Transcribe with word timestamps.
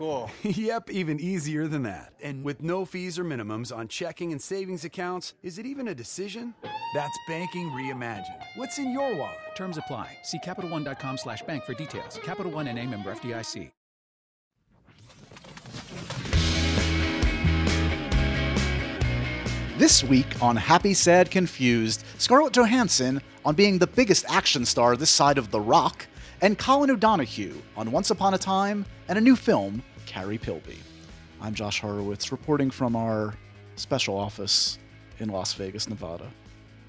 Cool. 0.00 0.30
yep, 0.42 0.88
even 0.88 1.20
easier 1.20 1.68
than 1.68 1.82
that. 1.82 2.14
And 2.22 2.42
with 2.42 2.62
no 2.62 2.86
fees 2.86 3.18
or 3.18 3.24
minimums 3.24 3.70
on 3.70 3.86
checking 3.86 4.32
and 4.32 4.40
savings 4.40 4.82
accounts, 4.82 5.34
is 5.42 5.58
it 5.58 5.66
even 5.66 5.88
a 5.88 5.94
decision? 5.94 6.54
That's 6.94 7.18
banking 7.28 7.68
reimagined. 7.68 8.42
What's 8.56 8.78
in 8.78 8.92
your 8.92 9.14
wallet? 9.14 9.36
Terms 9.54 9.76
apply. 9.76 10.16
See 10.22 10.38
CapitalOne.com 10.38 11.18
slash 11.18 11.42
bank 11.42 11.64
for 11.64 11.74
details. 11.74 12.18
Capital 12.24 12.50
One 12.50 12.66
and 12.68 12.78
a 12.78 12.86
member 12.86 13.14
FDIC. 13.14 13.70
This 19.76 20.02
week 20.02 20.42
on 20.42 20.56
Happy, 20.56 20.94
Sad, 20.94 21.30
Confused, 21.30 22.04
Scarlett 22.16 22.54
Johansson 22.54 23.20
on 23.44 23.54
being 23.54 23.76
the 23.76 23.86
biggest 23.86 24.24
action 24.30 24.64
star 24.64 24.96
this 24.96 25.10
side 25.10 25.36
of 25.36 25.50
The 25.50 25.60
Rock, 25.60 26.06
and 26.42 26.56
Colin 26.56 26.90
O'Donoghue 26.90 27.60
on 27.76 27.92
Once 27.92 28.10
Upon 28.10 28.32
a 28.32 28.38
Time 28.38 28.86
and 29.08 29.18
a 29.18 29.20
new 29.20 29.36
film, 29.36 29.82
Carrie 30.10 30.38
Pilby. 30.38 30.76
I'm 31.40 31.54
Josh 31.54 31.80
Horowitz, 31.80 32.32
reporting 32.32 32.68
from 32.68 32.96
our 32.96 33.32
special 33.76 34.18
office 34.18 34.76
in 35.20 35.28
Las 35.28 35.54
Vegas, 35.54 35.88
Nevada. 35.88 36.28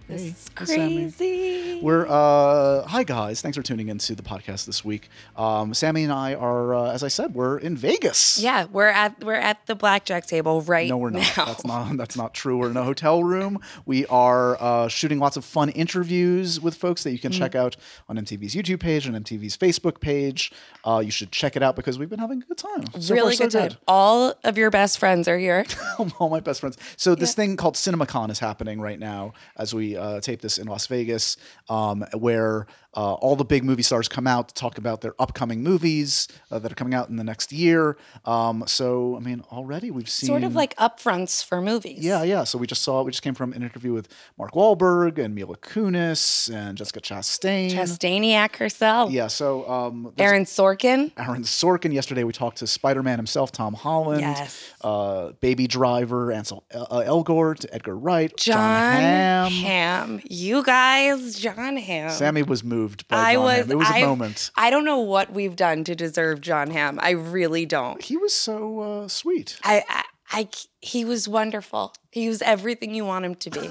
This 0.08 0.22
Hey, 0.22 0.28
is 0.28 0.50
hey, 0.58 0.66
Sammy. 0.66 0.96
crazy. 1.12 1.80
We're 1.82 2.06
uh, 2.08 2.86
hi 2.86 3.04
guys. 3.04 3.42
Thanks 3.42 3.56
for 3.56 3.64
tuning 3.64 3.88
into 3.88 4.14
the 4.14 4.22
podcast 4.24 4.66
this 4.66 4.84
week. 4.84 5.08
Um, 5.38 5.74
Sammy 5.74 6.04
and 6.04 6.12
I 6.12 6.34
are, 6.34 6.76
uh, 6.76 6.92
as 6.92 7.02
I 7.04 7.08
said, 7.08 7.34
we're 7.34 7.58
in 7.58 7.78
Vegas. 7.78 8.38
yeah, 8.42 8.66
we're 8.72 8.88
at 8.90 9.24
we're 9.24 9.36
at 9.36 9.66
the 9.68 9.76
blackjack 9.76 10.26
table 10.28 10.62
right 10.64 10.88
now. 10.90 10.96
No, 10.96 10.98
we're 10.98 11.10
not. 11.12 11.38
now. 11.38 11.46
That's 11.46 11.66
not. 11.66 11.98
That's 12.02 12.18
not 12.18 12.34
true. 12.34 12.58
We're 12.58 12.72
in 12.72 12.78
a 12.78 12.84
hotel 12.84 13.24
room. 13.24 13.60
We 13.86 14.06
are 14.08 14.58
uh, 14.62 14.88
shooting 14.90 15.20
lots 15.20 15.38
of 15.38 15.46
fun 15.46 15.70
interviews 15.70 16.60
with 16.60 16.76
folks 16.76 17.04
that 17.04 17.12
you 17.12 17.20
can 17.20 17.32
Mm. 17.32 17.38
check 17.38 17.56
out 17.56 17.78
on 18.10 18.18
MTV's 18.18 18.54
YouTube 18.54 18.82
page 18.82 19.06
and 19.08 19.16
MTV's 19.26 19.56
Facebook 19.56 20.02
page. 20.02 20.52
Uh, 20.84 21.02
you 21.06 21.12
should 21.12 21.32
check 21.32 21.56
it 21.56 21.64
out 21.64 21.78
because 21.78 21.98
we've 21.98 22.10
been 22.10 22.20
having 22.20 22.42
a 22.42 22.46
good 22.46 22.58
time. 22.58 22.84
So 23.00 23.14
really 23.16 23.38
far, 23.38 23.46
good 23.46 23.52
so 23.54 23.70
time. 23.70 23.78
All 23.88 24.34
of 24.44 24.58
your 24.58 24.70
best 24.72 25.00
friends 25.00 25.30
are 25.30 25.38
here. 25.38 25.66
all 26.20 26.28
my 26.28 26.42
best 26.42 26.60
friends. 26.60 26.78
So 26.98 27.16
this 27.16 27.34
thing 27.34 27.56
called 27.56 27.76
CinemaCon 27.76 28.30
is 28.30 28.40
happening 28.40 28.82
right 28.82 29.00
now 29.00 29.32
as 29.56 29.74
we 29.74 29.96
uh, 30.02 30.20
tape 30.20 30.42
this 30.42 30.58
in 30.58 30.68
Las 30.68 30.88
Vegas, 30.88 31.38
um, 31.70 32.04
where 32.18 32.68
uh, 32.96 33.14
all 33.14 33.36
the 33.36 33.46
big 33.46 33.64
movie 33.64 33.84
stars 33.84 34.08
come 34.08 34.28
out 34.28 34.50
to 34.50 34.54
talk 34.54 34.78
about 34.78 35.02
their 35.02 35.14
upcoming 35.20 35.64
movies 35.64 36.28
uh, 36.52 36.60
that 36.60 36.72
are 36.72 36.76
coming 36.76 36.94
out 36.94 37.10
in 37.10 37.16
the 37.16 37.24
next 37.24 37.52
year. 37.54 37.98
Um, 38.26 38.64
so 38.68 39.16
I 39.16 39.20
mean, 39.20 39.44
already 39.52 39.92
we've 39.92 40.10
seen 40.10 40.28
sort 40.28 40.44
of 40.44 40.56
like 40.56 40.76
upfronts 40.76 41.44
for 41.44 41.62
movies. 41.62 42.04
Yeah, 42.04 42.24
yeah. 42.24 42.44
So 42.44 42.58
we 42.58 42.68
just 42.68 42.82
saw, 42.82 43.04
we 43.04 43.12
just 43.12 43.24
came 43.24 43.34
from 43.34 43.54
an 43.54 43.64
interview 43.64 43.94
with 43.94 44.10
Mark 44.38 44.52
Wahlberg 44.54 45.18
and 45.18 45.34
Mila 45.34 45.56
Kunis 45.58 46.54
and 46.54 46.78
Jessica 46.78 47.00
Chastain. 47.00 47.72
Chastaniak 47.72 48.58
herself. 48.58 49.12
Yeah, 49.12 49.28
so 49.28 49.70
um, 49.70 50.14
Aaron 50.18 50.44
Sorkin. 50.44 51.12
Aaron 51.18 51.44
Sorkin. 51.44 51.94
Yesterday 51.94 52.26
we 52.26 52.34
talked 52.34 52.58
to 52.58 52.68
Spider 52.68 53.04
Man 53.04 53.20
himself, 53.20 53.52
Tom 53.52 53.74
Holland. 53.74 54.22
Yes. 54.22 54.74
Uh, 54.82 55.32
Baby 55.40 55.68
Driver, 55.68 56.32
Ansel 56.32 56.66
uh, 56.74 57.04
Elgort, 57.06 57.66
Edgar 57.72 57.96
Wright, 57.96 58.36
Jon, 58.36 58.58
Hamm. 58.58 59.52
Ham. 59.52 60.22
You 60.26 60.64
guys, 60.64 61.40
Jon 61.40 61.78
Hamm. 61.78 62.10
Sammy 62.10 62.44
was 62.44 62.64
moved 62.64 62.81
by 63.08 63.18
I 63.18 63.34
Jon 63.34 63.44
was. 63.44 63.58
Hamm. 63.58 63.72
It 63.72 63.78
was 63.78 63.90
a 63.90 63.94
I- 63.96 64.02
moment. 64.06 64.52
I 64.56 64.70
don't 64.70 64.86
know 64.86 65.00
what 65.00 65.32
we've 65.32 65.56
done 65.56 65.84
to 65.86 65.96
deserve 65.96 66.42
Jon 66.42 66.70
Hamm. 66.72 67.00
I 67.02 67.12
really 67.12 67.66
don't. 67.66 68.02
He 68.02 68.18
was 68.18 68.34
so 68.34 68.80
uh, 68.80 69.08
sweet. 69.08 69.58
I, 69.64 69.84
I, 69.90 70.04
I, 70.32 70.50
he 70.80 71.06
was 71.06 71.28
wonderful. 71.28 71.94
He 72.12 72.28
was 72.30 72.42
everything 72.42 72.94
you 72.94 73.06
want 73.06 73.26
him 73.26 73.36
to 73.36 73.50
be. 73.50 73.70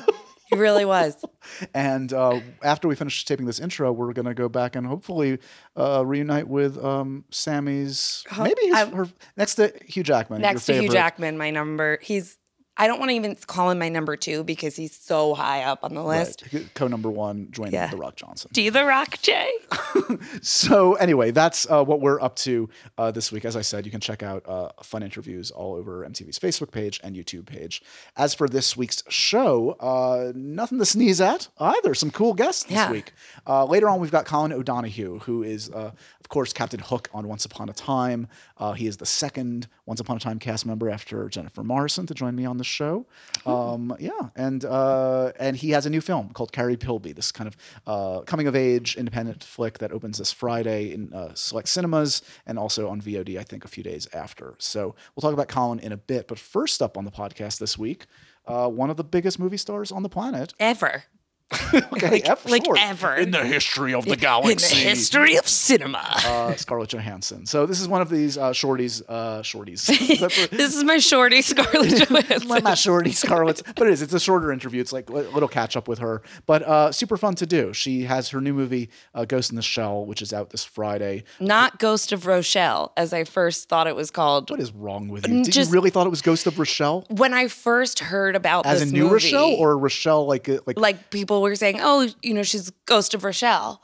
he 0.51 0.57
really 0.57 0.85
was. 0.85 1.17
And 1.75 2.13
uh, 2.13 2.41
after 2.63 2.87
we 2.87 2.95
finish 2.95 3.25
taping 3.25 3.47
this 3.47 3.59
intro, 3.61 3.91
we're 3.93 4.13
going 4.13 4.27
to 4.27 4.35
go 4.35 4.49
back 4.49 4.77
and 4.77 4.87
hopefully 4.87 5.39
uh, 5.75 6.05
reunite 6.07 6.47
with 6.47 6.77
um, 6.85 7.25
Sammy's 7.31 8.25
maybe 8.39 8.67
his, 8.67 8.77
her 8.89 9.09
next 9.39 9.55
to 9.57 9.73
Hugh 9.87 10.03
Jackman. 10.03 10.41
your 10.43 10.53
Next 10.53 10.67
to 10.67 10.75
Hugh. 10.81 10.91
Jackman, 10.91 11.39
my 11.39 11.51
number. 11.51 11.99
He's. 12.03 12.37
I 12.81 12.87
don't 12.87 12.99
want 12.99 13.11
to 13.11 13.15
even 13.15 13.37
call 13.47 13.71
him 13.71 13.79
my 13.79 13.89
number 13.91 14.17
two 14.17 14.43
because 14.43 14.75
he's 14.75 14.97
so 14.97 15.35
high 15.35 15.63
up 15.65 15.85
on 15.85 15.95
the 15.95 16.03
list. 16.03 16.45
Right. 16.53 16.67
Co 16.75 16.89
number 16.89 17.11
one, 17.11 17.49
join 17.51 17.71
Yeah. 17.73 17.89
The 17.89 17.97
Rock 17.99 18.17
Johnson. 18.17 18.51
Do 18.55 18.71
the 18.71 18.85
Rock 18.85 19.19
J? 19.23 19.51
So 20.43 20.95
anyway, 20.95 21.31
that's 21.31 21.71
uh, 21.71 21.85
what 21.85 22.01
we're 22.01 22.21
up 22.21 22.37
to 22.37 22.69
uh, 22.99 23.11
this 23.11 23.31
week. 23.33 23.45
As 23.45 23.57
I 23.57 23.61
said, 23.63 23.85
you 23.85 23.91
can 23.91 24.01
check 24.01 24.23
out 24.23 24.43
uh, 24.49 24.71
fun 24.83 25.03
interviews 25.03 25.51
all 25.51 25.75
over 25.75 26.07
MTV's 26.09 26.39
Facebook 26.39 26.71
page 26.71 27.01
and 27.03 27.15
YouTube 27.17 27.47
page. 27.47 27.83
As 28.17 28.35
for 28.35 28.49
this 28.49 28.77
week's 28.77 29.03
show, 29.09 29.73
uh, 29.81 30.33
nothing 30.35 30.79
to 30.79 30.85
sneeze 30.85 31.21
at 31.21 31.49
either. 31.59 31.95
Some 31.95 32.11
cool 32.11 32.35
guests 32.35 32.65
this 32.65 32.73
Yeah. 32.73 32.91
week. 32.91 33.13
Uh, 33.47 33.65
later 33.67 33.89
on, 33.89 34.01
we've 34.01 34.11
got 34.11 34.25
Colin 34.25 34.53
O'Donoghue, 34.53 35.21
who 35.21 35.43
is, 35.43 35.71
uh, 35.71 35.93
of 36.21 36.29
course, 36.29 36.53
Captain 36.53 36.81
Hook 36.81 37.09
on 37.13 37.29
Once 37.29 37.45
Upon 37.45 37.69
a 37.69 37.73
Time. 37.73 38.27
Uh, 38.59 38.73
he 38.73 38.87
is 38.87 38.97
the 38.97 39.07
second 39.07 39.69
Once 39.87 40.01
Upon 40.01 40.17
a 40.17 40.21
Time 40.21 40.39
cast 40.39 40.67
member 40.67 40.89
after 40.91 41.29
Jennifer 41.29 41.63
Morrison 41.63 42.07
to 42.07 42.15
join 42.15 42.35
me 42.35 42.45
on 42.45 42.57
the 42.57 42.65
show. 42.71 43.07
Um, 43.47 43.95
yeah, 43.99 44.11
and 44.37 44.65
uh, 44.65 45.33
and 45.39 45.57
he 45.57 45.71
has 45.71 45.87
a 45.87 45.91
new 45.91 46.01
film 46.01 46.31
called 46.31 46.53
Carrie 46.53 46.77
Pilby. 46.77 47.15
This 47.15 47.33
kind 47.33 47.49
of 47.49 47.57
uh, 47.87 48.21
coming 48.23 48.47
of 48.47 48.57
age 48.57 48.97
independent 48.97 49.45
flick 49.45 49.79
that 49.79 49.93
opens 49.93 50.19
this 50.19 50.33
Friday 50.33 50.93
in 50.93 51.13
uh, 51.13 51.35
select 51.35 51.69
cinemas 51.69 52.23
and 52.47 52.59
also 52.59 52.89
on 52.89 53.01
VOD. 53.01 53.39
I 53.39 53.43
think 53.43 53.65
a 53.65 53.69
few 53.69 53.83
days 53.83 54.09
after. 54.13 54.55
So 54.59 54.95
we'll 55.15 55.23
talk 55.23 55.33
about 55.33 55.49
Colin 55.49 55.79
in 55.81 55.93
a 55.93 55.97
bit. 55.97 56.29
But 56.29 56.39
first 56.39 56.83
up 56.83 56.97
on 56.97 57.05
the 57.05 57.11
podcast 57.11 57.59
this 57.59 57.77
week, 57.77 58.07
uh, 58.47 58.69
one 58.69 58.91
of 58.91 58.97
the 58.97 59.05
biggest 59.05 59.39
movie 59.39 59.57
stars 59.57 59.93
on 59.93 60.03
the 60.03 60.09
planet. 60.09 60.55
Ever. 60.59 61.05
Okay, 61.93 62.11
Like- 62.11 62.29
F 62.29 62.49
like 62.49 62.65
short. 62.65 62.79
ever. 62.81 63.15
in 63.17 63.31
the 63.31 63.45
history 63.45 63.95
of 63.95 64.05
the 64.05 64.17
galaxy, 64.17 64.53
In 64.77 64.85
the 64.85 64.89
history 64.91 65.37
of 65.37 65.49
cinema. 65.49 65.99
uh, 66.25 66.55
Scarlett 66.57 66.91
Johansson. 66.91 67.47
So 67.47 67.67
this 67.67 67.81
is 67.81 67.89
one 67.89 68.01
of 68.03 68.09
these 68.11 68.39
uh, 68.39 68.51
shorties. 68.51 69.03
Uh, 69.09 69.43
shorties. 69.43 69.87
This 70.51 70.77
is 70.77 70.85
my 70.85 70.99
shorty, 70.99 71.43
Scarlett 71.43 72.09
Johansson. 72.11 72.49
my, 72.49 72.61
my 72.61 72.75
shorty 72.75 73.13
Scarlett's, 73.13 73.63
but 73.77 73.87
it 73.87 73.93
is. 73.93 74.03
It's 74.03 74.15
a 74.15 74.21
shorter 74.21 74.53
interview. 74.53 74.81
It's 74.81 74.93
like 74.93 75.09
a 75.11 75.13
little 75.13 75.49
catch 75.49 75.77
up 75.77 75.89
with 75.89 75.99
her, 76.01 76.23
but 76.47 76.63
uh, 76.63 76.93
super 76.93 77.17
fun 77.17 77.35
to 77.37 77.47
do. 77.47 77.73
She 77.73 78.03
has 78.05 78.29
her 78.31 78.41
new 78.41 78.53
movie, 78.55 78.91
uh, 79.15 79.25
Ghost 79.25 79.51
in 79.51 79.57
the 79.57 79.63
Shell, 79.63 80.07
which 80.07 80.23
is 80.23 80.33
out 80.33 80.51
this 80.51 80.65
Friday. 80.65 81.25
Not 81.41 81.79
Ghost 81.79 82.13
of 82.13 82.27
Rochelle, 82.27 82.93
as 82.97 83.13
I 83.13 83.25
first 83.25 83.69
thought 83.69 83.87
it 83.87 83.97
was 83.97 84.11
called. 84.11 84.51
What 84.51 84.61
is 84.61 84.73
wrong 84.73 85.09
with 85.09 85.27
you? 85.29 85.43
Did 85.45 85.53
just- 85.53 85.71
you 85.71 85.75
really 85.75 85.91
thought 85.91 86.07
it 86.07 86.11
was 86.11 86.23
Ghost 86.23 86.47
of 86.47 86.59
Rochelle? 86.59 87.05
When 87.11 87.35
I 87.35 87.49
first 87.49 88.01
heard 88.01 88.37
about 88.37 88.67
As 88.67 88.81
this 88.81 88.91
a 88.91 88.93
new 88.93 89.03
movie, 89.05 89.15
Rochelle 89.15 89.51
or 89.55 89.77
Rochelle 89.79 90.27
like 90.27 90.49
uh, 90.49 90.59
like, 90.67 90.79
like 90.79 91.11
people 91.11 91.40
were 91.49 91.57
saying, 91.57 91.79
"Oh, 91.81 92.09
you 92.23 92.35
know, 92.35 92.43
she's 92.43 92.71
Ghost 92.87 93.15
of 93.15 93.25
Rochelle," 93.25 93.83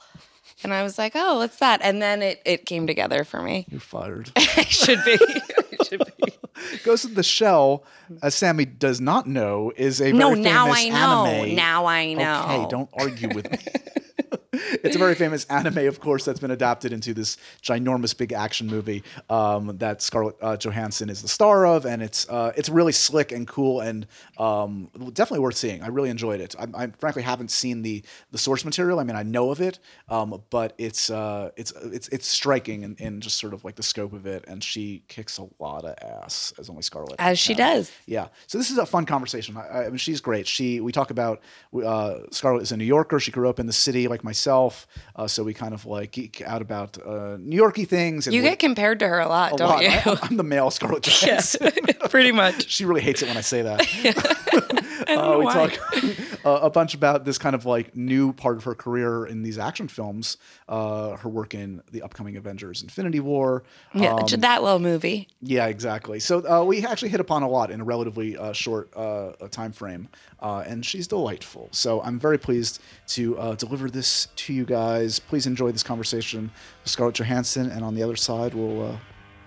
and 0.62 0.72
I 0.74 0.82
was 0.82 0.98
like, 0.98 1.12
"Oh, 1.14 1.38
what's 1.38 1.56
that?" 1.58 1.80
And 1.82 2.00
then 2.02 2.22
it 2.22 2.42
it 2.44 2.66
came 2.66 2.86
together 2.86 3.24
for 3.24 3.40
me. 3.42 3.66
you're 3.70 3.80
fired. 3.80 4.30
I 4.36 4.64
should 4.64 5.02
be. 5.04 5.18
I 5.20 5.84
should 5.84 6.02
be. 6.18 6.32
Ghost 6.84 7.04
of 7.04 7.14
the 7.14 7.22
Shell, 7.22 7.84
as 8.22 8.34
Sammy 8.34 8.64
does 8.64 9.00
not 9.00 9.26
know, 9.26 9.72
is 9.76 10.00
a 10.00 10.04
very 10.04 10.18
No, 10.18 10.30
famous 10.30 10.44
now 10.44 10.70
I 10.70 10.88
know. 10.88 11.24
anime. 11.26 11.54
Now 11.54 11.86
I 11.86 12.12
know. 12.14 12.42
Okay, 12.44 12.66
don't 12.70 12.88
argue 12.98 13.28
with 13.34 13.50
me. 13.50 13.58
it's 14.82 14.96
a 14.96 14.98
very 14.98 15.14
famous 15.14 15.44
anime, 15.46 15.86
of 15.86 16.00
course, 16.00 16.24
that's 16.24 16.40
been 16.40 16.50
adapted 16.50 16.92
into 16.92 17.14
this 17.14 17.36
ginormous 17.62 18.16
big 18.16 18.32
action 18.32 18.66
movie 18.66 19.02
um, 19.30 19.76
that 19.78 20.02
Scarlett 20.02 20.36
uh, 20.40 20.56
Johansson 20.56 21.10
is 21.10 21.22
the 21.22 21.28
star 21.28 21.66
of, 21.66 21.84
and 21.86 22.02
it's 22.02 22.28
uh, 22.28 22.52
it's 22.56 22.68
really 22.68 22.92
slick 22.92 23.32
and 23.32 23.46
cool 23.46 23.80
and 23.80 24.06
um, 24.38 24.90
definitely 25.12 25.40
worth 25.40 25.56
seeing. 25.56 25.82
I 25.82 25.88
really 25.88 26.10
enjoyed 26.10 26.40
it. 26.40 26.54
I, 26.58 26.84
I 26.84 26.86
frankly 26.98 27.22
haven't 27.22 27.50
seen 27.50 27.82
the 27.82 28.02
the 28.30 28.38
source 28.38 28.64
material. 28.64 28.98
I 28.98 29.04
mean, 29.04 29.16
I 29.16 29.22
know 29.22 29.50
of 29.50 29.60
it, 29.60 29.78
um, 30.08 30.42
but 30.50 30.74
it's 30.78 31.10
uh, 31.10 31.50
it's 31.56 31.72
it's 31.82 32.08
it's 32.08 32.26
striking 32.26 32.82
in, 32.82 32.96
in 32.98 33.20
just 33.20 33.38
sort 33.38 33.54
of 33.54 33.64
like 33.64 33.76
the 33.76 33.82
scope 33.82 34.12
of 34.12 34.26
it, 34.26 34.44
and 34.48 34.62
she 34.62 35.02
kicks 35.08 35.38
a 35.38 35.46
lot 35.58 35.84
of 35.84 35.96
ass 36.02 36.52
as 36.58 36.68
only 36.70 36.82
Scarlett 36.82 37.16
As 37.18 37.38
she 37.38 37.54
does. 37.54 37.90
Yeah. 38.06 38.28
So 38.46 38.58
this 38.58 38.70
is 38.70 38.78
a 38.78 38.86
fun 38.86 39.06
conversation. 39.06 39.56
I, 39.56 39.84
I 39.84 39.88
mean, 39.88 39.98
she's 39.98 40.20
great. 40.20 40.46
She 40.46 40.80
we 40.80 40.92
talk 40.92 41.10
about 41.10 41.40
uh, 41.84 42.20
Scarlett 42.30 42.62
is 42.62 42.72
a 42.72 42.76
New 42.76 42.84
Yorker. 42.84 43.20
She 43.20 43.30
grew 43.30 43.48
up 43.48 43.58
in 43.58 43.66
the 43.66 43.72
city 43.72 44.08
like 44.08 44.24
myself. 44.24 44.45
Uh, 44.46 45.26
so 45.26 45.42
we 45.42 45.52
kind 45.54 45.74
of 45.74 45.84
like 45.86 46.12
geek 46.12 46.40
out 46.42 46.62
about 46.62 46.98
uh, 47.04 47.36
New 47.40 47.56
Yorky 47.56 47.84
things. 47.84 48.26
And 48.26 48.34
You 48.34 48.42
get 48.42 48.58
compared 48.58 49.00
to 49.00 49.08
her 49.08 49.18
a 49.18 49.28
lot, 49.28 49.54
a 49.54 49.56
don't 49.56 49.68
lot. 49.68 49.82
you? 49.82 49.88
I, 49.88 50.26
am 50.30 50.36
the 50.36 50.42
male 50.44 50.70
Scarlett 50.70 51.02
Johansson. 51.04 51.70
Pretty 52.10 52.32
much. 52.32 52.68
she 52.70 52.84
really 52.84 53.00
hates 53.00 53.22
it 53.22 53.28
when 53.28 53.36
I 53.36 53.40
say 53.42 53.62
that. 53.62 54.84
Uh, 55.16 55.36
we 55.38 55.44
why. 55.44 55.68
talk 55.68 56.40
a 56.44 56.70
bunch 56.70 56.94
about 56.94 57.24
this 57.24 57.38
kind 57.38 57.54
of 57.54 57.64
like 57.66 57.96
new 57.96 58.32
part 58.32 58.56
of 58.56 58.64
her 58.64 58.74
career 58.74 59.26
in 59.26 59.42
these 59.42 59.58
action 59.58 59.88
films. 59.88 60.36
Uh, 60.68 61.16
her 61.16 61.28
work 61.28 61.54
in 61.54 61.82
the 61.92 62.02
upcoming 62.02 62.36
Avengers: 62.36 62.82
Infinity 62.82 63.20
War. 63.20 63.62
Yeah, 63.94 64.14
Um, 64.14 64.26
that 64.40 64.62
little 64.62 64.78
movie. 64.78 65.28
yeah, 65.42 65.66
exactly. 65.66 66.20
So 66.20 66.38
uh, 66.48 66.64
we 66.64 66.84
actually 66.84 67.08
hit 67.08 67.20
upon 67.20 67.42
a 67.42 67.48
lot 67.48 67.70
in 67.70 67.80
a 67.80 67.84
relatively 67.84 68.36
uh, 68.36 68.52
short 68.52 68.90
uh, 68.96 69.32
time 69.50 69.72
frame, 69.72 70.08
uh, 70.40 70.64
and 70.66 70.84
she's 70.84 71.06
delightful. 71.06 71.68
So 71.72 72.00
I'm 72.02 72.18
very 72.18 72.38
pleased 72.38 72.80
to 73.08 73.38
uh, 73.38 73.54
deliver 73.54 73.88
this 73.90 74.28
to 74.36 74.52
you 74.52 74.64
guys. 74.64 75.18
Please 75.18 75.46
enjoy 75.46 75.72
this 75.72 75.82
conversation 75.82 76.50
with 76.82 76.90
Scarlett 76.90 77.14
Johansson, 77.16 77.70
and 77.70 77.84
on 77.84 77.94
the 77.94 78.02
other 78.02 78.16
side, 78.16 78.54
we'll 78.54 78.82
uh, 78.92 78.96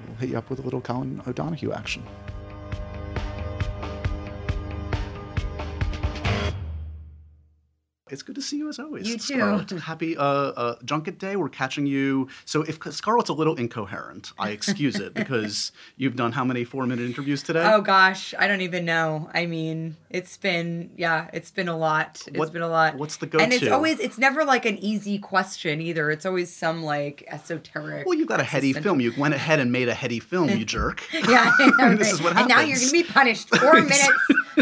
we'll 0.07 0.17
hit 0.19 0.29
you 0.29 0.37
up 0.37 0.49
with 0.49 0.59
a 0.59 0.63
little 0.63 0.81
Colin 0.81 1.21
O'Donoghue 1.27 1.71
action. 1.73 2.03
It's 8.11 8.21
good 8.23 8.35
to 8.35 8.41
see 8.41 8.57
you 8.57 8.69
as 8.69 8.79
always. 8.79 9.07
You 9.07 9.15
too. 9.17 9.35
Scarlett. 9.35 9.69
Happy 9.71 10.17
uh, 10.17 10.23
uh, 10.23 10.75
junket 10.85 11.19
day. 11.19 11.35
We're 11.35 11.49
catching 11.49 11.85
you. 11.85 12.27
So 12.45 12.63
if 12.63 12.79
Scarlett's 12.91 13.29
a 13.29 13.33
little 13.33 13.55
incoherent, 13.55 14.31
I 14.39 14.49
excuse 14.49 14.95
it 14.97 15.13
because 15.13 15.71
you've 15.97 16.15
done 16.15 16.31
how 16.31 16.43
many 16.43 16.63
four 16.63 16.85
minute 16.85 17.05
interviews 17.05 17.43
today? 17.43 17.63
Oh 17.71 17.81
gosh, 17.81 18.33
I 18.37 18.47
don't 18.47 18.61
even 18.61 18.85
know. 18.85 19.29
I 19.33 19.45
mean, 19.45 19.95
it's 20.09 20.37
been 20.37 20.91
yeah, 20.97 21.29
it's 21.33 21.51
been 21.51 21.67
a 21.67 21.77
lot. 21.77 22.23
It's 22.27 22.37
What- 22.37 22.53
been 22.53 22.61
a 22.61 22.67
lot. 22.67 22.95
what's 22.95 23.17
the 23.17 23.25
go-to? 23.27 23.43
And 23.43 23.53
it's 23.53 23.67
always 23.67 23.99
it's 23.99 24.17
never 24.17 24.43
like 24.45 24.65
an 24.65 24.77
easy 24.79 25.19
question 25.19 25.81
either. 25.81 26.09
It's 26.11 26.25
always 26.25 26.53
some 26.53 26.83
like 26.83 27.23
esoteric. 27.27 28.05
well, 28.07 28.17
you've 28.17 28.27
got 28.27 28.39
a 28.39 28.43
heady 28.43 28.73
film. 28.73 28.99
You 28.99 29.13
went 29.17 29.33
ahead 29.33 29.59
and 29.59 29.71
made 29.71 29.89
a 29.89 29.93
heady 29.93 30.19
film, 30.19 30.49
you 30.57 30.65
jerk. 30.65 31.03
Yeah, 31.29 31.51
I 31.59 31.71
know, 31.77 31.95
this 31.95 32.07
right? 32.07 32.13
is 32.13 32.21
what 32.23 32.33
happens. 32.33 32.39
And 32.39 32.47
now 32.49 32.61
you're 32.61 32.77
going 32.77 32.87
to 32.87 32.91
be 32.91 33.03
punished 33.03 33.55
four 33.55 33.73
minutes 33.73 34.09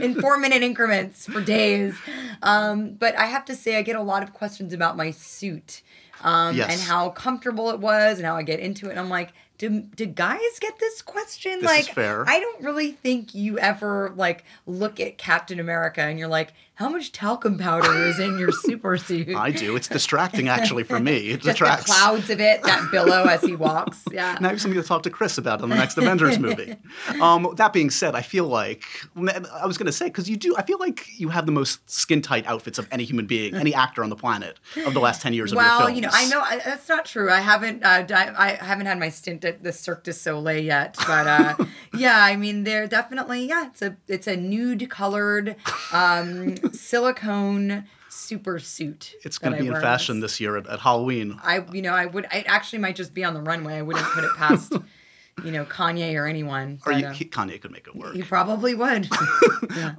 in 0.02 0.20
four 0.20 0.38
minute 0.38 0.64
increments 0.64 1.26
for 1.26 1.40
days. 1.40 1.96
Um, 2.44 2.94
but 2.94 3.18
I 3.18 3.26
have 3.26 3.46
to 3.46 3.56
say, 3.56 3.78
I 3.78 3.82
get 3.82 3.96
a 3.96 4.02
lot 4.02 4.24
of 4.24 4.34
questions 4.34 4.74
about 4.74 4.98
my 4.98 5.12
suit 5.12 5.82
um, 6.24 6.56
Yes. 6.56 6.72
and 6.72 6.82
how 6.82 7.10
comfortable 7.10 7.70
it 7.70 7.80
was 7.80 8.18
and 8.18 8.26
how 8.26 8.36
I 8.36 8.44
get 8.44 8.60
into 8.60 8.88
it. 8.88 8.92
And 8.92 9.00
I'm 9.00 9.10
like, 9.10 9.34
do, 9.58 9.82
do 9.82 10.06
guys 10.06 10.40
get 10.60 10.78
this 10.80 11.02
question? 11.02 11.62
This 11.62 11.72
is 11.80 11.88
like, 11.88 11.96
fair. 11.96 12.24
I 12.28 12.40
don't 12.40 12.64
really 12.64 12.92
think 12.92 13.34
you 13.34 13.58
ever 13.58 14.14
like 14.16 14.44
look 14.68 15.00
at 15.00 15.18
Captain 15.18 15.60
America 15.60 16.02
and 16.02 16.20
you're 16.20 16.28
like, 16.28 16.54
how 16.78 16.90
much 16.90 17.12
talcum 17.12 17.58
powder 17.58 17.92
is 18.06 18.20
in 18.20 18.38
your 18.38 18.52
super 18.64 18.98
suit? 18.98 19.36
I 19.36 19.50
do. 19.50 19.76
It's 19.76 19.88
distracting 19.88 20.48
actually 20.48 20.84
for 20.84 21.00
me. 21.00 21.30
It 21.32 21.42
Just 21.42 21.44
the 21.44 21.50
distracts. 21.52 21.86
clouds 21.86 22.30
of 22.30 22.40
it 22.40 22.62
that 22.64 22.90
billow 22.92 23.24
as 23.24 23.42
he 23.42 23.56
walks. 23.56 24.04
Yeah. 24.18 24.38
Now 24.42 24.48
I 24.48 24.52
have 24.52 24.62
something 24.62 24.82
to 24.82 24.88
talk 24.88 25.04
to 25.04 25.10
Chris 25.10 25.38
about 25.38 25.62
on 25.62 25.70
the 25.70 25.76
next 25.76 25.98
Avengers 25.98 26.40
movie. 26.40 26.76
Um, 27.22 27.54
that 27.58 27.72
being 27.74 27.90
said, 27.90 28.16
I 28.16 28.22
feel 28.22 28.46
like 28.48 28.84
I 29.16 29.66
was 29.66 29.78
going 29.78 29.86
to 29.88 29.92
say 29.92 30.06
because 30.06 30.30
you 30.30 30.38
do. 30.38 30.56
I 30.56 30.64
feel 30.64 30.80
like 30.80 31.06
you 31.20 31.30
have 31.30 31.46
the 31.46 31.52
most 31.52 31.88
skin 31.90 32.22
tight 32.22 32.46
outfits 32.48 32.80
of 32.80 32.88
any 32.92 33.04
human 33.04 33.26
being, 33.28 33.54
any 33.56 33.74
actor 33.76 34.04
on 34.04 34.10
the 34.10 34.16
planet 34.16 34.60
of 34.86 34.94
the 34.94 35.00
last 35.00 35.22
ten 35.22 35.34
years 35.34 35.52
of 35.52 35.58
your 35.58 35.64
films. 35.66 35.80
Well, 35.82 35.90
you 35.90 36.02
know, 36.02 36.10
I 36.12 36.28
know 36.30 36.40
I, 36.42 36.60
that's 36.64 36.88
not 36.90 37.06
true. 37.06 37.30
I 37.30 37.40
haven't, 37.42 37.84
uh, 37.84 38.04
di- 38.04 38.34
I 38.38 38.52
haven't 38.56 38.86
had 38.88 38.98
my 39.00 39.10
stint 39.10 39.44
at 39.46 39.62
the 39.64 39.72
Cirque 39.74 40.04
du 40.04 40.14
Soleil 40.14 40.64
yet, 40.64 40.96
but 41.06 41.28
uh, 41.28 41.56
yeah, 41.96 42.24
I 42.24 42.36
mean, 42.38 42.64
they're 42.64 42.88
definitely, 42.88 43.46
yeah, 43.48 43.68
it's 43.68 43.82
a, 43.82 43.98
it's 44.08 44.28
a 44.28 44.36
nude 44.38 44.90
colored 44.90 45.56
um, 45.92 46.56
silicone 46.74 47.86
super 48.10 48.60
suit. 48.60 49.14
It's 49.24 49.38
going 49.38 49.54
to 49.56 49.62
be 49.62 49.68
in 49.68 49.74
fashion 49.76 50.20
this 50.20 50.40
year 50.40 50.58
at, 50.58 50.68
at 50.68 50.80
Halloween. 50.80 51.40
I, 51.44 51.64
you 51.72 51.82
know, 51.82 51.94
I 51.94 52.06
would, 52.06 52.26
it 52.34 52.46
actually 52.48 52.80
might 52.80 52.96
just 52.96 53.14
be 53.14 53.24
on 53.24 53.34
the 53.34 53.42
runway. 53.42 53.76
I 53.76 53.82
wouldn't 53.82 54.06
put 54.06 54.24
it 54.24 54.32
past, 54.36 54.74
you 55.44 55.52
know, 55.52 55.66
Kanye 55.66 56.16
or 56.16 56.26
anyone. 56.26 56.80
Or 56.86 56.92
but, 56.94 57.00
you, 57.02 57.08
uh, 57.08 57.12
he, 57.14 57.26
Kanye 57.26 57.62
could 57.62 57.72
make 57.72 57.88
it 57.88 57.96
work. 57.96 58.16
he 58.16 58.24
probably 58.24 58.74
would. 58.76 59.08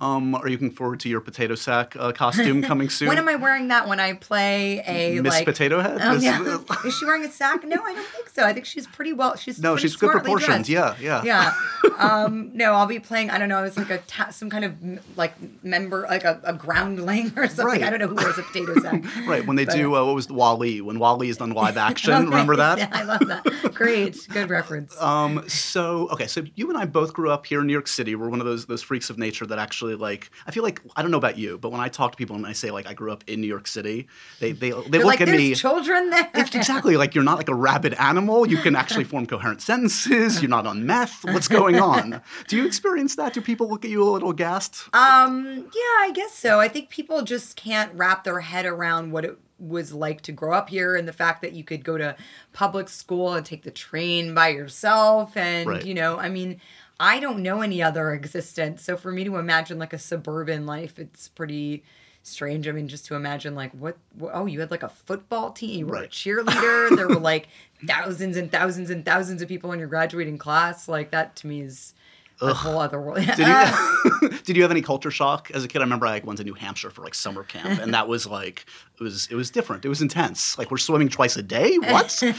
Um, 0.01 0.35
are 0.35 0.47
you 0.49 0.53
looking 0.55 0.71
forward 0.71 1.01
to 1.01 1.09
your 1.09 1.21
potato 1.21 1.55
sack 1.55 1.95
uh, 1.97 2.11
costume 2.13 2.63
coming 2.63 2.89
soon? 2.91 3.09
when 3.09 3.19
am 3.19 3.29
I 3.29 3.35
wearing 3.37 3.69
that? 3.69 3.87
When 3.89 4.01
I 4.01 4.15
play 4.15 4.81
a 4.87 5.21
Miss 5.21 5.35
like 5.35 5.45
Potato 5.45 5.81
Head? 5.81 5.99
Oh, 6.01 6.15
Miss- 6.15 6.23
yeah. 6.23 6.59
Is 6.87 6.97
she 6.97 7.05
wearing 7.05 7.25
a 7.25 7.31
sack? 7.31 7.65
No, 7.65 7.77
I 7.83 7.95
don't 7.95 8.07
think 8.09 8.29
so. 8.29 8.45
I 8.45 8.53
think 8.53 8.67
she's 8.67 8.87
pretty 8.87 9.13
well. 9.13 9.37
She's 9.37 9.61
No, 9.61 9.77
she's 9.77 9.95
good 9.97 10.11
proportions. 10.11 10.69
dressed. 10.69 11.01
Yeah, 11.01 11.23
yeah. 11.25 11.53
Yeah. 11.85 11.93
Um, 11.99 12.51
no, 12.55 12.73
I'll 12.75 12.87
be 12.87 12.99
playing. 12.99 13.31
I 13.31 13.39
don't 13.39 13.49
know. 13.49 13.63
It's 13.65 13.77
like 13.77 13.91
a 13.91 13.99
ta- 13.99 14.31
some 14.31 14.51
kind 14.51 14.65
of 14.65 14.75
like 15.17 15.35
member, 15.63 16.07
like 16.09 16.25
a, 16.25 16.41
a 16.45 16.53
groundling 16.55 17.33
or 17.37 17.47
something. 17.49 17.67
Right. 17.67 17.83
I 17.83 17.91
don't 17.91 17.99
know 18.01 18.09
who 18.09 18.15
wears 18.17 18.39
a 18.39 18.43
potato 18.43 18.81
sack. 18.81 19.05
Right 19.27 19.47
when 19.47 19.57
they 19.57 19.65
But, 19.65 19.75
do 19.77 19.95
uh, 19.97 20.05
what 20.07 20.15
was 20.15 20.27
the 20.29 20.35
Wally 20.35 20.81
when 20.81 20.99
Wally's 20.99 21.37
done 21.37 21.51
live 21.51 21.77
action. 21.77 22.13
Remember 22.25 22.57
that? 22.57 22.79
Yeah, 22.79 22.89
I 22.93 23.03
love 23.03 23.21
that. 23.27 23.75
Great, 23.75 24.27
good 24.31 24.51
reference. 24.51 24.99
Um, 25.01 25.28
so 25.49 26.09
okay, 26.11 26.27
so 26.27 26.43
you 26.55 26.69
and 26.69 26.79
I 26.79 26.85
both 26.87 27.13
grew 27.13 27.31
up 27.31 27.47
here 27.47 27.61
in 27.61 27.67
New 27.67 27.73
York 27.73 27.89
City. 27.89 28.15
We're 28.15 28.29
one 28.29 28.41
of 28.41 28.47
those 28.47 28.67
those 28.67 28.83
freaks 28.83 29.11
of 29.11 29.19
nature 29.19 29.47
that 29.47 29.59
actually 29.59 29.95
like. 29.95 30.31
I 30.47 30.51
feel 30.51 30.63
like 30.63 30.81
I 30.97 31.03
don't 31.03 31.11
know 31.11 31.19
about 31.19 31.39
you, 31.39 31.59
but 31.59 31.71
when 31.73 31.81
I 31.81 31.89
talk 31.89 32.13
to 32.13 32.17
people 32.17 32.37
and 32.37 32.47
I 32.47 32.53
say 32.53 32.71
like 32.71 32.87
I 32.87 32.95
grew 32.95 33.13
up 33.13 33.25
in 33.27 33.41
New 33.41 33.47
York 33.47 33.67
City, 33.67 34.09
they 34.41 34.53
they 34.53 34.71
they 34.71 34.81
They're 34.89 35.01
look 35.01 35.07
like, 35.07 35.21
at 35.21 35.27
there's 35.27 35.39
me. 35.39 35.55
children 35.55 36.11
there. 36.11 36.31
It's 36.35 36.55
exactly 36.55 36.97
like 36.97 37.15
you're 37.15 37.25
not 37.25 37.39
like 37.39 37.49
a 37.49 37.55
rabid 37.55 37.95
animal. 37.95 38.49
You 38.49 38.59
can 38.59 38.77
actually 38.77 39.05
form 39.05 39.27
coherent 39.27 39.61
sentences. 39.63 40.41
You're 40.43 40.51
not 40.51 40.67
on 40.67 40.87
meth. 40.87 41.25
What's 41.25 41.49
going 41.49 41.77
on? 41.81 42.21
Do 42.47 42.57
you 42.57 42.67
experience 42.67 43.17
that? 43.17 43.35
Do 43.35 43.41
people 43.41 43.69
look 43.69 43.85
at 43.85 43.91
you 43.91 44.03
a 44.03 44.11
little 44.11 44.33
gassed? 44.33 44.85
Um, 44.95 45.47
yeah, 45.75 45.97
I 46.07 46.13
guess 46.15 46.33
so. 46.35 46.61
I 46.61 46.69
think 46.69 46.89
people 46.91 47.23
just 47.23 47.57
can't 47.57 47.93
wrap 47.95 48.25
their 48.25 48.41
head 48.41 48.67
around 48.67 49.13
what 49.13 49.25
it 49.25 49.39
was 49.59 49.93
like 49.93 50.21
to 50.23 50.33
grow 50.33 50.55
up 50.55 50.69
here 50.69 50.95
and 50.95 51.09
the 51.09 51.13
fact 51.13 51.43
that 51.43 51.53
you 51.53 51.65
could 51.65 51.85
go 51.85 51.99
to 51.99 52.17
public 52.53 52.89
school 52.89 53.35
and 53.35 53.45
take 53.45 53.63
the 53.63 53.71
train 53.71 54.35
by 54.35 54.49
yourself 54.49 55.37
and 55.37 55.69
Right. 55.69 55.85
you 55.85 55.95
know, 55.95 56.19
I 56.19 56.29
mean, 56.29 56.61
I 57.01 57.21
don't 57.21 57.43
know 57.43 57.61
any 57.61 57.83
other 57.83 58.13
existence. 58.13 58.83
So 58.85 58.97
for 58.97 59.13
me 59.13 59.25
to 59.25 59.37
imagine 59.37 59.79
like 59.79 59.93
a 59.93 59.99
suburban 59.99 60.67
life, 60.67 60.99
it's 60.99 61.29
pretty 61.29 61.83
strange. 62.23 62.69
I 62.69 62.73
mean, 62.73 62.89
just 62.89 63.07
to 63.07 63.15
imagine 63.15 63.55
like 63.55 63.73
what, 63.73 63.97
what 64.15 64.33
oh, 64.35 64.47
you 64.47 64.61
had 64.61 64.71
like 64.71 64.83
a 64.83 64.89
football 64.89 65.51
team, 65.53 65.79
you 65.81 65.87
were 65.87 66.03
a 66.03 66.09
cheerleader, 66.09 66.95
there 66.97 67.09
were 67.09 67.15
like 67.21 67.49
thousands 67.87 68.37
and 68.37 68.51
thousands 68.51 68.91
and 68.91 69.05
thousands 69.05 69.43
of 69.43 69.49
people 69.49 69.73
in 69.73 69.79
your 69.79 69.89
graduating 69.89 70.39
class. 70.39 70.89
Like 70.89 71.11
that 71.11 71.37
to 71.37 71.47
me 71.47 71.61
is 71.63 71.95
a 72.41 72.55
whole 72.55 72.79
other 72.79 73.01
world. 73.01 73.19
Did 73.25 73.39
you 73.39 74.39
did 74.45 74.57
you 74.57 74.63
have 74.63 74.71
any 74.71 74.83
culture 74.83 75.11
shock 75.11 75.51
as 75.53 75.65
a 75.65 75.69
kid? 75.69 75.79
I 75.79 75.85
remember 75.85 76.07
I 76.07 76.11
like, 76.11 76.27
went 76.27 76.39
to 76.39 76.45
New 76.45 76.55
Hampshire 76.55 76.91
for 76.91 77.03
like 77.03 77.15
summer 77.15 77.43
camp, 77.45 77.81
and 77.81 77.93
that 77.95 78.09
was 78.09 78.27
like 78.27 78.65
it 78.99 79.03
was 79.03 79.27
it 79.31 79.35
was 79.35 79.51
different. 79.51 79.85
It 79.85 79.89
was 79.89 80.01
intense. 80.03 80.57
Like 80.59 80.71
we're 80.71 80.79
swimming 80.79 81.09
twice 81.09 81.37
a 81.37 81.43
day. 81.43 81.77
What? 81.79 82.23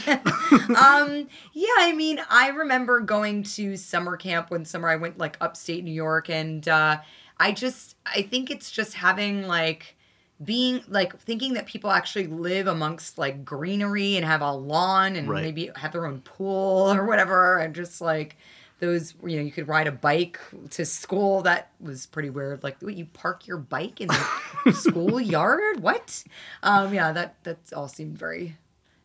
Um, 0.70 1.28
yeah, 1.52 1.68
I 1.78 1.92
mean, 1.96 2.20
I 2.30 2.48
remember 2.48 3.00
going 3.00 3.42
to 3.44 3.76
summer 3.76 4.16
camp 4.16 4.50
one 4.50 4.64
summer. 4.64 4.88
I 4.88 4.96
went 4.96 5.18
like 5.18 5.36
upstate 5.40 5.84
New 5.84 5.92
York, 5.92 6.28
and 6.30 6.66
uh, 6.68 6.98
I 7.38 7.52
just, 7.52 7.96
I 8.06 8.22
think 8.22 8.50
it's 8.50 8.70
just 8.70 8.94
having 8.94 9.46
like 9.46 9.96
being 10.42 10.82
like 10.88 11.18
thinking 11.18 11.54
that 11.54 11.66
people 11.66 11.90
actually 11.90 12.26
live 12.26 12.66
amongst 12.66 13.18
like 13.18 13.44
greenery 13.44 14.16
and 14.16 14.24
have 14.24 14.40
a 14.42 14.52
lawn 14.52 15.16
and 15.16 15.28
Right. 15.28 15.42
maybe 15.42 15.70
have 15.76 15.92
their 15.92 16.06
own 16.06 16.20
pool 16.22 16.92
or 16.92 17.04
whatever, 17.04 17.58
and 17.58 17.74
just 17.74 18.00
like 18.00 18.36
those, 18.80 19.14
you 19.24 19.36
know, 19.36 19.42
you 19.42 19.52
could 19.52 19.68
ride 19.68 19.86
a 19.86 19.92
bike 19.92 20.40
to 20.70 20.84
school. 20.84 21.42
That 21.42 21.70
was 21.80 22.06
pretty 22.06 22.30
weird. 22.30 22.62
Like, 22.62 22.80
what, 22.80 22.94
you 22.94 23.06
park 23.06 23.46
your 23.46 23.58
bike 23.58 24.00
in 24.00 24.08
the 24.08 24.72
schoolyard? 24.72 25.80
What? 25.80 26.24
Um, 26.62 26.92
yeah, 26.92 27.12
that 27.12 27.42
that 27.44 27.58
all 27.74 27.88
seemed 27.88 28.18
very 28.18 28.56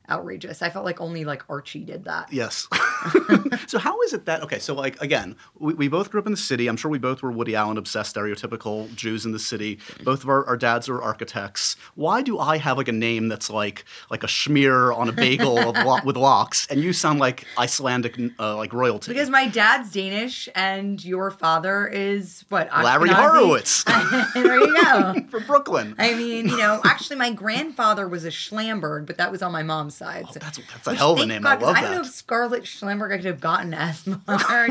outrageous. 0.09 0.61
I 0.61 0.69
felt 0.69 0.85
like 0.85 1.01
only 1.01 1.25
like 1.25 1.43
Archie 1.49 1.83
did 1.83 2.05
that. 2.05 2.31
Yes. 2.31 2.67
so 3.67 3.79
how 3.79 4.01
is 4.01 4.13
it 4.13 4.25
that 4.25 4.41
okay? 4.43 4.59
So 4.59 4.73
like 4.73 4.99
again, 5.01 5.35
we, 5.57 5.73
we 5.73 5.87
both 5.87 6.11
grew 6.11 6.19
up 6.19 6.25
in 6.25 6.31
the 6.31 6.37
city. 6.37 6.67
I'm 6.67 6.77
sure 6.77 6.89
we 6.89 6.97
both 6.97 7.21
were 7.21 7.31
Woody 7.31 7.55
Allen 7.55 7.77
obsessed, 7.77 8.15
stereotypical 8.15 8.93
Jews 8.95 9.25
in 9.25 9.31
the 9.31 9.39
city. 9.39 9.79
Both 10.03 10.23
of 10.23 10.29
our, 10.29 10.45
our 10.45 10.57
dads 10.57 10.89
are 10.89 11.01
architects. 11.01 11.75
Why 11.95 12.21
do 12.21 12.39
I 12.39 12.57
have 12.57 12.77
like 12.77 12.87
a 12.87 12.93
name 12.93 13.27
that's 13.27 13.49
like 13.49 13.85
like 14.09 14.23
a 14.23 14.27
schmear 14.27 14.95
on 14.95 15.09
a 15.09 15.11
bagel 15.11 15.57
of 15.57 15.75
lo- 15.85 15.99
with 16.03 16.17
lox, 16.17 16.67
and 16.67 16.81
you 16.81 16.93
sound 16.93 17.19
like 17.19 17.45
Icelandic 17.57 18.17
uh, 18.39 18.55
like 18.55 18.73
royalty? 18.73 19.11
Because 19.11 19.29
my 19.29 19.47
dad's 19.47 19.91
Danish 19.91 20.49
and 20.55 21.03
your 21.03 21.31
father 21.31 21.87
is 21.87 22.45
what? 22.49 22.69
Larry 22.71 23.09
Ashkenazi? 23.09 23.15
Horowitz 23.15 23.83
there 24.33 24.59
you 24.59 24.83
go. 24.83 25.15
for 25.29 25.39
Brooklyn. 25.41 25.95
I 25.97 26.13
mean, 26.13 26.47
you 26.47 26.57
know, 26.57 26.81
actually, 26.85 27.17
my 27.17 27.31
grandfather 27.31 28.07
was 28.07 28.25
a 28.25 28.29
Schlamberg, 28.29 29.05
but 29.05 29.17
that 29.17 29.31
was 29.31 29.41
on 29.41 29.51
my 29.51 29.63
mom's 29.63 29.94
side. 29.95 30.25
so- 30.25 30.33
Oh, 30.35 30.39
that's 30.39 30.57
that's 30.57 30.87
a 30.87 30.89
which, 30.91 30.99
hell 30.99 31.13
of 31.13 31.19
a 31.19 31.25
name. 31.25 31.41
God, 31.41 31.63
I 31.63 31.65
love 31.65 31.75
I 31.77 31.81
don't 31.81 31.91
know 31.91 32.01
if 32.01 32.07
Scarlett 32.07 32.63
Schlamberg 32.63 33.09
could 33.15 33.25
have 33.25 33.39
gotten 33.39 33.73
as 33.73 34.05
more. 34.07 34.17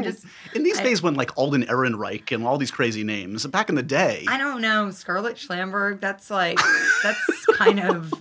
Just, 0.02 0.24
In 0.54 0.62
these 0.62 0.78
I- 0.78 0.82
days, 0.84 1.02
when 1.02 1.14
like 1.14 1.36
Alden 1.38 1.64
Ehrenreich 1.64 2.32
and 2.34 2.46
all 2.46 2.58
these 2.58 2.70
crazy 2.70 3.04
names, 3.04 3.46
back 3.46 3.68
in 3.68 3.74
the 3.74 3.82
day, 3.82 4.24
I 4.28 4.38
don't 4.38 4.60
know. 4.60 4.90
Scarlett 4.90 5.36
Schlamberg, 5.36 6.00
that's 6.00 6.30
like, 6.30 6.58
that's 7.02 7.46
kind 7.56 7.80
of, 7.80 8.12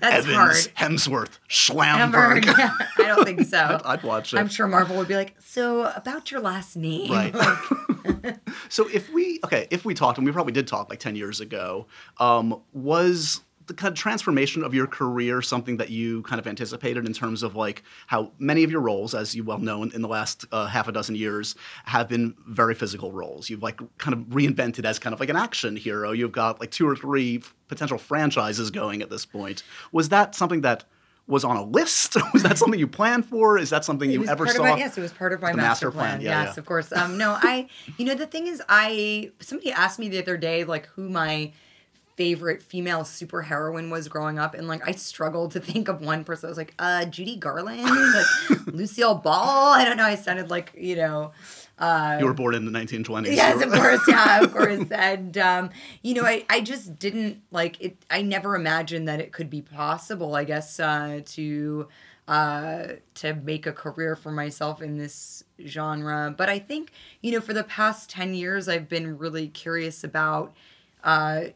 that's 0.00 0.26
Evans, 0.26 0.36
hard. 0.36 0.56
Hemsworth, 0.76 1.38
Schlamberg. 1.48 2.42
Schlamberg. 2.42 2.70
I 2.98 3.06
don't 3.08 3.24
think 3.24 3.42
so. 3.46 3.58
I'd, 3.84 3.98
I'd 3.98 4.02
watch 4.02 4.32
it. 4.34 4.38
I'm 4.38 4.48
sure 4.48 4.66
Marvel 4.66 4.96
would 4.96 5.08
be 5.08 5.16
like, 5.16 5.34
so 5.40 5.84
about 5.96 6.30
your 6.30 6.40
last 6.40 6.76
name. 6.76 7.10
Right. 7.10 7.34
Like, 7.34 8.38
So 8.68 8.88
if 8.88 9.12
we 9.12 9.40
okay, 9.44 9.66
if 9.70 9.84
we 9.84 9.94
talked, 9.94 10.18
and 10.18 10.26
we 10.26 10.32
probably 10.32 10.52
did 10.52 10.66
talk 10.66 10.88
like 10.90 10.98
ten 10.98 11.14
years 11.16 11.40
ago, 11.40 11.86
um, 12.18 12.60
was 12.72 13.40
the 13.66 13.74
kind 13.74 13.90
of 13.92 13.98
transformation 13.98 14.62
of 14.62 14.74
your 14.74 14.86
career 14.86 15.42
something 15.42 15.76
that 15.76 15.90
you 15.90 16.22
kind 16.22 16.38
of 16.38 16.46
anticipated 16.46 17.06
in 17.06 17.12
terms 17.12 17.42
of 17.42 17.56
like 17.56 17.82
how 18.06 18.30
many 18.38 18.62
of 18.64 18.70
your 18.70 18.80
roles, 18.80 19.14
as 19.14 19.34
you 19.34 19.44
well 19.44 19.58
know, 19.58 19.82
in, 19.82 19.92
in 19.92 20.02
the 20.02 20.08
last 20.08 20.44
uh, 20.52 20.66
half 20.66 20.88
a 20.88 20.92
dozen 20.92 21.14
years, 21.14 21.54
have 21.84 22.08
been 22.08 22.34
very 22.46 22.74
physical 22.74 23.12
roles. 23.12 23.50
You've 23.50 23.62
like 23.62 23.80
kind 23.98 24.14
of 24.14 24.20
reinvented 24.28 24.84
as 24.84 24.98
kind 24.98 25.12
of 25.12 25.20
like 25.20 25.28
an 25.28 25.36
action 25.36 25.76
hero. 25.76 26.12
You've 26.12 26.32
got 26.32 26.60
like 26.60 26.70
two 26.70 26.88
or 26.88 26.94
three 26.94 27.38
f- 27.38 27.54
potential 27.68 27.98
franchises 27.98 28.70
going 28.70 29.02
at 29.02 29.10
this 29.10 29.26
point. 29.26 29.62
Was 29.92 30.08
that 30.10 30.34
something 30.34 30.60
that 30.60 30.84
was 31.26 31.44
on 31.44 31.56
a 31.56 31.64
list? 31.64 32.16
was 32.32 32.42
that 32.44 32.58
something 32.58 32.78
you 32.78 32.86
planned 32.86 33.26
for? 33.26 33.58
Is 33.58 33.70
that 33.70 33.84
something 33.84 34.10
you 34.10 34.26
ever 34.28 34.46
saw? 34.46 34.62
My, 34.62 34.76
yes, 34.76 34.96
it 34.96 35.00
was 35.00 35.12
part 35.12 35.32
of 35.32 35.40
my 35.40 35.52
master, 35.52 35.60
master 35.60 35.90
plan, 35.90 36.08
plan. 36.10 36.20
yeah, 36.20 36.44
yes, 36.44 36.54
yeah. 36.56 36.60
of 36.60 36.66
course. 36.66 36.92
Um, 36.92 37.18
no, 37.18 37.36
I, 37.40 37.68
you 37.98 38.04
know, 38.04 38.14
the 38.14 38.26
thing 38.26 38.46
is, 38.46 38.62
I 38.68 39.32
somebody 39.40 39.72
asked 39.72 39.98
me 39.98 40.08
the 40.08 40.18
other 40.18 40.36
day, 40.36 40.64
like, 40.64 40.86
who 40.86 41.08
my 41.08 41.52
favorite 42.16 42.62
female 42.62 43.00
superheroine 43.00 43.90
was 43.90 44.08
growing 44.08 44.38
up, 44.38 44.54
and 44.54 44.66
like 44.66 44.86
I 44.88 44.92
struggled 44.92 45.52
to 45.52 45.60
think 45.60 45.88
of 45.88 46.00
one 46.00 46.24
person. 46.24 46.46
I 46.46 46.50
was 46.50 46.58
like, 46.58 46.74
uh, 46.78 47.04
Judy 47.04 47.36
Garland, 47.36 47.82
like 47.84 48.66
Lucille 48.66 49.14
Ball. 49.14 49.72
I 49.72 49.84
don't 49.84 49.96
know. 49.96 50.04
I 50.04 50.14
sounded 50.14 50.50
like 50.50 50.72
you 50.76 50.96
know. 50.96 51.32
you 51.80 52.24
were 52.24 52.32
born 52.34 52.54
in 52.54 52.64
the 52.70 52.76
1920s. 52.76 53.36
Yes, 53.36 53.60
so- 53.60 53.66
of 53.66 53.72
course, 53.72 54.00
yeah, 54.08 54.40
of 54.40 54.52
course. 54.52 54.90
And 54.90 55.36
um, 55.38 55.70
you 56.02 56.14
know, 56.14 56.24
I, 56.24 56.44
I 56.48 56.62
just 56.62 56.98
didn't 56.98 57.42
like 57.50 57.80
it. 57.80 57.96
I 58.10 58.22
never 58.22 58.56
imagined 58.56 59.06
that 59.08 59.20
it 59.20 59.32
could 59.32 59.50
be 59.50 59.60
possible. 59.62 60.34
I 60.34 60.44
guess 60.44 60.80
uh, 60.80 61.20
to 61.26 61.88
uh, 62.26 62.86
to 63.16 63.34
make 63.34 63.66
a 63.66 63.72
career 63.72 64.16
for 64.16 64.32
myself 64.32 64.80
in 64.80 64.96
this 64.96 65.44
genre. 65.64 66.34
But 66.36 66.48
I 66.48 66.58
think 66.58 66.92
you 67.20 67.30
know, 67.32 67.42
for 67.42 67.52
the 67.52 67.64
past 67.64 68.08
ten 68.08 68.32
years, 68.32 68.68
I've 68.68 68.88
been 68.88 69.18
really 69.18 69.48
curious 69.48 70.02
about. 70.02 70.54
Uh, 71.04 71.48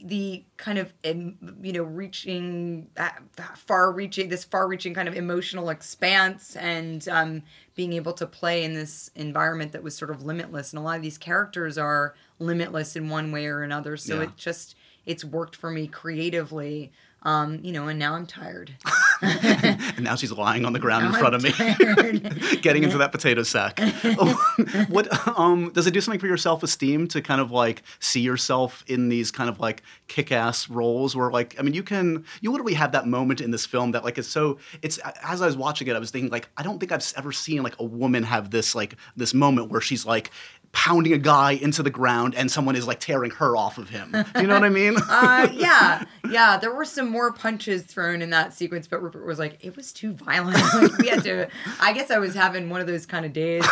the 0.00 0.44
kind 0.56 0.78
of 0.78 0.92
you 1.02 1.72
know 1.72 1.82
reaching 1.82 2.88
uh, 2.96 3.08
far 3.56 3.90
reaching 3.90 4.28
this 4.28 4.44
far 4.44 4.68
reaching 4.68 4.94
kind 4.94 5.08
of 5.08 5.14
emotional 5.16 5.70
expanse 5.70 6.54
and 6.56 7.08
um, 7.08 7.42
being 7.74 7.92
able 7.92 8.12
to 8.12 8.26
play 8.26 8.62
in 8.64 8.74
this 8.74 9.10
environment 9.16 9.72
that 9.72 9.82
was 9.82 9.96
sort 9.96 10.10
of 10.10 10.22
limitless. 10.22 10.72
And 10.72 10.78
a 10.78 10.82
lot 10.82 10.96
of 10.96 11.02
these 11.02 11.18
characters 11.18 11.76
are 11.78 12.14
limitless 12.38 12.94
in 12.96 13.08
one 13.08 13.32
way 13.32 13.46
or 13.46 13.62
another. 13.62 13.96
So 13.96 14.16
Yeah. 14.16 14.22
it 14.24 14.36
just 14.36 14.76
it's 15.06 15.24
worked 15.24 15.56
for 15.56 15.70
me 15.70 15.86
creatively 15.86 16.92
um, 17.22 17.58
you 17.64 17.72
know 17.72 17.88
and 17.88 17.98
now 17.98 18.14
i'm 18.14 18.26
tired 18.26 18.74
and 19.22 20.02
now 20.02 20.14
she's 20.14 20.32
lying 20.32 20.64
on 20.64 20.72
the 20.72 20.78
ground 20.78 21.06
in 21.06 21.12
front 21.12 21.34
of 21.34 21.42
me, 21.42 21.50
getting 22.60 22.84
into 22.84 22.98
that 22.98 23.10
potato 23.12 23.42
sack. 23.42 23.80
Oh, 24.20 24.34
what 24.88 25.08
um, 25.38 25.70
does 25.72 25.86
it 25.86 25.92
do 25.92 26.00
something 26.00 26.18
for 26.18 26.26
your 26.26 26.36
self 26.36 26.62
esteem 26.62 27.08
to 27.08 27.20
kind 27.20 27.40
of 27.40 27.50
like 27.50 27.82
see 28.00 28.20
yourself 28.20 28.82
in 28.86 29.08
these 29.08 29.30
kind 29.30 29.50
of 29.50 29.60
like 29.60 29.82
kick 30.06 30.32
ass 30.32 30.68
roles 30.70 31.14
where 31.14 31.30
like 31.30 31.54
I 31.58 31.62
mean 31.62 31.74
you 31.74 31.82
can 31.82 32.24
you 32.40 32.50
literally 32.50 32.74
have 32.74 32.92
that 32.92 33.06
moment 33.06 33.40
in 33.40 33.50
this 33.50 33.66
film 33.66 33.92
that 33.92 34.04
like 34.04 34.18
it's 34.18 34.28
so 34.28 34.58
it's 34.82 34.98
as 35.22 35.42
I 35.42 35.46
was 35.46 35.56
watching 35.56 35.88
it 35.88 35.94
I 35.94 35.98
was 35.98 36.10
thinking 36.10 36.30
like 36.30 36.48
I 36.56 36.62
don't 36.62 36.78
think 36.78 36.90
I've 36.90 37.12
ever 37.16 37.32
seen 37.32 37.62
like 37.62 37.78
a 37.78 37.84
woman 37.84 38.22
have 38.22 38.50
this 38.50 38.74
like 38.74 38.96
this 39.16 39.34
moment 39.34 39.70
where 39.70 39.80
she's 39.80 40.06
like 40.06 40.30
pounding 40.78 41.12
a 41.12 41.18
guy 41.18 41.50
into 41.50 41.82
the 41.82 41.90
ground 41.90 42.36
and 42.36 42.48
someone 42.48 42.76
is 42.76 42.86
like 42.86 43.00
tearing 43.00 43.32
her 43.32 43.56
off 43.56 43.78
of 43.78 43.88
him. 43.88 44.12
Do 44.12 44.40
you 44.40 44.46
know 44.46 44.54
what 44.54 44.62
I 44.62 44.68
mean? 44.68 44.96
uh, 45.08 45.48
yeah, 45.52 46.04
yeah. 46.30 46.56
There 46.56 46.72
were 46.72 46.84
some 46.84 47.10
more 47.10 47.32
punches 47.32 47.82
thrown 47.82 48.22
in 48.22 48.30
that 48.30 48.54
sequence, 48.54 48.86
but 48.86 49.02
Rupert 49.02 49.26
was 49.26 49.40
like, 49.40 49.58
it 49.60 49.74
was 49.74 49.92
too 49.92 50.12
violent. 50.12 50.56
Like, 50.78 50.96
we 50.98 51.08
had 51.08 51.24
to. 51.24 51.48
I 51.80 51.92
guess 51.92 52.12
I 52.12 52.18
was 52.18 52.34
having 52.34 52.70
one 52.70 52.80
of 52.80 52.86
those 52.86 53.04
kind 53.06 53.26
of 53.26 53.32
days, 53.32 53.66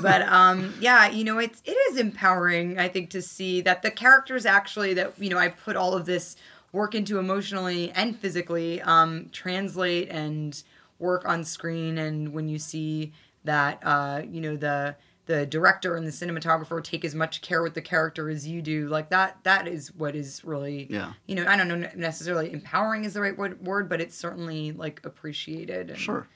but 0.00 0.22
um, 0.22 0.72
yeah, 0.80 1.08
you 1.08 1.24
know, 1.24 1.38
it's 1.38 1.60
it 1.64 1.72
is 1.72 1.98
empowering. 1.98 2.78
I 2.78 2.88
think 2.88 3.10
to 3.10 3.22
see 3.22 3.60
that 3.62 3.82
the 3.82 3.90
characters 3.90 4.46
actually 4.46 4.94
that 4.94 5.18
you 5.18 5.30
know 5.30 5.38
I 5.38 5.48
put 5.48 5.74
all 5.74 5.94
of 5.94 6.06
this 6.06 6.36
work 6.70 6.94
into 6.94 7.18
emotionally 7.18 7.90
and 7.92 8.16
physically 8.16 8.80
um, 8.82 9.30
translate 9.32 10.08
and 10.10 10.62
work 11.00 11.26
on 11.26 11.42
screen, 11.42 11.98
and 11.98 12.32
when 12.32 12.48
you 12.48 12.58
see 12.58 13.12
that 13.44 13.80
uh, 13.82 14.22
you 14.30 14.40
know 14.40 14.56
the 14.56 14.94
the 15.32 15.46
director 15.46 15.96
and 15.96 16.06
the 16.06 16.10
cinematographer 16.10 16.82
take 16.84 17.04
as 17.04 17.14
much 17.14 17.40
care 17.40 17.62
with 17.62 17.72
the 17.74 17.80
character 17.80 18.28
as 18.28 18.46
you 18.46 18.60
do 18.60 18.86
like 18.88 19.08
that 19.08 19.38
that 19.44 19.66
is 19.66 19.94
what 19.94 20.14
is 20.14 20.44
really 20.44 20.86
Yeah. 20.90 21.12
you 21.26 21.34
know 21.34 21.46
i 21.46 21.56
don't 21.56 21.68
know 21.68 21.88
necessarily 21.96 22.52
empowering 22.52 23.04
is 23.04 23.14
the 23.14 23.22
right 23.22 23.36
word, 23.36 23.64
word 23.64 23.88
but 23.88 24.00
it's 24.00 24.16
certainly 24.16 24.72
like 24.72 25.00
appreciated 25.04 25.90
and, 25.90 25.98
Sure. 25.98 26.26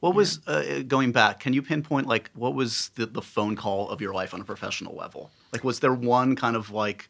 What 0.00 0.14
was 0.14 0.40
uh, 0.46 0.82
going 0.86 1.12
back? 1.12 1.40
Can 1.40 1.54
you 1.54 1.62
pinpoint 1.62 2.06
like 2.06 2.30
what 2.34 2.54
was 2.54 2.90
the, 2.94 3.06
the 3.06 3.22
phone 3.22 3.56
call 3.56 3.88
of 3.88 4.02
your 4.02 4.12
life 4.12 4.34
on 4.34 4.40
a 4.42 4.44
professional 4.44 4.94
level? 4.94 5.30
Like, 5.50 5.64
was 5.64 5.80
there 5.80 5.94
one 5.94 6.36
kind 6.36 6.56
of 6.56 6.70
like 6.70 7.08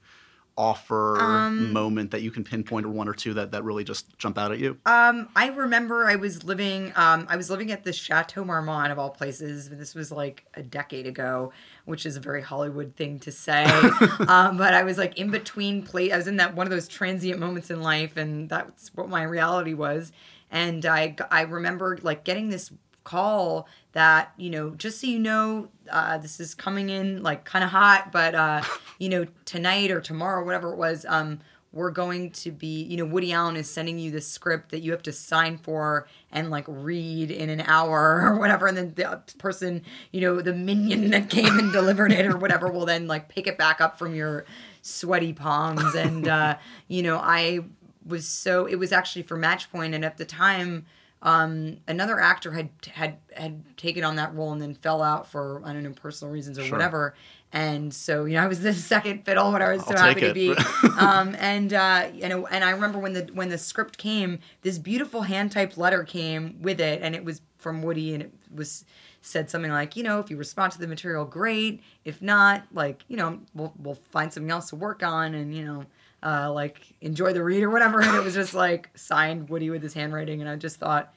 offer 0.56 1.16
Um, 1.20 1.72
moment 1.72 2.10
that 2.12 2.22
you 2.22 2.30
can 2.30 2.44
pinpoint, 2.44 2.86
or 2.86 2.90
one 2.90 3.08
or 3.08 3.14
two 3.14 3.34
that 3.34 3.50
that 3.52 3.64
really 3.64 3.84
just 3.84 4.16
jump 4.18 4.38
out 4.38 4.52
at 4.52 4.58
you? 4.58 4.78
Um, 4.86 5.28
I 5.34 5.48
remember 5.48 6.06
I 6.06 6.16
was 6.16 6.44
living. 6.44 6.92
Um, 6.96 7.26
I 7.28 7.36
was 7.36 7.50
living 7.50 7.72
at 7.72 7.84
the 7.84 7.92
Chateau 7.92 8.44
Marmont 8.44 8.92
of 8.92 8.98
all 8.98 9.10
places. 9.10 9.68
This 9.68 9.94
was 9.94 10.12
like 10.12 10.44
a 10.54 10.62
decade 10.62 11.06
ago, 11.06 11.52
which 11.84 12.06
is 12.06 12.16
a 12.16 12.20
very 12.20 12.42
Hollywood 12.42 12.94
thing 12.96 13.18
to 13.20 13.32
say. 13.32 13.64
um, 14.28 14.56
but 14.56 14.74
I 14.74 14.84
was 14.84 14.98
like 14.98 15.18
in 15.18 15.30
between 15.30 15.82
play. 15.82 16.12
I 16.12 16.16
was 16.16 16.26
in 16.26 16.36
that 16.36 16.54
one 16.54 16.66
of 16.66 16.70
those 16.70 16.88
transient 16.88 17.38
moments 17.40 17.70
in 17.70 17.82
life, 17.82 18.16
and 18.16 18.48
that's 18.48 18.90
what 18.94 19.08
my 19.08 19.22
reality 19.22 19.74
was. 19.74 20.12
And 20.50 20.86
I 20.86 21.16
I 21.30 21.42
remember 21.42 21.98
like 22.02 22.24
getting 22.24 22.48
this 22.50 22.72
call 23.02 23.68
that 23.94 24.32
you 24.36 24.50
know 24.50 24.70
just 24.70 25.00
so 25.00 25.06
you 25.06 25.18
know 25.18 25.68
uh, 25.90 26.18
this 26.18 26.38
is 26.38 26.54
coming 26.54 26.90
in 26.90 27.22
like 27.22 27.44
kind 27.44 27.64
of 27.64 27.70
hot 27.70 28.12
but 28.12 28.34
uh, 28.34 28.62
you 28.98 29.08
know 29.08 29.26
tonight 29.44 29.90
or 29.90 30.00
tomorrow 30.00 30.44
whatever 30.44 30.72
it 30.72 30.76
was 30.76 31.06
um, 31.08 31.40
we're 31.72 31.90
going 31.90 32.30
to 32.30 32.50
be 32.50 32.82
you 32.82 32.96
know 32.96 33.04
woody 33.04 33.32
allen 33.32 33.56
is 33.56 33.70
sending 33.70 33.98
you 33.98 34.10
this 34.10 34.26
script 34.26 34.70
that 34.70 34.80
you 34.80 34.90
have 34.90 35.02
to 35.02 35.12
sign 35.12 35.56
for 35.56 36.06
and 36.32 36.50
like 36.50 36.64
read 36.68 37.30
in 37.30 37.48
an 37.48 37.60
hour 37.62 38.22
or 38.26 38.38
whatever 38.38 38.66
and 38.66 38.76
then 38.76 38.92
the 38.94 39.22
person 39.38 39.82
you 40.12 40.20
know 40.20 40.40
the 40.40 40.52
minion 40.52 41.10
that 41.10 41.30
came 41.30 41.58
and 41.58 41.72
delivered 41.72 42.12
it 42.12 42.26
or 42.26 42.36
whatever 42.36 42.70
will 42.70 42.86
then 42.86 43.06
like 43.06 43.28
pick 43.28 43.46
it 43.46 43.56
back 43.56 43.80
up 43.80 43.98
from 43.98 44.14
your 44.14 44.44
sweaty 44.82 45.32
palms. 45.32 45.94
And 45.94 46.28
uh, 46.28 46.58
you 46.88 47.02
know 47.02 47.18
i 47.18 47.60
was 48.06 48.28
so 48.28 48.66
it 48.66 48.74
was 48.74 48.92
actually 48.92 49.22
for 49.22 49.36
match 49.36 49.70
point 49.72 49.94
and 49.94 50.04
at 50.04 50.18
the 50.18 50.26
time 50.26 50.84
um, 51.24 51.78
another 51.88 52.20
actor 52.20 52.52
had 52.52 52.68
had 52.92 53.16
had 53.34 53.76
taken 53.78 54.04
on 54.04 54.16
that 54.16 54.34
role 54.34 54.52
and 54.52 54.60
then 54.60 54.74
fell 54.74 55.02
out 55.02 55.26
for 55.26 55.62
I 55.64 55.72
don't 55.72 55.82
know 55.82 55.92
personal 55.92 56.32
reasons 56.32 56.58
or 56.58 56.64
whatever. 56.70 57.14
And 57.50 57.94
so 57.94 58.26
you 58.26 58.34
know 58.34 58.44
I 58.44 58.46
was 58.46 58.60
the 58.60 58.74
second 58.74 59.24
fiddle, 59.24 59.50
but 59.50 59.62
I 59.62 59.72
was 59.72 59.84
so 59.86 59.94
I'll 59.94 60.08
happy 60.08 60.20
to 60.20 60.34
be. 60.34 60.54
um, 60.98 61.34
and 61.38 61.72
uh, 61.72 62.08
you 62.12 62.28
know, 62.28 62.46
and 62.46 62.62
I 62.62 62.70
remember 62.70 62.98
when 62.98 63.14
the 63.14 63.30
when 63.32 63.48
the 63.48 63.56
script 63.56 63.96
came, 63.96 64.38
this 64.60 64.76
beautiful 64.78 65.22
hand 65.22 65.50
typed 65.50 65.78
letter 65.78 66.04
came 66.04 66.60
with 66.60 66.78
it, 66.78 67.00
and 67.00 67.14
it 67.14 67.24
was 67.24 67.40
from 67.56 67.82
Woody, 67.82 68.12
and 68.12 68.22
it 68.22 68.32
was 68.54 68.84
said 69.22 69.48
something 69.48 69.72
like, 69.72 69.96
you 69.96 70.02
know, 70.02 70.18
if 70.18 70.28
you 70.28 70.36
respond 70.36 70.72
to 70.72 70.78
the 70.78 70.86
material, 70.86 71.24
great. 71.24 71.82
If 72.04 72.20
not, 72.20 72.64
like, 72.70 73.02
you 73.08 73.16
know, 73.16 73.40
we'll 73.54 73.72
we'll 73.78 73.94
find 73.94 74.30
something 74.30 74.50
else 74.50 74.68
to 74.68 74.76
work 74.76 75.02
on, 75.02 75.34
and 75.34 75.54
you 75.54 75.64
know. 75.64 75.86
Uh, 76.24 76.50
like 76.52 76.80
enjoy 77.02 77.32
the 77.34 77.42
read 77.42 77.62
or 77.62 77.68
whatever, 77.70 78.00
and 78.00 78.16
it 78.16 78.24
was 78.24 78.32
just 78.34 78.54
like 78.54 78.88
signed 78.94 79.48
Woody 79.50 79.68
with 79.68 79.82
his 79.82 79.92
handwriting, 79.92 80.40
and 80.40 80.48
I 80.48 80.56
just 80.56 80.76
thought, 80.78 81.12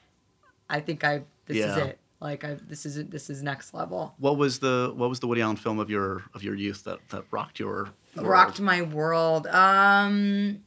I 0.70 0.82
think 0.82 1.04
I 1.06 1.22
this 1.46 1.58
is 1.58 1.78
it. 1.78 2.00
Like 2.20 2.44
I 2.44 2.58
this 2.68 2.86
is 2.86 2.98
it. 2.98 3.10
This 3.12 3.30
is 3.30 3.42
next 3.42 3.74
level. 3.74 4.16
What 4.18 4.38
was 4.38 4.60
the 4.60 4.92
what 4.96 5.08
was 5.10 5.20
the 5.22 5.28
Woody 5.28 5.42
Allen 5.42 5.56
film 5.56 5.80
of 5.80 5.90
your 5.90 6.24
of 6.34 6.44
your 6.44 6.56
youth 6.56 6.84
that 6.84 7.00
that 7.10 7.24
rocked 7.32 7.60
your 7.60 7.70
world? 8.16 8.28
Rocked 8.28 8.60
my 8.60 8.82
world. 8.82 9.48
Um, 9.48 10.64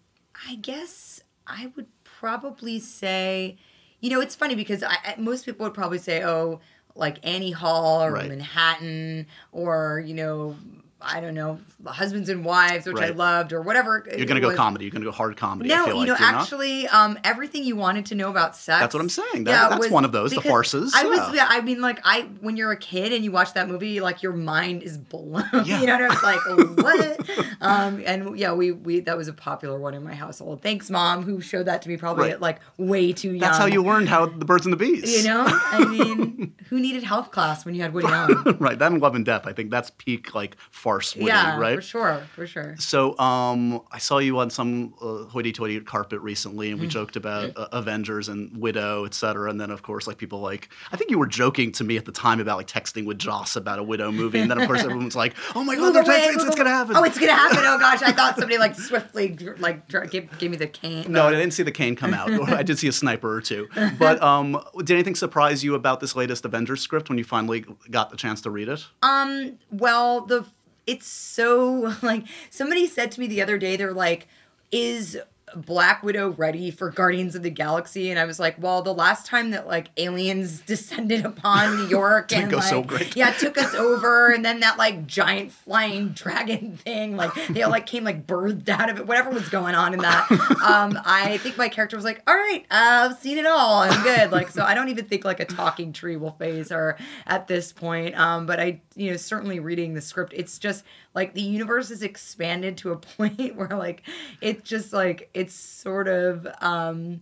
I 0.49 0.55
guess 0.57 1.21
I 1.47 1.71
would 1.77 1.87
probably 2.05 2.79
say, 2.79 3.59
you 4.01 4.09
know, 4.11 4.21
it's 4.21 4.35
funny 4.37 4.55
because 4.55 4.83
I, 4.83 4.97
I- 5.05 5.15
most 5.19 5.45
people 5.45 5.65
would 5.67 5.75
probably 5.75 5.99
say, 5.99 6.23
oh, 6.25 6.61
like 6.95 7.19
Annie 7.27 7.51
Hall 7.51 8.03
or 8.03 8.13
Right. 8.13 8.29
Manhattan 8.29 9.27
or 9.53 10.03
you 10.07 10.15
know, 10.15 10.57
I 11.03 11.21
don't 11.21 11.35
know, 11.35 11.59
Husbands 11.87 12.29
and 12.29 12.45
Wives, 12.45 12.87
which 12.87 12.99
I 12.99 13.09
loved, 13.11 13.53
or 13.53 13.63
whatever. 13.63 14.07
You're 14.17 14.27
gonna 14.27 14.41
go 14.41 14.55
comedy. 14.55 14.85
You're 14.85 14.93
gonna 14.93 15.05
go 15.07 15.13
hard 15.13 15.37
comedy. 15.37 15.73
I 15.73 15.77
No, 15.77 15.87
you 15.87 15.95
like, 15.95 15.97
know, 15.97 16.05
you're 16.07 16.17
actually, 16.23 16.87
um, 16.89 17.19
everything 17.25 17.65
you 17.65 17.75
wanted 17.77 18.07
to 18.07 18.15
know 18.15 18.29
about 18.31 18.55
sex. 18.57 18.81
That's 18.81 18.95
what 18.95 19.01
I'm 19.01 19.09
saying. 19.09 19.45
That- 19.45 19.71
that's 19.71 19.89
one 19.91 20.05
of 20.05 20.13
those, 20.13 20.31
the 20.33 20.41
farces, 20.43 20.93
I 20.95 21.05
was, 21.05 21.19
yeah. 21.19 21.33
yeah, 21.35 21.47
I 21.49 21.61
mean, 21.63 21.81
like, 21.81 22.01
I 22.05 22.23
when 22.41 22.57
you're 22.57 22.71
a 22.73 22.77
kid 22.77 23.13
and 23.13 23.25
you 23.25 23.33
watch 23.33 23.55
that 23.55 23.69
movie, 23.69 24.01
like 24.01 24.23
your 24.23 24.33
mind 24.33 24.83
is 24.83 24.99
blown. 24.99 25.45
Yeah. 25.65 25.81
you 25.81 25.87
know, 25.87 25.95
and 25.95 26.05
I 26.05 26.09
was 26.09 26.23
like, 26.23 26.79
what? 26.85 27.47
um, 27.61 28.03
and 28.07 28.39
yeah, 28.39 28.53
we 28.53 28.73
we 28.73 29.01
that 29.01 29.17
was 29.17 29.29
a 29.29 29.33
popular 29.33 29.79
one 29.79 29.95
in 29.95 30.03
my 30.03 30.15
household. 30.15 30.63
Thanks, 30.63 30.91
mom, 30.91 31.23
who 31.23 31.41
showed 31.41 31.65
that 31.67 31.83
to 31.83 31.89
me 31.89 31.97
probably 31.97 32.25
Right. 32.25 32.33
at 32.33 32.41
like 32.41 32.61
way 32.77 33.13
too 33.13 33.31
young. 33.31 33.39
That's 33.41 33.59
how 33.59 33.67
you 33.67 33.83
learned 33.83 34.09
how 34.09 34.27
the 34.27 34.45
birds 34.45 34.67
and 34.67 34.73
the 34.73 34.77
bees. 34.77 35.17
You 35.17 35.29
know, 35.29 35.45
I 35.47 35.85
mean, 35.85 36.55
who 36.69 36.79
needed 36.81 37.05
health 37.05 37.31
class 37.31 37.65
when 37.65 37.75
you 37.75 37.83
had 37.83 37.93
Woody 37.95 38.09
Allen? 38.09 38.57
right. 38.59 38.79
That 38.79 38.93
and 38.93 39.01
Love 39.01 39.15
and 39.15 39.25
Death. 39.25 39.47
I 39.47 39.53
think 39.53 39.71
that's 39.71 39.91
peak 39.99 40.35
like 40.35 40.57
farce. 40.91 41.17
Yeah, 41.17 41.59
right. 41.59 41.77
for 41.77 41.83
sure, 41.83 42.23
for 42.35 42.47
sure. 42.47 42.75
So 42.79 43.19
um, 43.19 43.83
I 43.93 43.99
saw 43.99 44.19
you 44.19 44.39
on 44.39 44.51
some 44.51 44.95
uh, 45.01 45.25
hoity-toity 45.25 45.81
carpet 45.81 46.21
recently, 46.21 46.71
and 46.71 46.81
we 46.81 46.87
joked 46.87 47.17
about 47.17 47.57
uh, 47.57 47.69
Avengers 47.73 48.29
and 48.29 48.57
Widow, 48.57 49.05
et 49.05 49.15
cetera. 49.15 49.51
And 49.51 49.61
then, 49.61 49.71
of 49.71 49.83
course, 49.83 50.07
like 50.07 50.19
people 50.19 50.41
like 50.41 50.69
I 50.93 50.97
think 50.97 51.11
you 51.11 51.19
were 51.19 51.27
joking 51.27 51.73
to 51.73 51.85
me 51.85 51.97
at 51.97 52.05
the 52.05 52.13
time 52.13 52.41
about 52.41 52.57
like 52.57 52.67
texting 52.67 53.07
with 53.07 53.19
Joss 53.19 53.57
about 53.57 53.79
a 53.79 53.83
Widow 53.83 54.11
movie, 54.11 54.41
and 54.41 54.51
then 54.51 54.61
of 54.61 54.67
course 54.67 54.83
everyone's 54.83 55.17
like, 55.17 55.35
"Oh 55.55 55.65
my 55.65 55.77
God, 55.77 55.93
they're 55.93 56.03
away, 56.03 56.21
texting, 56.21 56.35
it's, 56.35 56.45
it's 56.45 56.57
gonna 56.57 56.71
happen." 56.71 56.97
Oh, 56.97 57.05
it's 57.05 57.19
gonna 57.19 57.33
happen. 57.33 57.59
Oh 57.61 57.79
gosh, 57.79 58.03
I 58.03 58.13
thought 58.13 58.35
somebody 58.37 58.59
like 58.59 58.75
swiftly 58.75 59.37
like 59.59 59.89
gave, 60.11 60.39
gave 60.39 60.51
me 60.51 60.57
the 60.57 60.67
cane. 60.67 61.07
no, 61.09 61.29
I 61.29 61.31
didn't 61.31 61.53
see 61.53 61.63
the 61.63 61.73
cane 61.73 61.97
come 61.97 62.15
out. 62.15 62.31
I 62.51 62.63
did 62.63 62.79
see 62.79 62.89
a 62.89 62.93
sniper 62.93 63.33
or 63.33 63.41
two. 63.41 63.69
But 63.99 64.23
um, 64.23 64.59
did 64.79 64.91
anything 64.91 65.15
surprise 65.15 65.63
you 65.63 65.75
about 65.75 66.01
this 66.01 66.17
latest 66.17 66.45
Avengers 66.45 66.81
script 66.81 67.09
when 67.09 67.19
you 67.19 67.25
finally 67.25 67.65
got 67.91 68.11
the 68.11 68.17
chance 68.17 68.41
to 68.43 68.51
read 68.51 68.69
it? 68.69 68.87
Um, 69.03 69.59
well, 69.71 70.23
the 70.23 70.47
it's 70.87 71.07
so 71.07 71.95
like 72.03 72.25
somebody 72.51 72.87
said 72.87 73.11
to 73.13 73.21
me 73.21 73.27
the 73.27 73.43
other 73.43 73.59
day, 73.59 73.77
they're 73.77 73.93
like, 73.93 74.29
is 74.73 75.19
Black 75.57 76.03
Widow 76.03 76.31
ready 76.31 76.71
for 76.71 76.91
Guardians 76.91 77.35
of 77.35 77.43
the 77.43 77.51
Galaxy, 77.51 78.11
and 78.11 78.19
I 78.19 78.25
was 78.25 78.39
like, 78.39 78.57
well, 78.59 78.83
the 78.83 78.95
last 78.95 79.27
time 79.27 79.51
that 79.51 79.67
like 79.67 79.91
aliens 79.97 80.61
descended 80.67 81.25
upon 81.25 81.77
New 81.77 81.87
York 81.89 82.33
and 82.33 82.53
like, 82.53 82.63
so 82.63 82.85
yeah, 83.15 83.33
took 83.33 83.59
us 83.59 83.75
over, 83.75 84.29
and 84.33 84.45
then 84.45 84.61
that 84.61 84.79
like 84.79 85.07
giant 85.07 85.53
flying 85.53 86.11
dragon 86.11 86.77
thing, 86.77 87.17
like 87.17 87.33
they 87.49 87.63
all 87.63 87.71
like 87.71 87.87
came 87.87 88.05
like 88.05 88.27
birthed 88.27 88.69
out 88.69 88.91
of 88.91 88.99
it, 88.99 89.07
whatever 89.07 89.31
was 89.31 89.49
going 89.49 89.75
on 89.75 89.95
in 89.95 90.01
that. 90.01 90.31
Um, 90.63 90.99
I 91.05 91.39
think 91.39 91.57
my 91.57 91.69
character 91.69 91.97
was 91.97 92.05
like, 92.05 92.23
all 92.27 92.35
right, 92.35 92.65
I've 92.71 93.19
seen 93.19 93.39
it 93.39 93.47
all, 93.47 93.81
I'm 93.81 94.03
good. 94.03 94.31
Like, 94.31 94.51
so 94.51 94.63
I 94.63 94.75
don't 94.75 94.89
even 94.89 95.05
think 95.05 95.25
like 95.25 95.41
a 95.41 95.45
talking 95.45 95.93
tree 95.93 96.17
will 96.17 96.33
faze 96.33 96.71
her 96.71 96.97
at 97.27 97.47
this 97.49 97.73
point. 97.73 98.19
Um, 98.19 98.47
but 98.47 98.61
I, 98.61 98.81
you 98.95 99.11
know, 99.11 99.17
certainly 99.17 99.61
reading 99.61 99.95
the 99.95 100.01
script, 100.01 100.33
it's 100.35 100.59
just 100.59 100.85
like 101.15 101.35
the 101.35 101.41
universe 101.43 101.91
is 101.91 102.03
expanded 102.03 102.77
to 102.79 102.93
a 102.93 102.97
point 103.17 103.57
where 103.57 103.69
like 103.69 104.03
it's 104.41 104.69
just 104.69 104.93
like 104.93 105.29
it's 105.35 105.55
sort 105.55 106.09
of 106.09 106.47
um 106.61 107.21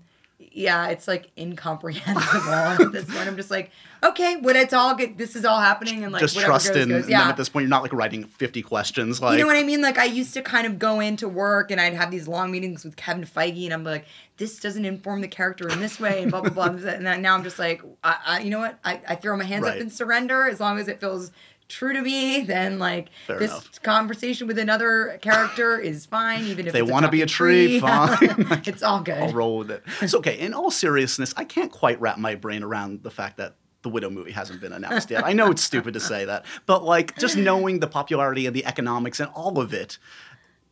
yeah 0.52 0.88
it's 0.88 1.08
like 1.08 1.30
incomprehensible 1.36 2.52
at 2.52 2.92
this 2.92 3.04
point 3.06 3.26
i'm 3.26 3.36
just 3.36 3.50
like 3.50 3.70
okay 4.04 4.36
when 4.36 4.54
it's 4.54 4.72
all 4.72 4.94
good 4.94 5.18
this 5.18 5.34
is 5.34 5.44
all 5.44 5.58
happening 5.58 6.04
and 6.04 6.12
like 6.12 6.20
Just 6.20 6.38
trust 6.38 6.68
goes, 6.68 6.76
in 6.76 6.88
goes. 6.90 7.02
them 7.02 7.10
yeah 7.10 7.28
at 7.28 7.36
this 7.36 7.48
point. 7.48 7.64
You're 7.64 7.70
not 7.70 7.82
like 7.82 7.92
writing 7.92 8.22
50 8.24 8.62
questions. 8.62 9.20
Like 9.20 9.32
you 9.32 9.40
know 9.40 9.46
what 9.48 9.56
I 9.56 9.64
mean? 9.64 9.82
Like 9.82 9.98
I 9.98 10.04
used 10.04 10.34
to 10.34 10.42
kind 10.42 10.66
of 10.66 10.78
go 10.78 11.00
into 11.00 11.28
work 11.28 11.70
and 11.72 11.80
I'd 11.80 11.94
have 11.94 12.10
these 12.12 12.28
long 12.28 12.52
meetings 12.52 12.84
with 12.84 12.94
Kevin 12.96 13.24
Feige, 13.24 13.64
and 13.64 13.74
I'm 13.74 13.82
like, 13.82 14.04
this 14.36 14.60
doesn't 14.60 14.84
inform 14.84 15.20
the 15.22 15.28
character 15.28 15.68
in 15.68 15.80
this 15.80 15.98
way, 15.98 16.22
and 16.22 16.30
blah 16.30 16.42
blah 16.42 16.50
blah. 16.50 16.66
And 16.88 17.22
now 17.22 17.34
I'm 17.34 17.42
just 17.42 17.58
like, 17.58 17.82
I, 18.04 18.16
I 18.26 18.40
you 18.40 18.50
know 18.50 18.60
what? 18.60 18.78
I, 18.84 19.00
I 19.08 19.14
throw 19.16 19.36
my 19.36 19.44
hands 19.44 19.64
Right. 19.64 19.74
up 19.74 19.80
and 19.80 19.92
surrender 19.92 20.44
as 20.48 20.60
long 20.60 20.78
as 20.78 20.86
it 20.86 21.00
feels 21.00 21.32
true 21.68 21.92
to 21.92 22.02
me. 22.02 22.42
Then 22.42 22.78
like 22.78 23.10
Fair 23.26 23.38
this 23.38 23.50
enough. 23.50 23.82
conversation 23.82 24.46
with 24.46 24.58
another 24.58 25.18
character 25.22 25.78
is 25.78 26.06
fine, 26.06 26.44
even 26.44 26.66
if 26.66 26.72
they 26.72 26.82
want 26.82 27.04
to 27.04 27.10
be 27.10 27.22
a 27.22 27.26
talking 27.26 27.34
tree, 27.34 27.80
fine. 27.80 28.18
it's 28.66 28.82
all 28.82 29.00
good. 29.00 29.18
I'll 29.18 29.32
roll 29.32 29.58
with 29.58 29.70
it. 29.70 29.82
It's 30.00 30.14
okay, 30.14 30.38
in 30.38 30.54
all 30.54 30.70
seriousness, 30.70 31.34
I 31.36 31.44
can't 31.44 31.70
quite 31.70 32.00
wrap 32.00 32.18
my 32.18 32.34
brain 32.34 32.62
around 32.62 33.02
the 33.02 33.10
fact 33.10 33.36
that 33.36 33.54
the 33.82 33.88
Widow 33.88 34.10
movie 34.10 34.32
hasn't 34.32 34.60
been 34.60 34.72
announced 34.72 35.10
yet. 35.10 35.24
I 35.24 35.32
know 35.32 35.50
it's 35.50 35.62
stupid 35.62 35.94
to 35.94 36.00
say 36.00 36.24
that, 36.24 36.44
but 36.66 36.82
like 36.82 37.16
just 37.16 37.36
knowing 37.36 37.78
the 37.78 37.86
popularity 37.86 38.46
and 38.46 38.54
the 38.54 38.66
economics 38.66 39.20
and 39.20 39.30
all 39.34 39.60
of 39.60 39.72
it, 39.72 39.98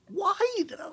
why? 0.08 0.34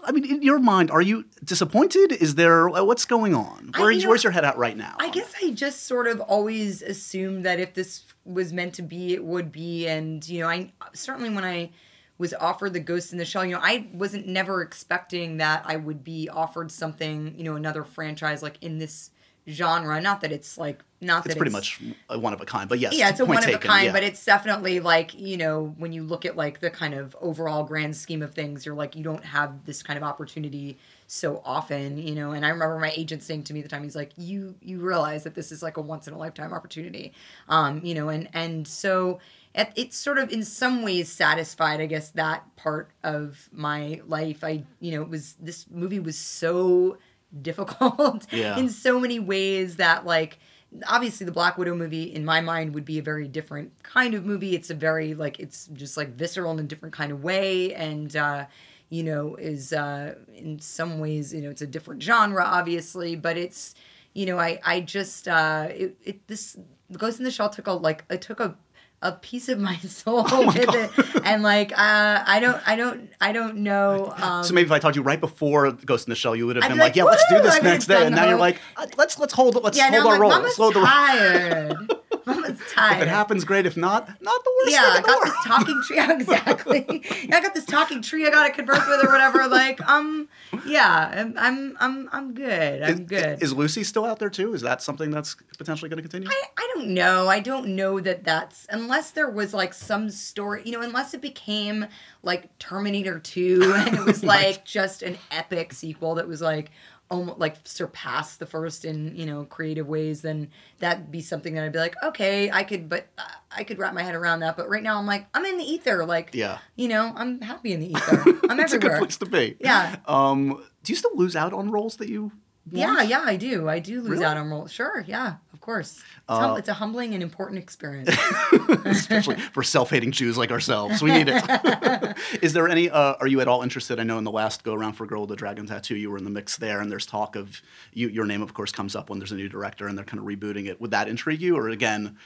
I 0.03 0.12
mean, 0.12 0.25
in 0.25 0.41
your 0.41 0.60
mind, 0.60 0.89
are 0.91 1.01
you 1.01 1.25
disappointed? 1.43 2.12
Is 2.12 2.36
there 2.36 2.70
uh, 2.70 2.84
what's 2.84 3.05
going 3.05 3.36
on? 3.36 3.72
I- 3.74 3.82
Where, 3.82 3.91
you 3.91 4.03
know, 4.03 4.10
where's 4.10 4.24
your 4.24 4.32
head 4.32 4.43
at 4.46 4.58
right 4.58 4.75
now? 4.75 4.96
I 5.00 5.10
guess 5.10 5.34
I 5.43 5.51
just 5.51 5.84
sort 5.84 6.08
of 6.08 6.20
always 6.22 6.82
assumed 6.82 7.46
that 7.46 7.60
if 7.60 7.74
this 7.74 8.03
was 8.25 8.51
meant 8.53 8.74
to 8.75 8.82
be, 8.82 9.13
it 9.13 9.24
would 9.24 9.51
be. 9.51 9.88
And, 9.88 10.27
you 10.27 10.41
know, 10.41 10.48
I 10.50 10.72
certainly 10.93 11.29
when 11.29 11.43
I 11.46 11.72
was 12.17 12.34
offered 12.34 12.74
the 12.74 12.79
Ghost 12.79 13.12
in 13.12 13.17
the 13.17 13.25
Shell, 13.25 13.46
you 13.46 13.53
know, 13.55 13.62
I 13.62 13.88
wasn't 13.93 14.27
never 14.27 14.62
expecting 14.62 15.38
that 15.38 15.63
I 15.65 15.75
would 15.75 16.03
be 16.03 16.29
offered 16.29 16.72
something, 16.72 17.34
you 17.38 17.43
know, 17.43 17.55
another 17.55 17.84
franchise 17.84 18.41
like 18.41 18.58
in 18.62 18.77
this 18.77 19.12
genre. 19.50 20.00
Not 20.01 20.22
that 20.22 20.32
it's 20.32 20.58
like, 20.58 20.84
not 21.03 21.25
it's 21.25 21.33
that 21.33 21.38
pretty 21.38 21.51
much 21.51 21.79
a 22.10 22.17
one 22.19 22.33
of 22.33 22.41
a 22.41 22.45
kind, 22.45 22.67
but 22.69 22.79
yes, 22.79 22.93
yeah, 22.93 23.10
it's 23.10 23.19
a 23.19 23.25
one 23.25 23.38
of 23.38 23.48
a 23.48 23.57
kind, 23.57 23.88
yeah. 23.88 23.91
but 23.91 24.03
it's 24.03 24.24
definitely 24.24 24.79
like 24.79 25.13
you 25.13 25.38
know 25.38 25.74
when 25.77 25.93
you 25.93 26.03
look 26.03 26.25
at 26.25 26.36
like 26.36 26.60
the 26.60 26.69
kind 26.69 26.93
of 26.93 27.15
overall 27.22 27.63
grand 27.63 27.95
scheme 27.95 28.22
of 28.22 28.33
things, 28.33 28.65
you're 28.65 28.75
like 28.75 28.95
you 28.95 29.03
don't 29.03 29.25
have 29.25 29.65
this 29.65 29.83
kind 29.83 29.98
of 29.98 30.03
opportunity 30.03 30.77
so 31.07 31.41
often, 31.45 31.98
you 31.98 32.15
know. 32.15 32.31
And 32.31 32.45
I 32.45 32.50
remember 32.50 32.79
my 32.79 32.91
agent 32.95 33.24
saying 33.24 33.43
to 33.43 33.53
me 33.53 33.60
at 33.60 33.63
the 33.63 33.69
time, 33.69 33.83
he's 33.83 33.95
like, 33.95 34.12
"You 34.17 34.55
you 34.62 34.79
realize 34.79 35.24
that 35.24 35.36
this 35.36 35.51
is 35.51 35.62
like 35.62 35.77
a 35.77 35.81
once 35.81 36.07
in 36.07 36.13
a 36.13 36.17
lifetime 36.17 36.53
opportunity, 36.53 37.13
um, 37.50 37.81
you 37.83 37.93
know." 37.93 38.10
And 38.10 38.29
and 38.33 38.67
so 38.67 39.19
it, 39.53 39.72
it's 39.75 39.98
sort 39.98 40.17
of 40.17 40.31
in 40.31 40.43
some 40.43 40.81
ways 40.81 41.12
satisfied, 41.12 41.79
I 41.81 41.86
guess, 41.86 42.10
that 42.12 42.55
part 42.55 42.89
of 43.03 43.50
my 43.51 44.01
life. 44.07 44.43
I 44.43 44.63
you 44.79 44.91
know 44.93 45.01
it 45.01 45.10
was 45.10 45.36
this 45.39 45.65
movie 45.69 46.00
was 46.00 46.17
so 46.17 46.98
difficult 47.41 48.27
Yeah. 48.31 48.57
in 48.57 48.69
so 48.69 49.00
many 49.00 49.19
ways 49.19 49.77
that 49.77 50.05
like 50.05 50.39
obviously 50.88 51.25
the 51.25 51.32
black 51.32 51.58
widow 51.58 51.75
movie 51.75 52.03
in 52.03 52.25
my 52.25 52.42
mind 52.42 52.74
would 52.74 52.86
be 52.86 53.00
a 53.00 53.03
very 53.03 53.27
different 53.27 53.72
kind 53.84 54.13
of 54.13 54.25
movie. 54.25 54.56
It's 54.56 54.70
a 54.70 54.75
very 54.75 55.13
like 55.13 55.39
it's 55.39 55.68
just 55.74 55.98
like 55.98 56.15
visceral 56.15 56.51
in 56.51 56.60
a 56.60 56.63
different 56.63 56.94
kind 56.94 57.12
of 57.12 57.24
way 57.24 57.74
and 57.74 58.15
uh 58.15 58.46
you 58.89 59.03
know 59.03 59.36
is 59.36 59.74
uh 59.74 60.15
in 60.36 60.60
some 60.60 61.00
ways 61.00 61.34
you 61.34 61.42
know 61.42 61.50
it's 61.50 61.62
a 61.62 61.68
different 61.68 62.01
genre 62.03 62.44
obviously 62.44 63.15
but 63.15 63.38
it's 63.38 63.74
you 64.13 64.25
know 64.25 64.38
i 64.38 64.60
i 64.63 64.80
just 64.80 65.27
uh 65.27 65.68
it, 65.72 65.98
it 66.03 66.27
this 66.27 66.58
ghost 66.98 67.18
in 67.18 67.24
the 67.24 67.32
shell 67.32 67.50
took 67.50 67.65
a 67.65 67.72
like 67.72 68.03
it 68.12 68.22
took 68.22 68.39
a 68.39 68.56
a 69.03 69.12
piece 69.12 69.50
of 69.50 69.60
my 69.60 69.75
soul 69.79 70.24
with 70.24 70.57
it 70.57 70.91
and 71.25 71.43
like 71.43 71.72
uh 71.74 72.24
i 72.25 72.39
don't 72.39 72.60
i 72.67 72.75
don't 72.75 73.10
i 73.22 73.31
don't 73.31 73.57
know 73.57 74.11
um 74.18 74.44
So 74.44 74.53
maybe 74.53 74.66
if 74.66 74.72
I 74.72 74.79
told 74.79 74.96
you 74.96 75.01
right 75.03 75.20
before 75.20 75.72
Ghost 75.74 76.07
in 76.07 76.11
the 76.11 76.16
Shell, 76.16 76.35
you 76.35 76.48
would 76.48 76.55
have 76.55 76.63
I'd 76.63 76.70
been 76.70 76.77
be 76.77 76.81
like, 76.81 76.89
like, 76.92 76.96
"Yeah, 76.96 77.03
let's 77.03 77.24
do 77.29 77.42
this 77.42 77.61
next 77.61 77.85
day." 77.87 78.05
And 78.05 78.16
now 78.16 78.27
you're 78.29 78.39
like, 78.39 78.59
"Uh, 78.77 78.87
"Let's 78.98 79.20
let's 79.20 79.33
hold 79.33 79.55
it. 79.57 79.63
Let's 79.63 79.77
yeah, 79.77 79.89
hold 79.92 80.03
no, 80.05 80.09
our 80.09 80.16
I'm 80.16 80.22
roll. 80.22 80.31
like, 80.31 80.44
Let's 80.44 80.55
slow 80.55 80.72
the 80.72 80.81
tired. 80.81 81.75
Mama's 82.27 82.59
tired. 82.72 82.98
If 82.98 83.03
it 83.03 83.07
happens, 83.09 83.44
great. 83.44 83.66
If 83.66 83.75
not, 83.77 84.07
not 84.22 84.44
the 84.44 84.53
worst 84.59 84.72
yeah, 84.72 84.96
I 84.98 85.01
got 85.01 85.20
world. 85.20 85.25
this 85.25 85.44
talking 85.46 85.81
tree. 85.86 85.96
Yeah, 86.03 86.12
exactly. 86.14 86.86
yeah, 87.29 87.38
I 87.38 87.42
got 87.42 87.53
this 87.53 87.66
talking 87.66 88.01
tree. 88.01 88.25
I 88.25 88.29
got 88.29 88.48
to 88.48 88.53
converse 88.53 88.86
with 88.88 89.03
or 89.05 89.12
whatever. 89.12 89.48
Like, 89.48 89.79
um, 89.88 90.27
yeah, 90.66 91.12
I'm, 91.14 91.36
I'm, 91.38 91.77
I'm, 91.79 92.09
I'm 92.12 92.33
good. 92.33 92.81
I'm 92.81 92.94
Is- 92.94 93.00
good. 93.01 93.44
Is 93.44 93.53
Lucy 93.53 93.83
still 93.83 94.05
out 94.05 94.20
there 94.20 94.29
too? 94.29 94.53
Is 94.53 94.62
that 94.62 94.81
something 94.81 95.12
that's 95.12 95.36
potentially 95.57 95.90
going 95.90 95.98
to 95.98 96.01
continue? 96.01 96.29
I, 96.29 96.44
I 96.57 96.72
don't 96.74 96.88
know. 96.90 97.27
I 97.27 97.40
don't 97.40 97.75
know 97.75 98.00
that 98.00 98.24
that's 98.24 98.66
unless 98.70 99.12
there 99.12 99.29
was 99.29 99.53
like 99.53 99.74
some 99.74 100.09
story, 100.09 100.64
you 100.66 100.72
know, 100.72 100.81
unless 100.81 101.14
it 101.14 101.22
became 101.22 101.86
like 102.24 102.57
Terminator 102.57 103.20
2 103.20 103.74
and 103.75 103.96
it 103.98 104.05
was 104.05 104.24
like 104.24 104.66
just 104.66 105.03
an 105.03 105.18
epic 105.31 105.74
sequel 105.74 106.16
that 106.16 106.27
was 106.27 106.42
like 106.42 106.72
almost 107.14 107.40
like 107.40 107.56
surpass 107.64 108.36
the 108.38 108.46
first 108.46 108.84
in, 108.86 109.16
you 109.16 109.26
know, 109.26 109.46
creative 109.46 109.88
ways, 109.88 110.22
then 110.22 110.50
that'd 110.80 111.12
be 111.12 111.22
something 111.22 111.54
that 111.54 111.64
I'd 111.64 111.72
be 111.72 111.80
like, 111.80 111.96
okay, 112.04 112.52
I 112.52 112.64
could, 112.64 112.90
but 112.90 113.08
uh, 113.18 113.24
I 113.52 113.64
could 113.64 113.78
wrap 113.78 113.94
my 113.94 114.04
head 114.04 114.16
around 114.16 114.42
that. 114.42 114.58
But 114.58 114.68
right 114.70 114.84
now 114.84 114.98
I'm 114.98 115.06
like, 115.06 115.28
I'm 115.34 115.46
in 115.46 115.58
the 115.58 115.64
ether. 115.64 116.06
Like, 116.06 116.32
Yeah. 116.34 116.58
you 116.76 116.88
know, 116.88 117.14
I'm 117.16 117.40
happy 117.42 117.72
in 117.74 117.80
the 117.80 117.88
ether. 117.96 118.22
I'm 118.50 118.60
everywhere 118.60 118.64
It's 118.66 118.74
a 118.74 118.80
good 118.80 118.98
place 118.98 119.18
to 119.18 119.26
be. 119.26 119.56
Yeah. 119.60 119.96
Um, 120.08 120.64
do 120.84 120.92
you 120.92 120.96
still 120.98 121.16
lose 121.16 121.36
out 121.36 121.54
on 121.54 121.72
roles 121.72 121.98
that 121.98 122.10
you? 122.10 122.32
Yeah, 122.72 123.02
yeah, 123.02 123.22
I 123.26 123.36
do. 123.36 123.68
I 123.68 123.80
do 123.80 124.00
lose 124.00 124.10
Really? 124.12 124.26
out 124.26 124.38
on 124.38 124.50
roles. 124.50 124.72
Sure, 124.72 125.04
yeah, 125.06 125.36
of 125.52 125.60
course. 125.60 125.98
It's, 125.98 126.04
Uh, 126.30 126.40
hum- 126.40 126.58
it's 126.58 126.70
a 126.70 126.74
humbling 126.74 127.14
and 127.14 127.22
important 127.22 127.60
experience. 127.60 128.10
especially 128.86 129.36
for 129.36 129.64
self-hating 129.64 130.12
Jews 130.14 130.38
like 130.38 130.50
ourselves. 130.50 131.02
We 131.02 131.12
need 131.12 131.28
it. 131.30 132.18
Is 132.42 132.54
there 132.54 132.70
any? 132.70 132.90
Uh, 132.90 133.16
are 133.20 133.28
you 133.28 133.42
at 133.42 133.48
all 133.50 133.64
interested? 133.64 134.00
I 134.00 134.04
know 134.04 134.18
in 134.18 134.24
the 134.24 134.32
last 134.32 134.64
go 134.64 134.74
around 134.74 134.94
for 134.94 135.06
Girl 135.06 135.22
with 135.22 135.30
the 135.30 135.36
Dragon 135.36 135.66
Tattoo, 135.66 135.96
you 135.98 136.10
were 136.10 136.18
in 136.18 136.24
the 136.24 136.30
mix 136.30 136.56
there, 136.58 136.80
and 136.80 136.90
there's 136.90 137.06
talk 137.06 137.36
of 137.36 137.62
you. 137.94 138.08
Your 138.08 138.26
name, 138.26 138.42
of 138.42 138.54
course, 138.54 138.72
comes 138.72 138.96
up 138.96 139.10
when 139.10 139.20
there's 139.20 139.34
a 139.34 139.36
new 139.36 139.50
director, 139.50 139.88
and 139.88 139.98
they're 139.98 140.06
kind 140.06 140.20
of 140.20 140.26
rebooting 140.26 140.68
it. 140.68 140.80
Would 140.80 140.92
that 140.92 141.10
intrigue 141.10 141.42
you, 141.42 141.58
or 141.58 141.68
again, 141.70 142.18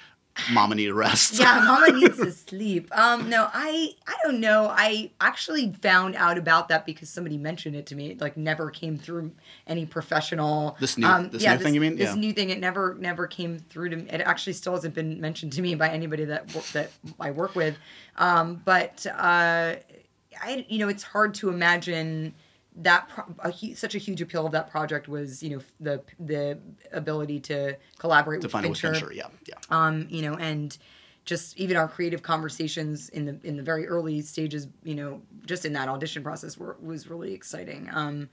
Mama 0.52 0.76
need 0.76 0.90
a 0.90 0.94
rest? 0.94 1.40
yeah, 1.40 1.62
Mama 1.66 1.92
needs 2.00 2.18
to 2.18 2.32
sleep. 2.32 2.90
Um, 2.98 3.30
no, 3.30 3.50
I 3.54 3.96
I 4.08 4.16
don't 4.24 4.40
know. 4.40 4.68
I 4.70 5.12
actually 5.22 5.72
found 5.74 6.16
out 6.16 6.38
about 6.38 6.70
that 6.70 6.86
because 6.86 7.10
somebody 7.10 7.38
mentioned 7.38 7.76
it 7.76 7.86
to 7.88 7.96
me. 7.96 8.12
It 8.12 8.22
like 8.22 8.38
never 8.38 8.70
came 8.70 8.98
through 8.98 9.32
any 9.68 9.86
professional. 9.86 10.78
This 10.80 10.98
new- 10.98 11.08
um, 11.08 11.30
this 11.30 11.42
yeah, 11.44 11.56
new 11.56 11.64
thing 11.64 11.74
you 11.74 11.82
mean? 11.82 11.96
This 11.96 12.10
Yeah. 12.10 12.16
new 12.16 12.34
thing. 12.34 12.50
It 12.50 12.60
never 12.60 12.96
never 13.00 13.28
came 13.28 13.60
through 13.60 13.90
to 13.90 13.96
me. 13.98 14.08
It 14.10 14.22
actually 14.22 14.54
still 14.54 14.74
hasn't 14.74 14.96
been 14.96 15.20
mentioned 15.22 15.54
to 15.54 15.62
me 15.62 15.76
by 15.76 15.90
anybody 15.90 16.26
that 16.26 16.48
that 16.74 16.92
I 17.20 17.32
work 17.32 17.56
with. 17.56 17.76
Um, 18.18 18.62
but 18.66 19.06
uh, 19.08 19.76
I 20.42 20.66
you 20.70 20.80
know 20.80 20.88
it's 20.90 21.04
hard 21.04 21.34
to 21.36 21.50
imagine 21.50 22.34
that 22.78 23.10
pro- 23.10 23.26
a, 23.40 23.52
hu- 23.52 23.76
such 23.76 23.96
a 23.96 23.98
huge 23.98 24.22
appeal 24.22 24.46
of 24.46 24.52
that 24.52 24.70
project 24.70 25.08
was 25.08 25.42
you 25.44 25.50
know 25.58 25.62
the 25.80 26.02
the 26.20 26.58
ability 26.92 27.40
to 27.42 27.76
collaborate 27.98 28.42
To 28.42 28.48
with 28.48 28.56
out 28.56 28.64
with 28.70 28.80
Fincher 28.80 28.94
Fincher, 28.94 29.14
yeah, 29.14 29.28
yeah. 29.48 29.56
um, 29.70 30.08
you 30.10 30.22
know, 30.22 30.36
and 30.36 30.78
just 31.26 31.58
even 31.58 31.76
our 31.76 31.88
creative 31.88 32.22
conversations 32.22 33.10
in 33.10 33.26
the 33.26 33.40
in 33.44 33.58
the 33.58 33.64
very 33.64 33.88
early 33.88 34.22
stages, 34.22 34.68
you 34.84 34.96
know, 34.96 35.22
just 35.46 35.66
in 35.66 35.74
that 35.74 35.90
audition 35.90 36.24
process 36.24 36.58
were, 36.58 36.78
was 36.82 37.10
really 37.10 37.34
exciting. 37.34 37.90
Um, 37.92 38.30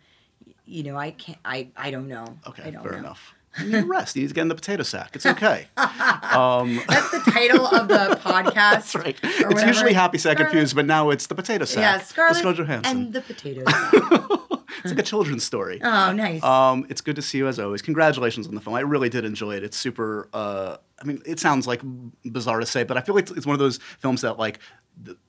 you 0.66 0.82
know, 0.82 0.96
I 0.96 1.10
can't, 1.12 1.38
I, 1.44 1.68
I 1.76 1.90
don't 1.90 2.06
know. 2.08 2.24
I 2.44 2.48
Okay, 2.50 2.70
don't 2.70 2.82
fair 2.82 2.92
know. 2.92 2.98
enough. 2.98 3.34
You 3.60 3.70
need 3.70 3.84
rest. 3.84 4.16
You 4.16 4.22
need 4.22 4.28
to 4.28 4.34
get 4.34 4.42
in 4.42 4.48
the 4.48 4.54
potato 4.54 4.82
sack. 4.82 5.10
It's 5.14 5.26
okay. 5.26 5.66
um, 5.76 6.80
That's 6.88 7.10
the 7.10 7.30
title 7.30 7.66
of 7.66 7.88
the 7.88 8.18
podcast. 8.22 8.54
that's 8.54 8.94
right. 8.94 9.16
It's 9.22 9.62
usually 9.62 9.92
Happy 9.92 10.18
Sack 10.18 10.38
Confused, 10.38 10.74
but 10.74 10.86
now 10.86 11.10
it's 11.10 11.26
the 11.26 11.34
potato 11.34 11.64
sack. 11.64 11.80
Yeah, 11.80 11.98
Scarlett 12.00 12.36
Scarlett 12.38 12.58
Johansson. 12.58 12.96
and 12.96 13.12
the 13.12 13.20
potatoes. 13.20 13.66
It's 14.78 14.92
like 14.92 14.98
a 14.98 15.02
children's 15.02 15.44
story. 15.44 15.80
oh, 15.82 16.12
nice. 16.12 16.42
Um, 16.42 16.84
it's 16.90 17.00
good 17.00 17.16
to 17.16 17.22
see 17.22 17.38
you 17.38 17.46
as 17.48 17.58
always. 17.58 17.80
Congratulations 17.80 18.46
on 18.48 18.54
the 18.54 18.60
film. 18.60 18.74
I 18.76 18.80
really 18.80 19.08
did 19.08 19.24
enjoy 19.24 19.54
it. 19.54 19.62
It's 19.62 19.78
super. 19.78 20.28
Uh, 20.32 20.76
I 21.00 21.04
mean, 21.04 21.22
it 21.24 21.38
sounds 21.40 21.66
like 21.66 21.80
bizarre 22.24 22.60
to 22.60 22.66
say, 22.66 22.82
but 22.82 22.98
I 22.98 23.00
feel 23.00 23.14
like 23.14 23.22
it's, 23.22 23.30
it's 23.38 23.46
one 23.46 23.54
of 23.54 23.60
those 23.60 23.78
films 24.00 24.20
that 24.22 24.38
like 24.38 24.58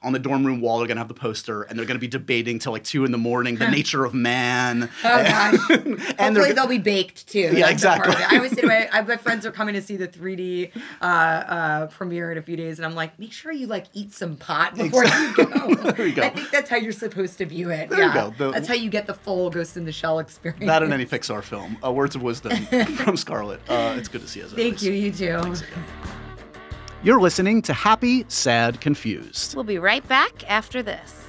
on 0.02 0.14
the 0.14 0.20
dorm 0.20 0.46
room 0.46 0.62
wall, 0.62 0.78
they're 0.80 0.88
gonna 0.88 1.00
have 1.00 1.08
the 1.08 1.14
poster, 1.14 1.64
and 1.64 1.78
they're 1.78 1.86
gonna 1.86 2.00
be 2.00 2.08
debating 2.08 2.60
till 2.60 2.72
like 2.72 2.84
two 2.84 3.04
in 3.06 3.12
the 3.12 3.18
morning 3.18 3.56
the 3.56 3.70
nature 3.70 4.06
of 4.06 4.14
man. 4.14 4.90
Oh 5.04 5.24
gosh! 5.24 5.70
and 5.70 6.00
Hopefully 6.20 6.54
they'll 6.54 6.68
be 6.68 6.78
baked 6.78 7.28
too. 7.28 7.52
Yeah, 7.54 7.68
That's 7.72 7.84
a 7.84 7.88
part 7.88 8.08
of 8.08 8.14
exactly. 8.14 8.36
I 8.36 8.38
always 8.38 8.52
say 8.54 8.62
to 8.62 8.68
my, 8.68 9.02
my 9.02 9.18
friends 9.18 9.46
are 9.46 9.52
coming 9.52 9.76
to 9.76 9.82
see 9.82 9.98
the 9.98 10.08
3D 10.08 10.72
uh, 11.02 11.06
uh, 11.06 11.88
premiere 11.88 12.32
in 12.32 12.38
a 12.38 12.42
few 12.42 12.56
days, 12.56 12.80
and 12.80 12.86
I'm 12.86 12.96
like, 12.96 13.18
make 13.20 13.32
sure 13.32 13.52
you 13.52 13.68
like 13.68 13.86
eat 13.94 14.14
some 14.14 14.36
pot 14.38 14.76
before 14.76 15.06
you 15.06 15.36
go. 15.36 15.46
There 15.96 16.08
you 16.08 16.16
go. 16.16 16.24
I 16.24 16.30
think 16.30 16.50
that's 16.52 16.70
how 16.70 16.78
you're 16.78 16.92
supposed 16.92 17.38
to 17.38 17.46
view 17.46 17.70
it. 17.70 17.90
There 17.90 18.00
you 18.00 18.06
yeah, 18.06 18.14
go. 18.14 18.34
The- 18.38 18.52
that's 18.52 18.68
how 18.68 18.74
you 18.74 18.90
get 18.90 19.06
the 19.06 19.14
full 19.14 19.50
Ghost 19.50 19.78
in 19.78 19.86
the 19.86 19.92
Shell 19.92 20.20
experience. 20.20 20.66
that 20.66 20.84
in 20.84 20.92
any 20.92 21.06
Pixar 21.06 21.44
film. 21.44 21.78
Uh, 21.84 21.92
words 21.92 22.16
of 22.16 22.22
wisdom 22.24 22.56
from 22.98 23.18
Scarlett. 23.18 23.62
Uh, 23.70 23.96
it's 23.98 24.08
good 24.08 24.22
to 24.22 24.28
see 24.28 24.40
you. 24.40 24.46
As 24.46 24.54
Thank 24.54 24.82
always. 24.82 24.84
you. 24.84 24.92
You 24.92 25.12
too. 25.12 25.56
You're 27.06 27.22
listening 27.22 27.62
to 27.62 27.72
Happy, 27.72 28.26
Sad, 28.30 28.82
Confused. 28.82 29.54
We'll 29.54 29.64
be 29.64 29.78
right 29.78 30.06
back 30.08 30.44
after 30.50 30.82
this. 30.82 31.24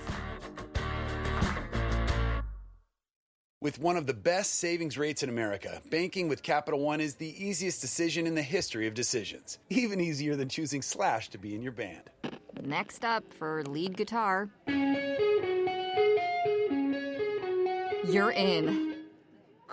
With 3.60 3.78
one 3.78 3.98
of 3.98 4.06
the 4.06 4.14
best 4.14 4.54
savings 4.54 4.96
rates 4.96 5.22
in 5.22 5.28
America, 5.28 5.82
banking 5.90 6.30
with 6.30 6.42
Capital 6.42 6.80
One 6.80 6.98
is 6.98 7.16
the 7.16 7.28
easiest 7.44 7.82
decision 7.82 8.26
in 8.26 8.34
the 8.34 8.40
history 8.40 8.86
of 8.86 8.94
decisions. 8.94 9.58
Even 9.68 10.00
easier 10.00 10.34
than 10.34 10.48
choosing 10.48 10.80
Slash 10.80 11.28
to 11.28 11.36
be 11.36 11.54
in 11.54 11.60
your 11.60 11.72
band. 11.72 12.08
Next 12.62 13.04
up 13.04 13.30
for 13.34 13.62
lead 13.64 13.98
guitar. 13.98 14.48
You're 18.06 18.30
in. 18.30 18.95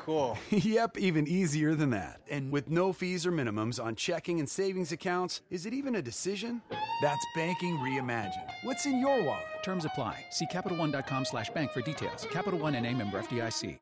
Cool. 0.06 0.38
yep, 0.50 0.98
even 0.98 1.28
easier 1.28 1.76
than 1.76 1.92
that. 1.92 2.20
And 2.30 2.52
with 2.52 2.70
no 2.70 2.92
fees 2.92 3.26
or 3.26 3.32
minimums 3.32 3.82
on 3.82 3.96
checking 3.96 4.40
and 4.40 4.50
savings 4.50 4.92
accounts, 4.92 5.42
is 5.50 5.66
it 5.66 5.74
even 5.74 5.96
a 5.96 6.02
decision? 6.02 6.62
That's 7.02 7.26
banking 7.36 7.78
reimagined. 7.78 8.50
What's 8.64 8.86
in 8.86 9.00
your 9.00 9.24
wallet? 9.24 9.46
Terms 9.64 9.86
apply. 9.86 10.26
See 10.30 10.46
CapitalOne.com 10.52 11.26
slash 11.26 11.50
bank 11.52 11.72
for 11.72 11.82
details. 11.82 12.28
Capital 12.32 12.60
One 12.60 12.76
and 12.76 12.86
a 12.86 12.94
member 12.94 13.22
FDIC. 13.22 13.80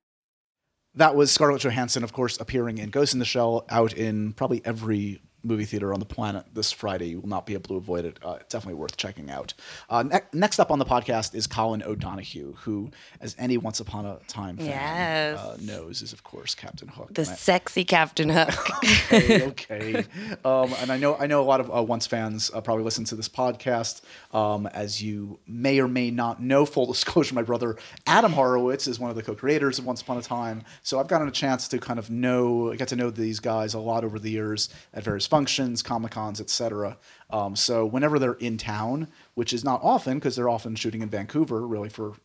That 0.94 1.16
was 1.16 1.32
Scarlett 1.32 1.62
Johansson, 1.62 2.04
of 2.04 2.12
course, 2.12 2.38
appearing 2.40 2.78
in 2.78 2.90
Ghost 2.90 3.14
in 3.14 3.20
the 3.20 3.26
Shell, 3.26 3.66
out 3.70 3.94
in 3.94 4.34
probably 4.34 4.62
every 4.66 5.22
movie 5.44 5.66
theater 5.66 5.94
on 5.94 6.00
the 6.00 6.06
planet 6.06 6.46
this 6.54 6.72
Friday. 6.72 7.10
You 7.10 7.20
will 7.22 7.30
not 7.30 7.46
be 7.46 7.54
able 7.54 7.68
to 7.70 7.76
avoid 7.76 8.06
it. 8.06 8.18
Uh, 8.24 8.38
definitely 8.50 8.76
worth 8.76 8.98
checking 8.98 9.30
out. 9.30 9.54
Uh, 9.90 10.04
ne- 10.04 10.20
next 10.34 10.60
up 10.60 10.72
on 10.72 10.80
the 10.80 10.86
podcast 10.86 11.34
is 11.36 11.48
Colin 11.48 11.82
O'Donoghue, 11.84 12.54
who, 12.60 12.92
as 13.20 13.36
any 13.40 13.58
Once 13.58 13.80
Upon 13.80 14.06
a 14.06 14.20
Time 14.28 14.58
fan 14.58 14.66
Yes. 14.68 15.40
uh, 15.40 15.58
knows, 15.62 16.02
is 16.02 16.14
of 16.14 16.24
course 16.24 16.54
Captain 16.56 16.88
Hook. 16.88 17.14
The 17.14 17.22
I- 17.24 17.26
sexy 17.36 17.84
Captain 17.86 18.30
Hook. 18.34 18.50
okay, 18.84 19.46
okay. 19.48 20.06
Um, 20.46 20.74
and 20.80 20.92
I 20.92 20.98
know 20.98 21.16
I 21.16 21.28
know 21.28 21.42
a 21.42 21.44
lot 21.44 21.60
of 21.60 21.76
uh, 21.76 21.82
Once 21.84 22.08
fans 22.08 22.52
uh, 22.54 22.62
probably 22.62 22.84
listen 22.84 23.06
to 23.06 23.16
this 23.16 23.30
podcast. 23.30 24.02
Um, 24.34 24.68
as 24.68 25.02
you 25.02 25.40
may 25.48 25.80
or 25.80 25.88
may 25.88 26.12
not 26.12 26.42
know, 26.42 26.66
full 26.66 26.86
disclosure, 26.92 27.34
my 27.36 27.42
brother 27.42 27.78
Adam 28.08 28.32
Horowitz 28.34 28.88
is 28.88 29.00
one 29.00 29.10
of 29.10 29.16
the 29.16 29.24
co-creators 29.24 29.80
of 29.80 29.86
Once 29.86 30.02
Upon 30.02 30.18
a 30.18 30.22
Time. 30.22 30.64
So 30.84 31.00
I've 31.00 31.08
gotten 31.08 31.28
a 31.28 31.32
chance 31.32 31.68
to 31.70 31.80
kind 31.80 32.00
of 32.00 32.10
know, 32.10 32.74
get 32.76 32.88
to 32.90 32.96
know 32.96 33.10
these 33.10 33.40
guys 33.40 33.74
a 33.74 33.80
lot 33.80 34.04
over 34.04 34.20
the 34.20 34.30
years 34.30 34.70
at 34.94 35.04
various 35.04 35.28
functions, 35.32 35.82
comic 35.82 36.12
cons, 36.12 36.42
etc. 36.42 36.98
Um, 37.30 37.56
so 37.56 37.86
whenever 37.86 38.20
they're 38.20 38.34
in 38.34 38.58
town, 38.58 39.08
which 39.36 39.54
is 39.54 39.64
not 39.64 39.80
often 39.82 40.20
because 40.20 40.36
they're 40.36 40.50
often 40.50 40.76
shooting 40.76 41.02
in 41.02 41.10
Vancouver, 41.10 41.66
really 41.66 41.88
for 41.88 42.16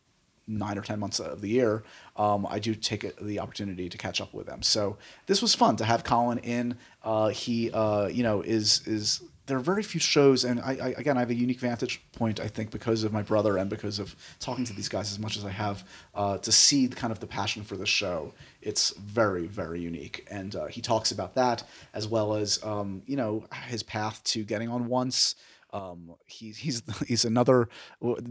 nine 0.45 0.77
or 0.77 0.81
ten 0.81 0.99
months 0.99 1.21
of 1.21 1.39
the 1.39 1.47
year, 1.47 1.85
um, 2.17 2.45
I 2.49 2.59
do 2.59 2.75
take 2.75 3.17
the 3.21 3.39
opportunity 3.39 3.87
to 3.87 3.97
catch 3.97 4.19
up 4.19 4.33
with 4.33 4.45
them. 4.45 4.61
So 4.61 4.97
this 5.25 5.41
was 5.41 5.55
fun 5.55 5.77
to 5.77 5.85
have 5.85 6.03
Colin 6.03 6.39
in. 6.39 6.77
Uh, 7.01 7.29
he, 7.29 7.71
uh, 7.71 8.07
you 8.07 8.23
know, 8.23 8.41
is 8.41 8.85
is 8.85 9.21
there 9.47 9.57
are 9.57 9.61
very 9.61 9.81
few 9.81 9.99
shows, 9.99 10.43
and 10.43 10.59
I, 10.59 10.77
I 10.81 10.87
again 10.97 11.17
I 11.17 11.21
have 11.21 11.29
a 11.29 11.35
unique 11.35 11.59
vantage 11.59 12.01
point 12.11 12.39
I 12.39 12.47
think 12.47 12.69
because 12.69 13.03
of 13.03 13.13
my 13.13 13.21
brother 13.21 13.57
and 13.57 13.69
because 13.69 13.97
of 13.97 14.15
talking 14.39 14.65
to 14.65 14.73
these 14.73 14.89
guys 14.89 15.11
as 15.11 15.19
much 15.19 15.37
as 15.37 15.45
I 15.45 15.49
have 15.49 15.83
uh, 16.13 16.37
to 16.39 16.51
see 16.51 16.87
kind 16.89 17.11
of 17.11 17.19
the 17.19 17.27
passion 17.27 17.63
for 17.63 17.77
the 17.77 17.85
show. 17.85 18.33
It's 18.61 18.91
very 18.97 19.47
very 19.47 19.79
unique, 19.79 20.27
and 20.29 20.55
uh, 20.55 20.65
he 20.65 20.81
talks 20.81 21.11
about 21.11 21.33
that 21.35 21.63
as 21.93 22.07
well 22.07 22.35
as 22.35 22.61
um, 22.63 23.01
you 23.07 23.15
know 23.15 23.45
his 23.67 23.83
path 23.83 24.23
to 24.25 24.43
getting 24.43 24.69
on 24.69 24.87
once. 24.87 25.35
Um, 25.73 26.15
he's 26.25 26.57
he's 26.57 26.81
he's 27.07 27.25
another 27.25 27.69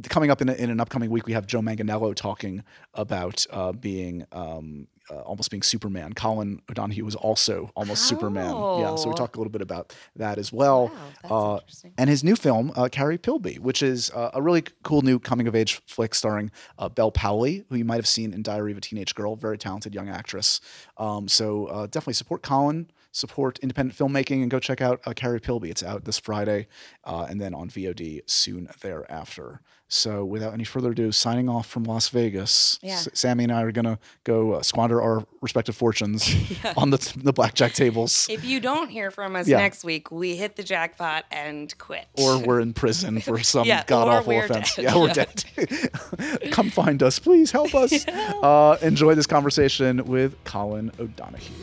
coming 0.08 0.30
up 0.30 0.40
in, 0.40 0.48
a, 0.48 0.52
in 0.54 0.70
an 0.70 0.80
upcoming 0.80 1.10
week. 1.10 1.26
We 1.26 1.32
have 1.34 1.46
Joe 1.46 1.60
Manganiello 1.60 2.14
talking 2.14 2.62
about 2.94 3.46
uh, 3.50 3.72
being 3.72 4.24
um, 4.32 4.88
uh, 5.10 5.20
almost 5.20 5.50
being 5.50 5.62
Superman. 5.62 6.12
Colin 6.14 6.60
O'Donoghue 6.70 7.04
was 7.04 7.14
also 7.14 7.70
almost 7.76 8.04
Superman. 8.08 8.54
Yeah, 8.78 8.94
so 8.96 9.08
we 9.08 9.12
Oh. 9.12 9.16
talk 9.16 9.36
a 9.36 9.38
little 9.38 9.52
bit 9.52 9.62
about 9.62 9.94
that 10.16 10.36
as 10.38 10.52
well. 10.52 10.90
Wow, 11.24 11.56
uh, 11.56 11.60
and 11.96 12.10
his 12.10 12.24
new 12.24 12.34
film, 12.34 12.72
uh, 12.74 12.88
Carrie 12.90 13.18
Pilby, 13.18 13.58
which 13.60 13.82
is 13.82 14.10
uh, 14.10 14.30
a 14.34 14.42
really 14.42 14.64
cool 14.82 15.02
new 15.02 15.18
coming 15.20 15.46
of 15.46 15.54
age 15.54 15.80
flick 15.86 16.14
starring 16.14 16.50
uh, 16.78 16.88
Bel 16.88 17.12
Powley, 17.12 17.64
who 17.68 17.76
you 17.76 17.84
might 17.84 17.96
have 17.96 18.06
seen 18.08 18.32
in 18.32 18.42
Diary 18.42 18.72
of 18.72 18.78
a 18.78 18.80
Teenage 18.80 19.14
Girl, 19.14 19.36
very 19.36 19.58
talented 19.58 19.94
young 19.94 20.08
actress. 20.08 20.60
Um, 20.96 21.28
so 21.28 21.66
uh, 21.66 21.86
definitely 21.86 22.14
support 22.14 22.42
Colin, 22.42 22.90
support 23.16 23.58
independent 23.60 23.98
filmmaking, 23.98 24.42
and 24.42 24.50
go 24.50 24.58
check 24.58 24.80
out 24.80 25.00
uh, 25.06 25.12
Carrie 25.14 25.40
Pilby. 25.40 25.70
It's 25.70 25.82
out 25.82 26.04
this 26.04 26.18
Friday, 26.18 26.66
uh, 27.04 27.26
and 27.28 27.40
then 27.40 27.54
on 27.54 27.68
VOD 27.70 28.20
soon 28.26 28.68
thereafter. 28.82 29.60
So 29.88 30.24
without 30.24 30.52
any 30.52 30.64
further 30.64 30.90
ado, 30.90 31.12
signing 31.12 31.48
off 31.48 31.68
from 31.68 31.84
Las 31.84 32.08
Vegas. 32.08 32.76
Yeah. 32.82 32.94
S- 32.94 33.08
Sammy 33.14 33.44
and 33.44 33.52
I 33.52 33.62
are 33.62 33.70
gonna 33.70 34.00
go 34.24 34.54
uh, 34.54 34.62
squander 34.62 35.00
our 35.00 35.24
respective 35.40 35.76
fortunes 35.76 36.28
on 36.76 36.90
the 36.90 36.98
the 37.22 37.32
blackjack 37.32 37.72
tables. 37.72 38.26
if 38.28 38.44
you 38.44 38.58
don't 38.58 38.88
hear 38.88 39.12
from 39.12 39.36
us 39.36 39.46
Yeah. 39.46 39.58
next 39.58 39.84
week, 39.84 40.10
we 40.10 40.34
hit 40.34 40.56
the 40.56 40.64
jackpot 40.64 41.24
and 41.30 41.72
quit. 41.78 42.06
or 42.18 42.38
we're 42.44 42.58
in 42.60 42.74
prison 42.74 43.20
for 43.28 43.38
some 43.44 43.64
Yeah, 43.66 43.84
god 43.86 44.08
awful 44.08 44.36
offense. 44.38 44.74
dead. 44.74 44.82
Yeah, 44.86 44.98
we're 44.98 45.12
dead. 45.12 46.50
Come 46.50 46.68
find 46.70 47.00
us, 47.02 47.20
please 47.20 47.52
help 47.52 47.72
us. 47.76 48.06
Uh, 48.08 48.76
enjoy 48.82 49.14
this 49.14 49.28
conversation 49.28 50.04
with 50.04 50.34
Colin 50.44 50.90
O'Donoghue. 50.98 51.54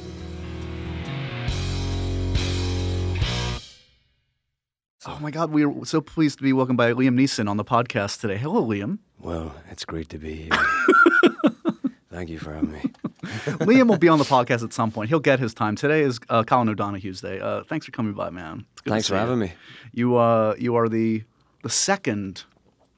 Oh 5.06 5.20
my 5.20 5.32
God, 5.32 5.52
we 5.52 5.66
are 5.66 5.86
so 5.86 6.00
pleased 6.00 6.38
to 6.38 6.44
be 6.44 6.54
welcomed 6.54 6.78
by 6.78 6.94
Liam 6.94 7.16
Neeson 7.20 7.50
on 7.50 7.58
the 7.58 7.66
podcast 7.66 8.22
today. 8.22 8.38
Hello, 8.38 8.64
Liam. 8.66 9.00
Well, 9.20 9.54
it's 9.70 9.84
great 9.84 10.08
to 10.10 10.18
be 10.18 10.34
here. 10.34 10.52
Thank 12.10 12.30
you 12.30 12.40
for 12.40 12.54
having 12.54 12.72
me. 12.72 12.80
Liam 13.66 13.90
will 13.90 13.98
be 13.98 14.08
on 14.08 14.18
the 14.20 14.24
podcast 14.26 14.64
at 14.64 14.72
some 14.72 14.92
point. 14.92 15.10
He'll 15.10 15.20
get 15.20 15.40
his 15.40 15.54
time. 15.54 15.76
Today 15.76 16.02
is 16.02 16.20
uh, 16.30 16.44
Colin 16.44 16.70
O'Donoghue's 16.70 17.20
day. 17.20 17.40
Uh, 17.42 17.64
thanks 17.64 17.86
for 17.86 17.92
coming 17.92 18.14
by, 18.14 18.30
man. 18.30 18.66
Good 18.84 18.92
Thanks 18.92 19.08
for 19.10 19.16
you. 19.16 19.20
having 19.20 19.40
me. 19.40 19.52
You 19.92 20.16
uh, 20.16 20.56
you 20.58 20.76
are 20.76 20.88
the 20.88 21.24
the 21.64 21.70
second 21.70 22.44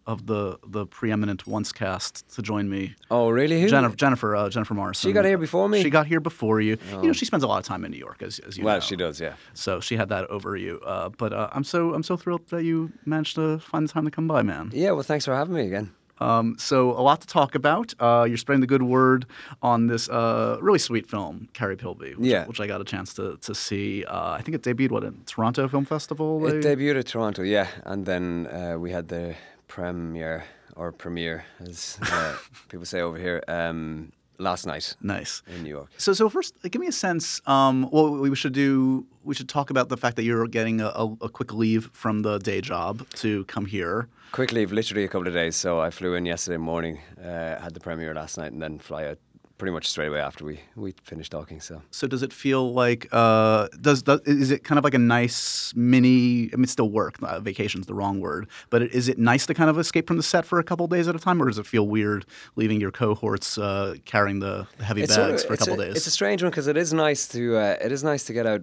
of 0.08 0.26
the 0.28 0.58
the 0.68 0.86
preeminent 0.86 1.48
once 1.48 1.72
cast 1.72 2.28
to 2.36 2.42
join 2.42 2.70
me. 2.70 2.96
Oh, 3.10 3.30
really? 3.30 3.62
Who? 3.62 3.68
Jennifer 3.70 3.96
Jennifer 3.96 4.36
uh, 4.36 4.50
Jennifer 4.50 4.74
Morrison. 4.74 5.10
She 5.10 5.14
got 5.14 5.26
here 5.26 5.38
before 5.38 5.68
me? 5.70 5.80
Oh. 5.80 5.84
She 5.84 5.90
got 5.90 6.06
here 6.08 6.20
before 6.20 6.62
you. 6.62 6.78
You 6.92 7.08
know, 7.08 7.14
she 7.14 7.26
spends 7.26 7.44
a 7.44 7.48
lot 7.48 7.58
of 7.58 7.66
time 7.66 7.84
in 7.86 7.92
New 7.92 7.98
York, 7.98 8.22
as, 8.22 8.40
as 8.40 8.58
you 8.58 8.64
Well, 8.64 8.76
know. 8.76 8.80
she 8.82 8.96
does, 8.96 9.20
yeah. 9.20 9.34
So 9.54 9.80
she 9.80 9.96
had 9.98 10.10
that 10.10 10.26
over 10.30 10.56
you. 10.56 10.80
Uh, 10.86 11.10
but 11.10 11.34
uh, 11.34 11.50
I'm 11.54 11.64
so 11.64 11.94
I'm 11.94 12.04
so 12.04 12.16
thrilled 12.18 12.48
that 12.50 12.64
you 12.64 12.92
managed 13.06 13.36
to 13.36 13.60
find 13.60 13.88
the 13.88 13.92
time 13.92 14.06
to 14.06 14.12
come 14.12 14.28
by, 14.28 14.42
man. 14.44 14.70
Yeah, 14.74 14.92
well, 14.92 15.04
thanks 15.04 15.26
for 15.26 15.34
having 15.36 15.56
me 15.56 15.66
again. 15.68 15.92
Um, 16.22 16.56
so 16.58 16.92
a 16.92 17.02
lot 17.02 17.20
to 17.22 17.28
talk 17.28 17.56
about. 17.56 17.94
Uh, 18.00 18.26
you're 18.26 18.38
spreading 18.38 18.62
the 18.62 18.68
good 18.68 18.84
word 18.84 19.26
on 19.62 19.88
this 19.88 20.08
uh, 20.08 20.58
really 20.62 20.80
sweet 20.80 21.10
film, 21.10 21.50
Carrie 21.52 21.76
Pilby, 21.76 22.16
which, 22.16 22.30
Yeah. 22.30 22.46
which 22.48 22.62
I 22.62 22.68
got 22.68 22.80
a 22.80 22.86
chance 22.86 23.14
to 23.16 23.36
to 23.42 23.54
see. 23.54 24.06
Uh, 24.06 24.32
I 24.40 24.42
think 24.42 24.56
it 24.56 24.62
debuted 24.62 24.92
what 24.92 25.04
in 25.04 25.24
Toronto 25.26 25.68
Film 25.68 25.84
Festival. 25.84 26.46
It 26.48 26.62
they- 26.62 26.76
debuted 26.76 27.00
at 27.00 27.08
Toronto, 27.08 27.42
yeah, 27.44 27.68
and 27.84 28.06
then 28.06 28.48
uh, 28.48 28.78
we 28.80 28.92
had 28.92 29.10
the 29.10 29.36
premiere 29.76 30.46
or 30.78 30.92
premiere, 30.92 31.44
as 31.60 31.98
uh, 32.02 32.36
people 32.70 32.86
say 32.86 33.02
over 33.02 33.18
here, 33.18 33.44
um, 33.48 34.12
last 34.38 34.66
night 34.66 34.96
Nice. 35.02 35.42
in 35.48 35.64
New 35.64 35.70
York. 35.70 35.90
So, 35.98 36.14
so 36.14 36.30
first, 36.30 36.54
give 36.72 36.82
me 36.82 36.88
a 36.88 36.92
sense. 36.92 37.42
Um, 37.46 37.90
well, 37.92 38.12
we 38.12 38.36
should 38.36 38.54
do. 38.54 39.06
We 39.24 39.36
should 39.36 39.50
talk 39.50 39.70
about 39.70 39.90
the 39.90 39.98
fact 39.98 40.16
that 40.16 40.24
you're 40.24 40.48
getting 40.48 40.82
a, 40.82 40.88
a, 40.88 41.06
a 41.22 41.30
quick 41.30 41.54
leave 41.54 41.90
from 41.94 42.22
the 42.22 42.38
day 42.40 42.62
job 42.62 43.06
to 43.16 43.44
come 43.46 43.66
here. 43.66 44.08
Quick 44.32 44.52
leave, 44.52 44.72
literally 44.72 45.04
a 45.04 45.08
couple 45.08 45.28
of 45.28 45.34
days. 45.34 45.56
So 45.56 45.80
I 45.80 45.90
flew 45.90 46.14
in 46.16 46.26
yesterday 46.26 46.58
morning, 46.58 47.00
uh, 47.20 47.60
had 47.60 47.74
the 47.74 47.80
premiere 47.80 48.14
last 48.14 48.38
night, 48.38 48.52
and 48.54 48.62
then 48.62 48.80
fly 48.80 49.06
out 49.08 49.20
pretty 49.58 49.72
much 49.72 49.88
straight 49.90 50.08
away 50.08 50.20
after 50.20 50.44
we 50.44 50.60
we 50.76 50.94
finished 51.04 51.32
talking. 51.32 51.62
So 51.62 51.82
So, 51.92 52.08
does 52.08 52.24
it 52.24 52.34
feel 52.34 52.74
like? 52.74 53.08
Uh, 53.12 53.68
does, 53.80 54.04
does 54.04 54.20
is 54.22 54.52
it 54.52 54.64
kind 54.64 54.78
of 54.78 54.84
like 54.84 54.94
a 54.94 55.00
nice 55.00 55.74
mini? 55.76 56.50
I 56.52 56.56
mean, 56.58 56.64
it's 56.64 56.72
still 56.74 56.90
work. 56.90 57.16
Uh, 57.24 57.40
vacation's 57.40 57.86
the 57.88 57.94
wrong 57.94 58.20
word, 58.20 58.48
but 58.70 58.82
is 58.84 59.08
it 59.08 59.18
nice 59.18 59.46
to 59.46 59.54
kind 59.54 59.70
of 59.70 59.78
escape 59.80 60.08
from 60.08 60.18
the 60.18 60.24
set 60.24 60.46
for 60.46 60.60
a 60.60 60.64
couple 60.64 60.88
days 60.88 61.08
at 61.08 61.16
a 61.16 61.20
time, 61.20 61.42
or 61.42 61.46
does 61.48 61.58
it 61.58 61.66
feel 61.66 61.88
weird 61.88 62.26
leaving 62.56 62.82
your 62.82 62.92
cohorts 62.92 63.58
uh, 63.58 63.96
carrying 64.06 64.40
the, 64.40 64.68
heavy 64.82 65.04
It's 65.04 65.16
bags 65.16 65.42
sort 65.42 65.42
of- 65.42 65.48
for 65.48 65.54
a 65.54 65.58
couple 65.58 65.78
days? 65.78 65.96
It's 65.96 66.08
a 66.08 66.12
strange 66.12 66.44
one 66.44 66.52
because 66.52 66.68
it 66.68 66.78
is 66.78 66.94
nice 66.94 67.28
to 67.30 67.56
uh, 67.58 67.78
it 67.82 67.92
is 67.92 68.04
nice 68.04 68.26
to 68.26 68.34
get 68.34 68.46
out 68.46 68.62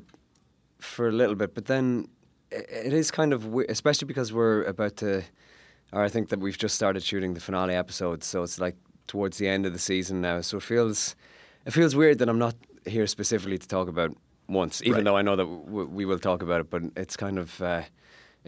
for 0.81 1.09
a 1.09 1.13
little 1.13 1.35
bit, 1.37 1.55
but 1.55 1.67
then 1.67 2.07
it 2.51 2.93
is 2.93 3.11
kind 3.11 3.33
of 3.33 3.47
we- 3.47 3.67
especially 3.69 4.07
because 4.07 4.31
we're 4.33 4.65
about 4.65 4.97
to, 4.99 5.23
or 5.93 6.03
I 6.05 6.09
think 6.11 6.29
that 6.29 6.41
we've 6.41 6.59
just 6.59 6.75
started 6.75 7.03
shooting 7.03 7.35
the 7.35 7.41
finale 7.41 7.75
episode, 7.75 8.23
so 8.25 8.43
it's 8.43 8.59
like 8.61 8.77
towards 9.13 9.37
the 9.39 9.47
end 9.55 9.67
of 9.67 9.73
the 9.73 9.79
season 9.79 10.21
now. 10.21 10.41
So 10.43 10.57
it 10.57 10.63
feels 10.63 11.15
it 11.67 11.73
feels 11.73 11.95
weird 11.95 12.19
that 12.19 12.29
I'm 12.31 12.39
not 12.47 12.55
here 12.87 13.07
specifically 13.07 13.59
to 13.59 13.69
talk 13.69 13.89
about 13.89 14.11
once, 14.49 14.83
even 14.83 14.93
Right. 14.95 15.05
though 15.05 15.19
I 15.21 15.23
know 15.23 15.37
that 15.37 15.45
w- 15.67 15.91
we 15.99 16.05
will 16.05 16.19
talk 16.19 16.43
about 16.43 16.61
it. 16.63 16.69
But 16.71 16.83
it's 16.97 17.17
kind 17.17 17.39
of 17.39 17.49
uh, 17.63 17.83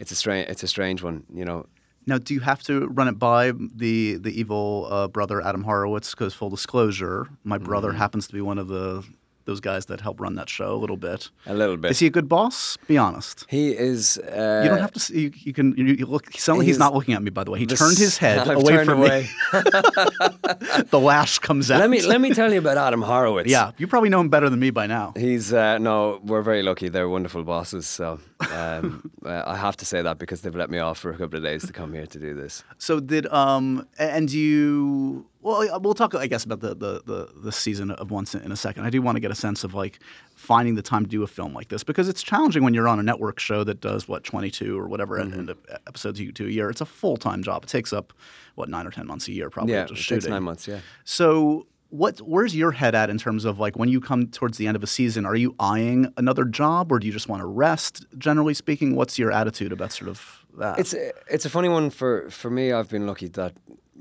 it's 0.01 0.11
a 0.11 0.15
strange 0.15 0.49
it's 0.49 0.63
a 0.63 0.67
strange 0.67 1.03
one, 1.03 1.23
you 1.39 1.45
know. 1.45 1.65
Now, 2.07 2.17
do 2.19 2.33
you 2.33 2.41
have 2.41 2.61
to 2.63 2.73
run 2.99 3.07
it 3.07 3.17
by 3.19 3.51
the 3.83 4.17
the 4.25 4.33
evil 4.41 4.87
uh, 4.89 5.07
brother 5.07 5.37
Adam 5.49 5.63
Horowitz? 5.63 6.09
Because 6.15 6.33
full 6.39 6.49
disclosure, 6.49 7.27
my 7.43 7.57
brother 7.59 7.89
Mm-hmm. 7.89 7.97
happens 8.03 8.27
to 8.27 8.33
be 8.33 8.41
one 8.41 8.59
of 8.63 8.67
the 8.67 9.03
those 9.45 9.59
guys 9.59 9.87
that 9.87 10.01
help 10.01 10.19
run 10.19 10.35
that 10.35 10.49
show 10.49 10.75
a 10.75 10.77
little 10.77 10.97
bit. 10.97 11.29
A 11.47 11.53
little 11.53 11.77
bit. 11.77 11.91
Is 11.91 11.99
he 11.99 12.07
a 12.07 12.11
good 12.11 12.29
boss? 12.29 12.77
Be 12.87 12.97
honest. 12.97 13.45
He 13.49 13.71
is. 13.71 14.17
Uh, 14.17 14.61
you 14.63 14.69
don't 14.69 14.81
have 14.81 14.91
to. 14.93 14.99
See, 14.99 15.21
you, 15.21 15.31
you 15.35 15.53
can. 15.53 15.75
You, 15.77 15.85
you 15.85 16.05
look. 16.05 16.31
Suddenly, 16.33 16.65
he's 16.65 16.75
he's 16.75 16.79
not 16.79 16.93
looking 16.93 17.13
at 17.13 17.23
me. 17.23 17.29
By 17.29 17.43
the 17.43 17.51
way, 17.51 17.59
he 17.59 17.65
turned 17.65 17.97
his 17.97 18.17
head 18.17 18.39
I've 18.39 18.57
away 18.57 18.83
from 18.83 18.99
away. 18.99 19.21
me. 19.53 19.61
the 20.89 20.99
lash 21.01 21.39
comes 21.39 21.71
out. 21.71 21.79
Let 21.79 21.89
me 21.89 22.01
let 22.01 22.21
me 22.21 22.33
tell 22.33 22.51
you 22.51 22.59
about 22.59 22.77
Adam 22.77 23.01
Horowitz. 23.01 23.49
Yeah, 23.49 23.71
you 23.77 23.87
probably 23.87 24.09
know 24.09 24.19
him 24.19 24.29
better 24.29 24.49
than 24.49 24.59
me 24.59 24.69
by 24.69 24.87
now. 24.87 25.13
He's 25.15 25.53
uh, 25.53 25.77
no, 25.77 26.19
we're 26.23 26.41
very 26.41 26.63
lucky. 26.63 26.89
They're 26.89 27.09
wonderful 27.09 27.43
bosses. 27.43 27.87
So 27.87 28.19
um, 28.51 29.09
uh, 29.25 29.43
I 29.45 29.55
have 29.55 29.77
to 29.77 29.85
say 29.85 30.01
that 30.01 30.17
because 30.17 30.41
they've 30.41 30.55
let 30.55 30.69
me 30.69 30.79
off 30.79 30.99
for 30.99 31.11
a 31.11 31.17
couple 31.17 31.37
of 31.37 31.43
days 31.43 31.65
to 31.65 31.73
come 31.73 31.93
here 31.93 32.07
to 32.07 32.19
do 32.19 32.33
this. 32.33 32.63
So 32.77 32.99
did 32.99 33.27
um 33.27 33.87
and 33.97 34.31
you 34.31 35.25
well 35.45 35.79
we'll 35.81 35.93
talk 35.93 36.13
I 36.15 36.27
guess 36.27 36.43
about 36.43 36.59
the 36.59 36.69
the 36.75 37.01
the, 37.05 37.29
the 37.43 37.51
season 37.51 37.91
of 37.91 38.11
once 38.11 38.35
in 38.35 38.51
a 38.51 38.55
second. 38.55 38.83
I 38.85 38.89
do 38.89 39.01
want 39.01 39.15
to 39.15 39.19
get 39.19 39.31
a 39.31 39.35
sense 39.35 39.63
of 39.63 39.73
like 39.73 39.99
finding 40.35 40.75
the 40.75 40.81
time 40.81 41.03
to 41.05 41.09
do 41.09 41.23
a 41.23 41.27
film 41.27 41.53
like 41.53 41.69
this 41.69 41.83
because 41.83 42.09
it's 42.09 42.21
challenging 42.23 42.63
when 42.63 42.73
you're 42.73 42.87
on 42.87 42.99
a 42.99 43.03
network 43.03 43.39
show 43.39 43.63
that 43.63 43.79
does 43.79 44.07
what 44.07 44.23
22 44.23 44.77
or 44.77 44.87
whatever 44.87 45.17
Mm-hmm. 45.19 45.39
end 45.39 45.55
episodes 45.87 46.19
you 46.19 46.31
do 46.31 46.47
a 46.47 46.49
year. 46.49 46.69
It's 46.69 46.81
a 46.81 46.85
full 46.85 47.15
time 47.17 47.43
job. 47.43 47.63
It 47.63 47.69
takes 47.69 47.93
up 47.93 48.11
what 48.55 48.67
nine 48.69 48.85
or 48.87 48.91
ten 48.91 49.07
months 49.07 49.27
a 49.27 49.31
year 49.31 49.49
probably 49.49 49.73
yeah, 49.73 49.85
just 49.85 49.99
it 50.01 50.03
shooting. 50.03 50.21
takes 50.21 50.29
nine 50.29 50.43
months. 50.43 50.67
Yeah. 50.67 50.79
So 51.05 51.67
what 51.89 52.19
where's 52.19 52.55
your 52.55 52.71
head 52.71 52.95
at 52.95 53.09
in 53.09 53.17
terms 53.17 53.45
of 53.45 53.59
like 53.59 53.77
when 53.77 53.87
you 53.89 54.01
come 54.01 54.27
towards 54.27 54.57
the 54.57 54.67
end 54.67 54.75
of 54.75 54.83
a 54.83 54.87
season? 54.87 55.25
Are 55.25 55.35
you 55.35 55.55
eyeing 55.59 56.11
another 56.17 56.43
job 56.43 56.91
or 56.91 56.99
do 56.99 57.05
you 57.07 57.13
just 57.13 57.29
want 57.29 57.41
to 57.41 57.45
rest? 57.45 58.05
Generally 58.17 58.55
speaking, 58.55 58.95
what's 58.95 59.17
your 59.19 59.31
attitude 59.31 59.71
about 59.71 59.91
sort 59.91 60.09
of 60.09 60.43
that? 60.57 60.79
It's 60.79 60.93
a- 60.93 61.11
it's 61.29 61.45
a 61.45 61.49
funny 61.49 61.69
one 61.69 61.89
for 61.91 62.29
for 62.31 62.49
me. 62.49 62.71
I've 62.73 62.89
been 62.89 63.05
lucky 63.07 63.27
that 63.29 63.53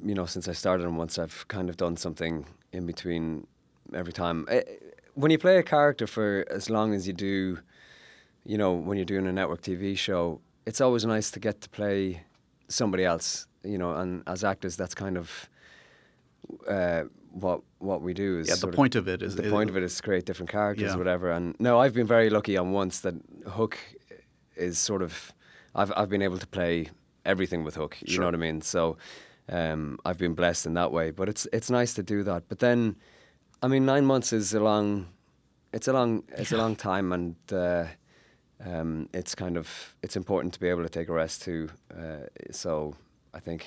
you 0.03 0.15
know 0.15 0.27
since 0.27 0.49
I 0.49 0.53
started 0.53 0.87
and 0.87 0.97
once 0.99 1.19
I've 1.19 1.47
kind 1.49 1.69
of 1.71 1.77
done 1.77 1.97
something 1.97 2.47
in 2.73 2.87
between 2.87 3.47
every 3.95 4.13
time. 4.13 4.47
Eh, 4.49 4.63
When 5.15 5.31
you 5.31 5.39
play 5.39 5.59
a 5.59 5.63
character 5.63 6.07
for 6.07 6.45
as 6.51 6.69
long 6.69 6.93
as 6.95 7.07
you 7.07 7.13
do, 7.13 7.59
you 8.45 8.59
know, 8.59 8.73
when 8.73 8.99
you're 8.99 9.05
doing 9.05 9.27
a 9.29 9.33
network 9.33 9.61
TV 9.63 9.97
show, 9.97 10.41
it's 10.67 10.81
always 10.81 11.05
nice 11.07 11.31
to 11.31 11.41
get 11.41 11.61
to 11.61 11.69
play 11.69 12.23
somebody 12.69 13.05
else. 13.05 13.47
You 13.63 13.79
know, 13.79 13.93
and 13.95 14.23
as 14.27 14.43
actors, 14.45 14.77
that's 14.77 14.95
kind 14.95 15.17
of 15.17 15.49
uh, 16.69 17.05
what 17.31 17.61
what 17.79 18.03
we 18.03 18.13
do. 18.15 18.39
Is 18.41 18.49
Yeah, 18.49 18.57
the 18.57 18.77
point 18.77 18.95
of 18.97 19.09
it 19.09 19.23
is- 19.23 19.37
the 19.37 19.45
is- 19.45 19.53
point 19.53 19.71
of 19.71 19.77
it 19.77 19.83
is 19.83 19.97
to 19.97 20.03
create 20.03 20.25
different 20.27 20.51
characters, 20.51 20.89
Yeah. 20.89 20.95
or 20.95 20.99
whatever. 20.99 21.31
And 21.31 21.55
no, 21.59 21.79
I've 21.79 21.95
been 21.95 22.07
very 22.07 22.31
lucky 22.31 22.57
on 22.59 22.73
once 22.73 23.01
that 23.01 23.15
Hook 23.47 23.79
is 24.57 24.79
sort 24.79 25.03
of 25.03 25.33
I've 25.75 25.93
I've 25.97 26.09
been 26.09 26.23
able 26.23 26.39
to 26.39 26.47
play 26.47 26.91
everything 27.25 27.65
with 27.65 27.75
Hook. 27.77 27.97
You 28.03 28.19
know 28.19 28.27
what 28.27 28.35
I 28.35 28.39
mean? 28.39 28.61
So 28.63 28.97
um, 29.49 29.99
I've 30.05 30.19
been 30.19 30.35
blessed 30.35 30.67
in 30.67 30.75
that 30.75 30.93
way. 30.93 31.11
But 31.11 31.29
it's 31.29 31.47
it's 31.53 31.71
nice 31.71 31.95
to 31.95 32.03
do 32.03 32.23
that. 32.25 32.49
But 32.49 32.59
then, 32.59 32.97
I 33.63 33.69
mean, 33.69 33.85
nine 33.87 34.05
months 34.05 34.33
is 34.33 34.55
a 34.55 34.61
long. 34.61 35.07
It's 35.73 35.89
a 35.89 35.93
long. 35.93 36.25
It's 36.37 36.53
a 36.53 36.57
long 36.57 36.77
time, 36.77 37.13
and 37.13 37.37
uh, 37.53 37.85
um, 38.65 39.09
it's 39.13 39.35
kind 39.35 39.57
of 39.57 39.97
it's 40.03 40.17
important 40.17 40.55
to 40.55 40.61
be 40.61 40.69
able 40.69 40.83
to 40.83 40.89
take 40.89 41.09
a 41.09 41.13
rest 41.13 41.43
too. 41.43 41.69
Uh, 41.91 42.27
so 42.51 42.95
I 43.35 43.41
think. 43.41 43.65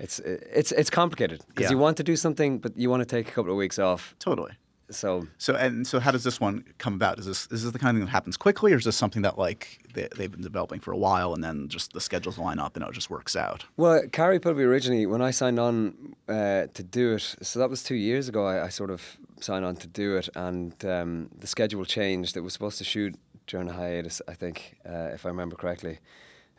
It's 0.00 0.18
it's 0.18 0.72
it's 0.72 0.90
complicated 0.90 1.44
because 1.46 1.64
Yeah. 1.66 1.70
you 1.70 1.78
want 1.78 1.96
to 1.98 2.02
do 2.02 2.16
something, 2.16 2.58
but 2.58 2.76
you 2.76 2.90
want 2.90 3.00
to 3.08 3.16
take 3.16 3.28
a 3.28 3.32
couple 3.32 3.52
of 3.52 3.56
weeks 3.56 3.78
off. 3.78 4.14
totally. 4.18 4.50
So 4.90 5.26
So 5.38 5.54
and 5.56 5.86
so, 5.86 6.00
how 6.00 6.10
does 6.10 6.24
this 6.24 6.40
one 6.40 6.64
come 6.78 6.94
about? 6.94 7.18
Is 7.18 7.26
this 7.26 7.46
is 7.50 7.64
this 7.64 7.72
the 7.72 7.78
kind 7.78 7.96
of 7.96 8.00
thing 8.00 8.06
that 8.06 8.10
happens 8.10 8.36
quickly, 8.36 8.72
or 8.72 8.76
is 8.76 8.84
this 8.84 8.96
something 8.96 9.22
that 9.22 9.38
like 9.38 9.80
they, 9.94 10.08
they've 10.16 10.30
been 10.30 10.42
developing 10.42 10.80
for 10.80 10.92
a 10.92 10.96
while, 10.96 11.34
and 11.34 11.42
then 11.42 11.68
just 11.68 11.92
the 11.92 12.00
schedules 12.00 12.38
line 12.38 12.58
up 12.58 12.76
and 12.76 12.84
it 12.84 12.92
just 12.92 13.10
works 13.10 13.34
out? 13.36 13.64
Well, 13.76 14.02
Carrie 14.12 14.40
Pilby 14.40 14.62
originally, 14.62 15.06
when 15.06 15.22
I 15.22 15.30
signed 15.30 15.58
on 15.58 16.14
uh, 16.28 16.66
to 16.74 16.82
do 16.82 17.14
it, 17.14 17.36
so 17.42 17.58
that 17.58 17.70
was 17.70 17.82
two 17.82 17.96
years 17.96 18.28
ago. 18.28 18.46
I, 18.46 18.66
I 18.66 18.68
sort 18.68 18.90
of 18.90 19.02
signed 19.40 19.64
on 19.64 19.76
to 19.76 19.86
do 19.86 20.16
it, 20.16 20.28
and 20.34 20.72
um, 20.84 21.30
the 21.38 21.46
schedule 21.46 21.84
changed. 21.84 22.36
It 22.36 22.40
was 22.40 22.52
supposed 22.52 22.78
to 22.78 22.84
shoot 22.84 23.14
during 23.46 23.68
a 23.68 23.72
hiatus, 23.72 24.22
I 24.28 24.34
think, 24.34 24.76
uh, 24.88 25.10
if 25.12 25.26
I 25.26 25.28
remember 25.28 25.56
correctly, 25.56 25.98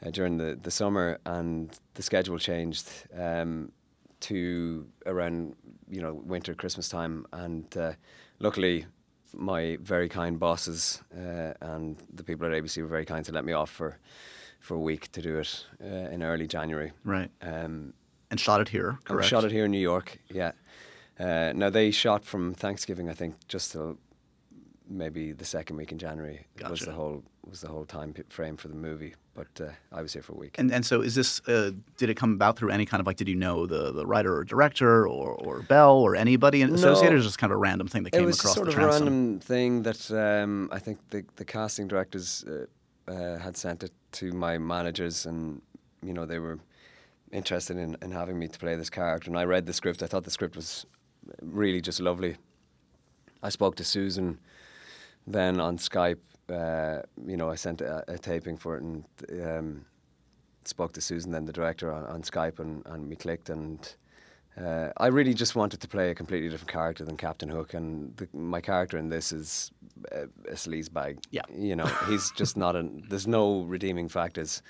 uh, 0.06 0.12
during 0.12 0.38
the, 0.38 0.58
the 0.62 0.72
summer, 0.72 1.20
and 1.26 1.72
the 1.96 2.04
schedule 2.04 2.38
changed 2.38 2.90
um, 3.18 3.72
to 4.30 4.86
around 5.06 5.56
you 5.90 6.02
know 6.02 6.14
winter, 6.14 6.54
Christmas 6.56 6.90
time, 6.90 7.26
and 7.32 7.66
uh, 7.78 7.94
luckily. 8.40 8.86
My 9.38 9.78
very 9.82 10.08
kind 10.08 10.40
bosses 10.40 11.02
uh, 11.14 11.52
and 11.60 11.98
the 12.14 12.24
people 12.24 12.48
at 12.48 12.54
ABC 12.54 12.82
were 12.82 12.88
very 12.88 13.04
kind 13.04 13.26
to 13.26 13.34
let 13.34 13.44
me 13.44 13.52
off 13.52 13.70
for 13.70 14.00
for 14.62 14.76
a 14.76 14.80
week 14.80 15.12
to 15.12 15.22
do 15.22 15.40
it 15.40 15.66
uh, 15.84 16.10
in 16.14 16.24
early 16.24 16.48
January. 16.48 16.94
Right. 17.04 17.30
Um, 17.42 17.94
And 18.32 18.40
shot 18.40 18.62
it 18.62 18.70
here, 18.70 18.98
correct? 19.04 19.28
shot 19.28 19.44
it 19.44 19.52
here 19.52 19.66
in 19.66 19.72
New 19.72 19.82
York. 19.92 20.20
Yeah. 20.30 20.54
Uh, 21.20 21.52
now 21.54 21.70
they 21.70 21.92
shot 21.92 22.24
from 22.24 22.54
Thanksgiving, 22.54 23.10
I 23.10 23.14
think, 23.14 23.36
just 23.50 23.74
till 23.74 23.98
maybe 24.88 25.34
the 25.34 25.46
second 25.46 25.76
week 25.78 25.92
in 25.92 25.98
January 25.98 26.46
was 26.70 26.80
the 26.82 26.94
whole 26.94 27.22
was 27.50 27.60
the 27.60 27.68
whole 27.68 27.86
time 27.86 28.14
frame 28.30 28.56
for 28.58 28.70
the 28.70 28.76
movie. 28.76 29.16
But 29.36 29.62
uh, 29.62 29.72
I 29.92 30.02
was 30.02 30.14
here 30.14 30.22
for 30.22 30.32
a 30.32 30.38
week. 30.38 30.56
And 30.58 30.72
and 30.72 30.86
so 30.86 31.02
is 31.02 31.14
this? 31.14 31.42
Uh, 31.48 31.72
did 31.98 32.10
it 32.10 32.16
come 32.16 32.34
about 32.34 32.58
through 32.58 32.70
any 32.70 32.86
kind 32.86 33.02
of 33.02 33.08
like? 33.08 33.18
Did 33.18 33.28
you 33.28 33.36
know 33.36 33.66
the 33.66 33.92
the 33.92 34.06
writer 34.06 34.34
or 34.38 34.46
director 34.46 35.06
or 35.06 35.34
or 35.34 35.62
Bel 35.62 35.98
or 35.98 36.16
anybody 36.16 36.62
associated? 36.62 37.20
Or 37.20 37.22
just 37.22 37.38
kind 37.38 37.52
of 37.52 37.58
a 37.58 37.60
random 37.60 37.88
thing 37.88 38.04
that 38.04 38.14
it 38.16 38.20
came 38.20 38.26
was 38.26 38.40
across 38.40 38.56
sort 38.56 38.68
the 38.68 38.72
of 38.72 38.78
a 38.78 38.82
transom? 38.82 39.08
random 39.08 39.40
thing 39.42 39.84
that 39.84 40.12
um, 40.12 40.70
I 40.72 40.80
think 40.80 41.00
the 41.10 41.26
the 41.36 41.44
casting 41.44 41.88
directors 41.88 42.46
uh, 42.48 43.12
uh, 43.12 43.38
had 43.38 43.58
sent 43.58 43.84
it 43.84 43.92
to 44.14 44.32
my 44.32 44.58
managers, 44.58 45.26
and 45.26 45.62
you 46.02 46.14
know 46.14 46.26
they 46.26 46.40
were 46.40 46.60
interested 47.32 47.76
in, 47.76 47.98
in 48.02 48.12
having 48.12 48.40
me 48.40 48.48
to 48.48 48.58
play 48.58 48.76
this 48.76 48.90
character. 48.90 49.30
And 49.30 49.38
I 49.38 49.44
read 49.44 49.66
the 49.66 49.74
script. 49.74 50.02
I 50.02 50.08
thought 50.08 50.24
the 50.24 50.32
script 50.32 50.56
was 50.56 50.86
really 51.42 51.82
just 51.82 52.00
lovely. 52.00 52.38
I 53.44 53.50
spoke 53.50 53.76
to 53.76 53.84
Susan 53.84 54.40
then 55.28 55.60
on 55.60 55.78
Skype. 55.78 56.20
Uh, 56.50 57.02
you 57.26 57.38
know, 57.38 57.50
I 57.50 57.56
sent 57.56 57.82
a, 57.82 58.04
a 58.08 58.18
taping 58.18 58.58
for 58.58 58.78
it 58.78 58.84
and 58.84 59.04
um, 59.44 59.86
spoke 60.64 60.94
to 60.94 61.02
Susan, 61.02 61.32
then 61.32 61.46
the 61.46 61.54
director, 61.54 61.92
on, 61.92 62.06
on 62.06 62.22
Skype, 62.22 62.60
and, 62.60 62.86
and 62.86 63.10
we 63.10 63.16
clicked. 63.16 63.50
And 63.50 63.80
uh, 64.60 64.90
I 64.98 65.08
really 65.08 65.34
just 65.34 65.56
wanted 65.56 65.82
to 65.82 65.88
play 65.88 66.12
a 66.12 66.16
completely 66.16 66.50
different 66.50 66.72
character 66.72 67.04
than 67.04 67.18
Captain 67.18 67.50
Hook. 67.50 67.74
And 67.74 68.16
the, 68.18 68.28
my 68.34 68.62
character 68.62 68.98
in 68.98 69.10
this 69.10 69.32
is 69.32 69.72
a, 70.12 70.24
a 70.50 70.54
sleaze 70.56 70.92
bag. 70.92 71.20
Yeah. 71.32 71.42
You 71.56 71.76
know, 71.76 71.88
he's 72.08 72.32
just 72.32 72.58
not 72.58 72.76
a. 72.76 72.88
There's 73.10 73.28
no 73.28 73.62
redeeming 73.64 74.08
factors 74.08 74.62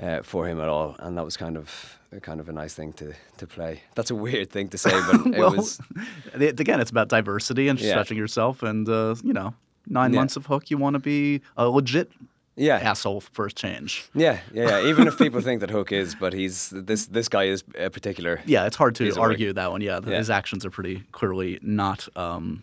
uh, 0.00 0.22
for 0.22 0.46
him 0.48 0.60
at 0.60 0.68
all, 0.68 0.96
and 1.00 1.16
that 1.18 1.24
was 1.24 1.36
kind 1.36 1.56
of 1.56 1.98
a, 2.12 2.20
kind 2.20 2.40
of 2.40 2.48
a 2.48 2.52
nice 2.52 2.74
thing 2.74 2.92
to, 2.94 3.12
to 3.38 3.46
play. 3.46 3.82
That's 3.94 4.10
a 4.10 4.14
weird 4.14 4.50
thing 4.50 4.68
to 4.68 4.78
say, 4.78 4.90
but 4.90 5.26
it 5.34 5.38
well, 5.38 5.52
was. 5.52 5.80
again, 6.34 6.80
it's 6.80 6.90
about 6.90 7.08
diversity 7.08 7.68
and 7.68 7.78
Yeah. 7.80 7.90
stretching 7.90 8.16
yourself, 8.18 8.62
and 8.62 8.88
uh, 8.88 9.14
you 9.22 9.32
know, 9.32 9.54
nine 9.88 10.12
Yeah. 10.12 10.20
months 10.20 10.36
of 10.36 10.46
Hook, 10.46 10.70
you 10.70 10.78
want 10.78 10.94
to 10.94 11.00
be 11.00 11.40
a 11.56 11.68
legit 11.68 12.10
Yeah, 12.56 12.76
asshole 12.76 13.20
for 13.22 13.46
a 13.46 13.50
change. 13.52 14.04
yeah, 14.14 14.38
yeah, 14.52 14.68
yeah. 14.80 14.88
Even 14.90 15.06
if 15.08 15.16
people 15.18 15.40
think 15.48 15.60
that 15.60 15.70
Hook 15.70 15.90
is, 15.92 16.14
but 16.14 16.32
he's 16.32 16.70
this 16.70 17.06
this 17.06 17.28
guy 17.28 17.44
is 17.44 17.64
a 17.78 17.88
particular. 17.90 18.40
Yeah, 18.46 18.66
it's 18.66 18.76
hard 18.76 18.94
to 18.96 19.04
Piece 19.04 19.14
of 19.14 19.20
work. 19.20 19.30
argue 19.32 19.52
that 19.54 19.70
one. 19.72 19.80
Yeah, 19.80 20.00
Yeah. 20.04 20.18
his 20.18 20.30
actions 20.30 20.64
are 20.66 20.70
pretty 20.70 21.02
clearly 21.12 21.58
not 21.62 22.08
um, 22.16 22.62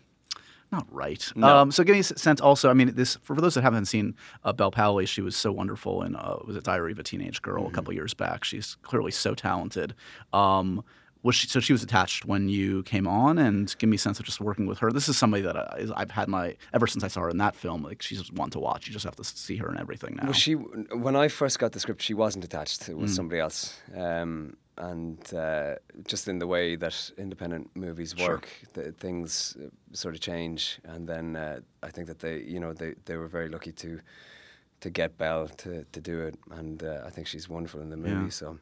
not 0.72 0.86
right. 0.92 1.32
No. 1.36 1.48
Um, 1.48 1.72
so 1.72 1.84
give 1.84 1.94
me 1.94 2.00
a 2.02 2.04
sense. 2.04 2.40
Also, 2.40 2.70
I 2.70 2.74
mean, 2.76 2.94
this 2.94 3.16
for, 3.24 3.34
for 3.34 3.42
those 3.42 3.56
that 3.56 3.64
haven't 3.64 3.86
seen 3.86 4.16
uh, 4.44 4.54
Bel 4.54 4.72
Powley, 4.72 5.08
she 5.08 5.22
was 5.22 5.36
so 5.36 5.52
wonderful 5.52 6.04
in 6.04 6.16
uh, 6.16 6.38
was 6.46 6.56
it 6.56 6.64
Diary 6.64 6.92
of 6.92 7.00
a 7.00 7.04
Teenage 7.04 7.42
Girl 7.42 7.64
Mm-hmm. 7.64 7.72
a 7.74 7.76
couple 7.76 7.94
years 7.94 8.14
back. 8.14 8.44
She's 8.44 8.78
clearly 8.84 9.10
so 9.12 9.34
talented. 9.34 9.96
Um, 10.32 10.84
was 11.22 11.36
she, 11.36 11.48
so 11.48 11.60
she 11.60 11.74
was 11.74 11.84
attached 11.84 12.26
when 12.26 12.48
you 12.48 12.84
came 12.84 13.08
on, 13.08 13.38
and 13.38 13.76
give 13.78 13.90
me 13.90 13.96
a 13.96 14.00
sense 14.00 14.20
of 14.20 14.26
just 14.26 14.40
working 14.40 14.68
with 14.68 14.80
her. 14.80 14.92
This 14.92 15.10
is 15.10 15.18
somebody 15.18 15.44
that 15.44 15.58
I, 15.58 15.86
I've 15.96 16.12
had 16.12 16.30
my 16.30 16.56
ever 16.74 16.88
since 16.88 17.04
I 17.04 17.08
saw 17.10 17.22
her 17.22 17.30
in 17.30 17.38
that 17.38 17.56
film. 17.56 17.84
Like 17.84 18.02
she's 18.02 18.32
one 18.32 18.50
to 18.52 18.60
watch. 18.60 18.88
You 18.88 18.94
just 18.94 19.06
have 19.06 19.16
to 19.18 19.24
see 19.24 19.58
her 19.58 19.70
in 19.70 19.80
everything 19.80 20.16
now. 20.16 20.26
Well, 20.26 20.34
she 20.34 20.54
when 20.54 21.16
I 21.16 21.28
first 21.28 21.60
got 21.60 21.74
the 21.74 21.80
script, 21.80 22.02
she 22.02 22.14
wasn't 22.14 22.46
attached. 22.46 22.88
It 22.88 22.98
was 22.98 23.14
somebody 23.14 23.42
else, 23.42 23.80
um, 23.96 24.56
and 24.78 25.34
uh, 25.34 25.76
just 26.08 26.28
in 26.28 26.40
the 26.40 26.48
way 26.48 26.78
that 26.78 27.12
independent 27.18 27.70
movies 27.76 28.16
work, 28.16 28.48
the, 28.74 28.94
things 28.94 29.58
uh, 29.62 29.68
sort 29.92 30.16
of 30.16 30.22
change. 30.22 30.80
And 30.86 31.08
then 31.08 31.36
uh, 31.36 31.60
I 31.84 31.90
think 31.90 32.08
that 32.08 32.20
they, 32.20 32.40
you 32.42 32.60
know, 32.60 32.74
they, 32.74 32.94
they 33.06 33.18
were 33.18 33.28
very 33.28 33.50
lucky 33.50 33.74
to 33.74 34.00
to 34.80 34.90
get 34.90 35.18
Bel 35.18 35.50
to, 35.50 35.84
to 35.84 36.02
do 36.02 36.22
it, 36.22 36.36
and 36.52 36.82
uh, 36.82 37.02
I 37.06 37.10
think 37.10 37.28
she's 37.28 37.50
wonderful 37.50 37.82
in 37.82 37.90
the 37.90 37.98
movie. 37.98 38.24
Yeah. 38.24 38.30
So 38.30 38.60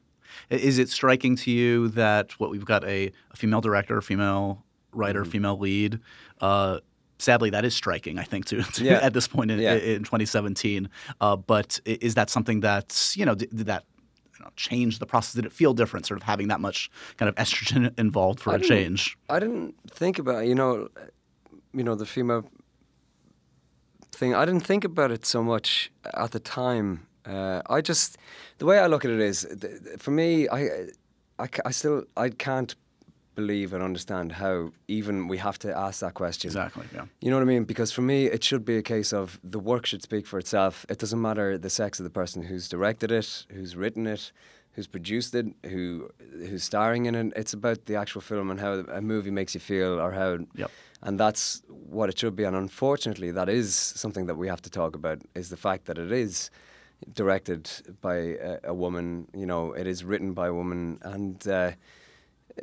Is 0.50 0.78
it 0.80 0.90
striking 0.90 1.36
to 1.38 1.52
you 1.52 1.90
that 1.90 2.32
what 2.40 2.50
we've 2.52 2.66
got 2.66 2.84
a, 2.84 3.12
a 3.32 3.36
female 3.36 3.62
director, 3.62 4.02
female 4.02 4.64
writer, 4.92 5.22
Mm-hmm. 5.22 5.32
female 5.32 5.58
lead? 5.60 6.00
Uh, 6.42 6.80
sadly, 7.20 7.50
that 7.52 7.66
is 7.66 7.76
striking. 7.76 8.18
I 8.20 8.24
think 8.24 8.46
to, 8.46 8.62
to 8.64 8.84
Yeah. 8.84 9.00
at 9.02 9.14
this 9.14 9.28
point 9.28 9.52
in, 9.52 9.60
Yeah. 9.60 9.74
in 9.76 10.04
2017. 10.04 10.90
Uh, 11.22 11.36
but 11.36 11.80
is 11.86 12.16
that 12.16 12.30
something 12.30 12.60
that 12.62 13.14
you 13.16 13.26
know 13.26 13.36
did, 13.36 13.50
did 13.56 13.66
that 13.68 13.84
you 14.38 14.46
know, 14.46 14.52
change 14.56 15.00
the 15.00 15.06
process? 15.06 15.34
Did 15.34 15.46
it 15.46 15.52
feel 15.52 15.74
different, 15.74 16.06
sort 16.06 16.20
of 16.20 16.24
having 16.24 16.48
that 16.50 16.60
much 16.62 16.90
kind 17.18 17.28
of 17.30 17.36
estrogen 17.36 17.98
involved 18.06 18.40
for 18.40 18.52
I 18.54 18.56
a 18.56 18.60
change? 18.60 19.18
I 19.30 19.40
didn't 19.40 19.76
think 19.90 20.20
about 20.20 20.46
you 20.46 20.56
know, 20.56 20.90
you 21.74 21.84
know 21.84 21.96
the 21.96 22.06
female 22.06 22.44
thing. 24.12 24.34
I 24.36 24.46
didn't 24.46 24.66
think 24.66 24.84
about 24.84 25.12
it 25.12 25.26
so 25.26 25.44
much 25.44 25.92
at 26.14 26.32
the 26.32 26.40
time. 26.40 27.08
Uh, 27.28 27.62
I 27.70 27.82
just 27.82 28.18
the 28.58 28.66
way 28.66 28.80
I 28.80 28.88
look 28.88 29.06
at 29.06 29.12
it 29.12 29.20
is, 29.20 29.46
th- 29.62 30.00
for 30.00 30.12
me, 30.12 30.48
I, 30.50 30.88
I, 31.40 31.48
I 31.66 31.72
still 31.72 32.06
I 32.16 32.30
can't 32.30 32.76
believe 33.36 33.72
and 33.72 33.84
understand 33.84 34.32
how 34.32 34.72
even 34.88 35.28
we 35.28 35.38
have 35.38 35.60
to 35.60 35.78
ask 35.78 36.00
that 36.00 36.16
question. 36.16 36.48
Exactly. 36.50 36.86
Yeah. 36.94 37.06
You 37.22 37.30
know 37.30 37.38
what 37.38 37.44
I 37.44 37.46
mean? 37.46 37.66
Because 37.66 37.92
for 37.92 38.02
me, 38.02 38.26
it 38.26 38.44
should 38.44 38.66
be 38.66 38.78
a 38.78 38.82
case 38.82 39.14
of 39.14 39.40
the 39.44 39.60
work 39.60 39.86
should 39.86 40.02
speak 40.02 40.26
for 40.26 40.40
itself. 40.40 40.86
It 40.90 40.98
doesn't 40.98 41.22
matter 41.22 41.58
the 41.58 41.70
sex 41.70 42.00
of 42.00 42.04
the 42.04 42.10
person 42.10 42.42
who's 42.42 42.68
directed 42.68 43.12
it, 43.12 43.46
who's 43.50 43.76
written 43.76 44.08
it, 44.08 44.32
who's 44.72 44.88
produced 44.88 45.36
it, 45.36 45.46
who 45.64 46.10
who's 46.50 46.64
starring 46.64 47.06
in 47.06 47.16
it. 47.16 47.34
It's 47.36 47.54
about 47.54 47.86
the 47.86 47.96
actual 47.96 48.22
film 48.22 48.50
and 48.50 48.60
how 48.60 48.74
a 48.92 49.02
movie 49.02 49.32
makes 49.32 49.54
you 49.54 49.60
feel, 49.60 50.00
or 50.00 50.12
how. 50.12 50.40
Yep. 50.56 50.72
And 51.04 51.20
that's 51.20 51.62
what 51.68 52.10
it 52.10 52.18
should 52.18 52.36
be. 52.36 52.44
And 52.44 52.56
unfortunately, 52.56 53.30
that 53.32 53.50
is 53.50 53.76
something 53.76 54.26
that 54.26 54.36
we 54.36 54.48
have 54.48 54.64
to 54.64 54.70
talk 54.72 54.96
about. 54.96 55.20
Is 55.36 55.50
the 55.50 55.58
fact 55.58 55.86
that 55.86 56.00
it 56.00 56.12
is 56.12 56.50
directed 57.14 57.70
by 58.02 58.16
a, 58.16 58.60
a 58.66 58.74
woman. 58.74 59.28
You 59.34 59.46
know, 59.46 59.74
it 59.74 59.88
is 59.88 60.04
written 60.04 60.34
by 60.34 60.48
a 60.48 60.54
woman, 60.54 61.00
and. 61.02 61.48
Uh, 61.48 61.72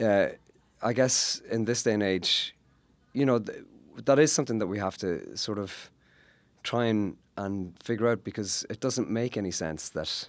uh, 0.01 0.29
I 0.83 0.93
guess 0.93 1.41
in 1.51 1.65
this 1.65 1.83
day 1.83 1.95
and 1.95 2.03
age, 2.03 2.55
you 3.15 3.25
know, 3.25 3.39
th- 3.39 3.65
that 4.05 4.19
is 4.19 4.33
something 4.33 4.59
that 4.59 4.67
we 4.67 4.79
have 4.79 4.99
to 4.99 5.37
sort 5.37 5.59
of 5.59 5.91
try 6.63 6.85
and, 6.87 7.17
and 7.37 7.75
figure 7.83 8.09
out 8.09 8.23
because 8.23 8.67
it 8.69 8.81
doesn't 8.81 9.09
make 9.09 9.37
any 9.37 9.51
sense 9.51 9.89
that 9.91 10.29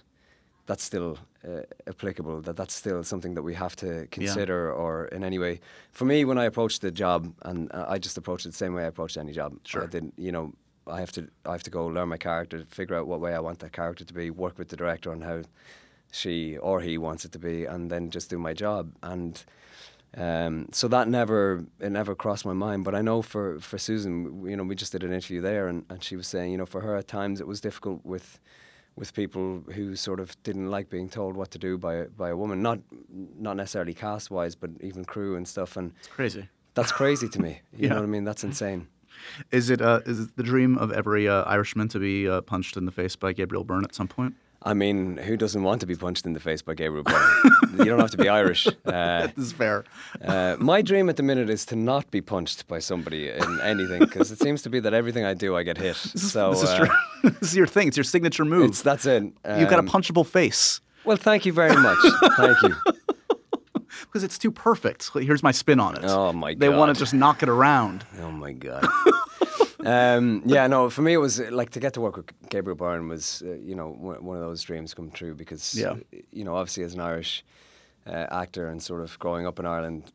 that's 0.64 0.82
still 0.82 1.18
uh, 1.46 1.60
applicable, 1.86 2.40
that 2.40 2.56
that's 2.56 2.74
still 2.74 3.04
something 3.04 3.34
that 3.34 3.42
we 3.42 3.54
have 3.54 3.76
to 3.76 4.06
consider 4.10 4.72
or 4.72 5.06
in 5.06 5.22
any 5.22 5.38
way. 5.38 5.60
For 5.92 6.06
me, 6.06 6.24
when 6.24 6.38
I 6.38 6.44
approached 6.44 6.80
the 6.80 6.90
job, 6.90 7.32
and 7.42 7.70
uh, 7.72 7.84
I 7.86 7.98
just 7.98 8.16
approached 8.16 8.46
it 8.46 8.50
the 8.50 8.56
same 8.56 8.74
way 8.74 8.84
I 8.84 8.86
approached 8.86 9.16
any 9.16 9.32
job. 9.32 9.54
Sure. 9.64 9.84
I 9.84 9.86
didn't, 9.86 10.14
you 10.16 10.32
know, 10.32 10.52
I 10.86 11.00
have 11.00 11.12
to, 11.12 11.28
I 11.44 11.52
have 11.52 11.62
to 11.64 11.70
go 11.70 11.86
learn 11.86 12.08
my 12.08 12.16
character, 12.16 12.64
figure 12.68 12.96
out 12.96 13.06
what 13.06 13.20
way 13.20 13.34
I 13.34 13.40
want 13.40 13.58
that 13.60 13.72
character 13.72 14.04
to 14.04 14.14
be, 14.14 14.30
work 14.30 14.58
with 14.58 14.68
the 14.68 14.76
director 14.76 15.10
on 15.12 15.20
how 15.20 15.42
she 16.12 16.56
or 16.58 16.80
he 16.80 16.98
wants 16.98 17.24
it 17.24 17.32
to 17.32 17.38
be, 17.38 17.64
and 17.64 17.90
then 17.90 18.10
just 18.10 18.30
do 18.30 18.38
my 18.38 18.52
job. 18.54 18.92
And 19.02 19.42
um, 20.16 20.68
so 20.72 20.88
that 20.88 21.08
never 21.08 21.64
it 21.80 21.90
never 21.90 22.14
crossed 22.14 22.46
my 22.46 22.52
mind. 22.52 22.84
But 22.84 22.94
I 22.94 23.02
know 23.02 23.20
for, 23.22 23.58
for 23.60 23.78
Susan, 23.78 24.46
you 24.48 24.56
know, 24.56 24.62
we 24.64 24.74
just 24.74 24.92
did 24.92 25.02
an 25.02 25.12
interview 25.12 25.40
there, 25.40 25.68
and, 25.68 25.84
and 25.90 26.02
she 26.02 26.16
was 26.16 26.26
saying, 26.26 26.52
you 26.52 26.58
know, 26.58 26.66
for 26.66 26.80
her 26.80 26.96
at 26.96 27.08
times 27.08 27.40
it 27.40 27.46
was 27.46 27.60
difficult 27.60 28.04
with 28.04 28.38
with 28.96 29.12
people 29.12 29.62
who 29.74 29.94
sort 29.94 30.20
of 30.20 30.42
didn't 30.42 30.70
like 30.70 30.88
being 30.88 31.06
told 31.06 31.36
what 31.36 31.50
to 31.50 31.58
do 31.58 31.76
by 31.76 31.94
a- 31.96 32.08
by 32.08 32.30
a 32.30 32.36
woman, 32.36 32.62
not 32.62 32.78
not 33.38 33.56
necessarily 33.56 33.92
cast 33.92 34.30
wise, 34.30 34.54
but 34.54 34.70
even 34.80 35.04
crew 35.04 35.36
and 35.36 35.46
stuff. 35.46 35.76
And 35.76 35.92
It's 35.98 36.08
crazy. 36.08 36.48
that's 36.72 36.92
crazy 36.92 37.28
to 37.28 37.42
me. 37.42 37.60
You 37.72 37.82
Yeah. 37.82 37.88
know 37.90 37.96
what 37.96 38.04
I 38.04 38.06
mean? 38.06 38.24
That's 38.24 38.42
insane. 38.44 38.88
Is 39.50 39.70
it 39.70 39.80
uh, 39.80 40.00
is 40.06 40.20
it 40.20 40.36
the 40.36 40.42
dream 40.42 40.76
of 40.78 40.92
every 40.92 41.28
uh, 41.28 41.42
Irishman 41.44 41.88
to 41.88 41.98
be 41.98 42.28
uh, 42.28 42.40
punched 42.42 42.76
in 42.76 42.84
the 42.86 42.92
face 42.92 43.16
by 43.16 43.32
Gabriel 43.32 43.64
Byrne 43.64 43.84
at 43.84 43.94
some 43.94 44.08
point? 44.08 44.34
I 44.62 44.74
mean, 44.74 45.18
who 45.18 45.36
doesn't 45.36 45.62
want 45.62 45.80
to 45.82 45.86
be 45.86 45.94
punched 45.94 46.26
in 46.26 46.32
the 46.32 46.40
face 46.40 46.60
by 46.60 46.74
Gabriel 46.74 47.04
Byrne? 47.04 47.52
you 47.78 47.84
don't 47.84 48.00
have 48.00 48.10
to 48.12 48.16
be 48.16 48.28
Irish. 48.28 48.66
Uh, 48.86 49.28
This 49.36 49.46
is 49.46 49.52
fair. 49.52 49.84
Uh, 50.24 50.56
my 50.58 50.82
dream 50.82 51.08
at 51.08 51.16
the 51.16 51.22
minute 51.22 51.48
is 51.50 51.64
to 51.66 51.76
not 51.76 52.10
be 52.10 52.20
punched 52.20 52.66
by 52.66 52.80
somebody 52.80 53.28
in 53.28 53.60
anything 53.60 54.00
because 54.00 54.32
it 54.32 54.40
seems 54.40 54.62
to 54.62 54.70
be 54.70 54.80
that 54.80 54.94
everything 54.94 55.24
I 55.24 55.34
do, 55.34 55.56
I 55.56 55.62
get 55.62 55.76
hit. 55.78 55.96
So 56.16 56.50
this 56.50 56.62
is 56.62 56.68
uh, 56.70 56.88
this 57.22 57.50
is 57.50 57.56
your 57.56 57.66
thing. 57.68 57.88
It's 57.88 57.96
your 57.96 58.04
signature 58.04 58.44
move. 58.44 58.70
it's 58.70 58.82
that's 58.82 59.06
it. 59.06 59.22
You've 59.22 59.68
got 59.70 59.74
a 59.74 59.86
Um, 59.86 59.88
punchable 59.88 60.26
face 60.26 60.80
Well, 61.04 61.16
thank 61.18 61.46
you 61.46 61.52
very 61.52 61.76
much. 61.76 61.98
thank 62.36 62.62
you. 62.62 62.74
Because 64.16 64.24
it's 64.24 64.38
too 64.38 64.50
perfect. 64.50 65.10
Here's 65.12 65.42
my 65.42 65.52
spin 65.52 65.78
on 65.78 65.94
it. 65.94 66.04
Oh, 66.04 66.32
my 66.32 66.54
god. 66.54 66.60
They 66.60 66.70
want 66.70 66.94
to 66.94 66.98
just 66.98 67.12
knock 67.12 67.42
it 67.42 67.50
around. 67.50 68.06
Oh 68.18 68.30
my 68.32 68.52
god. 68.52 68.86
um, 69.84 70.42
yeah, 70.46 70.66
no. 70.66 70.88
For 70.88 71.02
me, 71.02 71.12
it 71.12 71.18
was 71.18 71.38
like 71.50 71.68
to 71.70 71.80
get 71.80 71.92
to 71.94 72.00
work 72.00 72.16
with 72.16 72.26
Gabriel 72.48 72.76
Byrne 72.76 73.08
was, 73.08 73.42
uh, 73.44 73.52
you 73.56 73.74
know, 73.74 73.88
one, 73.90 74.36
of 74.36 74.42
those 74.42 74.62
dreams 74.62 74.94
come 74.94 75.10
true 75.10 75.34
because, 75.34 75.74
Yeah. 75.74 75.96
you 76.32 76.44
know, 76.44 76.56
obviously 76.56 76.82
as 76.84 76.94
an 76.94 77.00
Irish 77.00 77.44
uh, 78.06 78.26
actor 78.30 78.68
and 78.68 78.82
sort 78.82 79.02
of 79.02 79.18
growing 79.18 79.46
up 79.46 79.58
in 79.58 79.66
Ireland, 79.66 80.12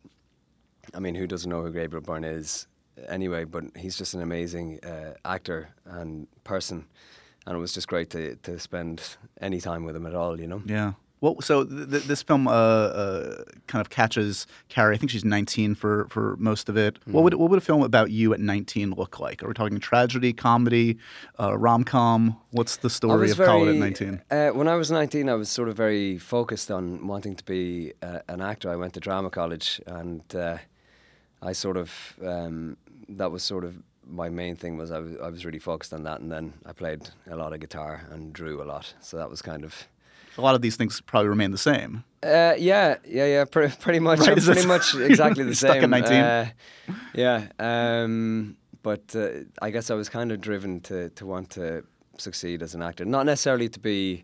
I 0.96 1.00
mean, 1.00 1.14
who 1.14 1.28
doesn't 1.28 1.50
know 1.50 1.62
who 1.62 1.72
Gabriel 1.72 2.02
Byrne 2.02 2.24
is 2.24 2.66
anyway? 3.08 3.44
But 3.44 3.66
he's 3.76 3.96
just 3.98 4.16
an 4.16 4.22
amazing 4.22 4.80
uh, 4.84 5.14
actor 5.26 5.70
and 5.86 6.28
person, 6.44 6.86
and 7.46 7.56
it 7.56 7.60
was 7.60 7.74
just 7.74 7.88
great 7.88 8.10
to 8.10 8.36
to 8.38 8.58
spend 8.58 9.18
any 9.42 9.62
time 9.62 9.86
with 9.86 9.96
him 9.96 10.08
at 10.08 10.16
all. 10.16 10.40
You 10.42 10.48
know. 10.48 10.62
Yeah. 10.66 10.94
Well, 11.22 11.40
so 11.40 11.64
th- 11.64 11.90
th- 11.92 12.04
this 12.06 12.24
film 12.24 12.48
uh, 12.48 12.52
uh, 12.52 13.44
kind 13.68 13.80
of 13.80 13.92
catches 13.92 14.48
Carrie. 14.70 14.96
I 14.96 14.98
think 14.98 15.12
she's 15.12 15.24
19 15.24 15.76
for, 15.76 16.08
for 16.10 16.36
most 16.38 16.68
of 16.68 16.78
it. 16.78 16.98
Hmm. 17.06 17.12
What 17.14 17.24
would 17.24 17.34
what 17.36 17.52
would 17.52 17.60
a 17.60 17.62
film 17.62 17.84
about 17.84 18.10
you 18.10 18.34
at 18.34 18.40
19 18.40 18.92
look 18.92 19.20
like? 19.20 19.44
Are 19.44 19.48
we 19.48 19.54
talking 19.54 19.80
tragedy, 19.80 20.34
comedy, 20.34 20.98
uh, 21.40 21.56
rom 21.58 21.84
com? 21.84 22.38
What's 22.50 22.78
the 22.78 22.90
story 22.90 23.30
of 23.30 23.38
Colin 23.38 23.70
at 23.70 23.76
19? 23.76 24.22
Uh, 24.32 24.50
when 24.50 24.68
I 24.68 24.76
was 24.76 24.90
19, 24.90 25.30
I 25.30 25.36
was 25.36 25.50
sort 25.50 25.70
of 25.70 25.78
very 25.78 26.18
focused 26.18 26.72
on 26.72 27.08
wanting 27.08 27.36
to 27.36 27.46
be 27.46 27.94
uh, 28.02 28.20
an 28.28 28.42
actor. 28.42 28.72
I 28.72 28.76
went 28.76 28.94
to 28.96 29.00
drama 29.00 29.30
college 29.30 29.80
and 29.86 30.24
uh, 30.36 30.58
I 31.42 31.54
sort 31.54 31.78
of, 31.78 31.92
um, 32.26 32.78
that 33.10 33.32
was 33.32 33.44
sort 33.44 33.64
of 33.64 33.76
my 34.08 34.28
main 34.28 34.56
thing 34.56 34.76
was 34.76 34.92
I 34.92 35.00
was, 35.00 35.16
I 35.24 35.30
was 35.30 35.46
really 35.46 35.60
focused 35.60 35.94
on 35.94 36.04
that. 36.04 36.20
And 36.20 36.32
then 36.32 36.54
I 36.66 36.74
played 36.74 37.08
a 37.30 37.36
lot 37.36 37.54
of 37.54 37.60
guitar 37.60 38.08
and 38.10 38.34
drew 38.34 38.62
a 38.62 38.66
lot. 38.66 38.92
So 39.02 39.18
that 39.18 39.30
was 39.30 39.42
kind 39.42 39.64
of, 39.64 39.88
A 40.38 40.42
lot 40.42 40.56
of 40.56 40.62
these 40.62 40.76
things 40.76 41.02
probably 41.02 41.30
remain 41.30 41.52
the 41.52 41.58
same. 41.58 42.04
uh, 42.24 42.54
yeah, 42.58 42.96
yeah, 43.06 43.26
yeah, 43.26 43.46
pre- 43.46 43.68
pretty 43.80 44.00
much, 44.00 44.20
Right, 44.20 44.30
I'm 44.30 44.38
is 44.38 44.46
that- 44.46 44.54
pretty 44.54 44.68
much 44.68 44.96
exactly 45.12 45.44
the 45.44 45.56
stuck 45.56 45.76
at 45.78 45.82
same. 45.82 45.90
19? 45.90 46.14
Uh, 46.14 46.50
yeah, 47.14 47.48
um, 47.60 48.56
but 48.84 49.16
uh, 49.16 49.30
I 49.62 49.70
guess 49.72 49.90
I 49.92 49.96
was 49.96 50.10
kind 50.10 50.32
of 50.32 50.40
driven 50.42 50.80
to 50.82 51.10
to 51.10 51.26
want 51.26 51.50
to 51.52 51.84
succeed 52.18 52.62
as 52.64 52.76
an 52.76 52.82
actor, 52.82 53.06
not 53.06 53.26
necessarily 53.26 53.70
to 53.70 53.80
be. 53.80 54.24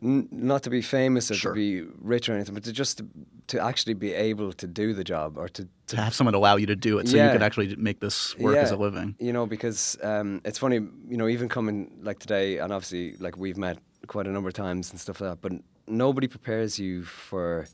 N- 0.00 0.28
not 0.30 0.62
to 0.62 0.70
be 0.70 0.80
famous 0.80 1.28
or 1.28 1.34
Sure. 1.34 1.52
to 1.52 1.56
be 1.56 1.82
rich 2.00 2.28
or 2.28 2.34
anything, 2.34 2.54
but 2.54 2.62
to 2.64 2.72
just 2.72 2.98
to, 2.98 3.06
to 3.48 3.60
actually 3.60 3.94
be 3.94 4.12
able 4.14 4.52
to 4.52 4.66
do 4.68 4.92
the 4.94 5.02
job 5.02 5.36
or 5.36 5.48
to, 5.48 5.66
To 5.88 5.96
have 5.96 6.14
someone 6.14 6.34
allow 6.34 6.54
you 6.56 6.66
to 6.66 6.76
do 6.76 6.98
it 7.00 7.08
so 7.08 7.16
you 7.16 7.28
could 7.32 7.42
actually 7.42 7.74
make 7.74 7.98
this 7.98 8.36
work 8.38 8.56
as 8.56 8.70
a 8.70 8.76
living. 8.76 9.16
You 9.18 9.32
know, 9.32 9.44
because 9.46 9.98
um, 10.04 10.40
it's 10.44 10.58
funny, 10.58 10.76
you 11.08 11.16
know, 11.16 11.26
even 11.26 11.48
coming 11.48 11.90
like 12.00 12.20
today, 12.20 12.58
and 12.58 12.72
obviously, 12.72 13.16
like 13.18 13.36
we've 13.36 13.56
met 13.56 13.78
quite 14.08 14.26
a 14.26 14.30
number 14.30 14.48
of 14.48 14.54
times 14.54 14.90
and 14.90 15.00
stuff 15.00 15.20
like 15.20 15.30
that, 15.30 15.40
but 15.40 15.52
nobody 15.86 16.26
prepares 16.26 16.78
you 16.78 17.04
for 17.04 17.66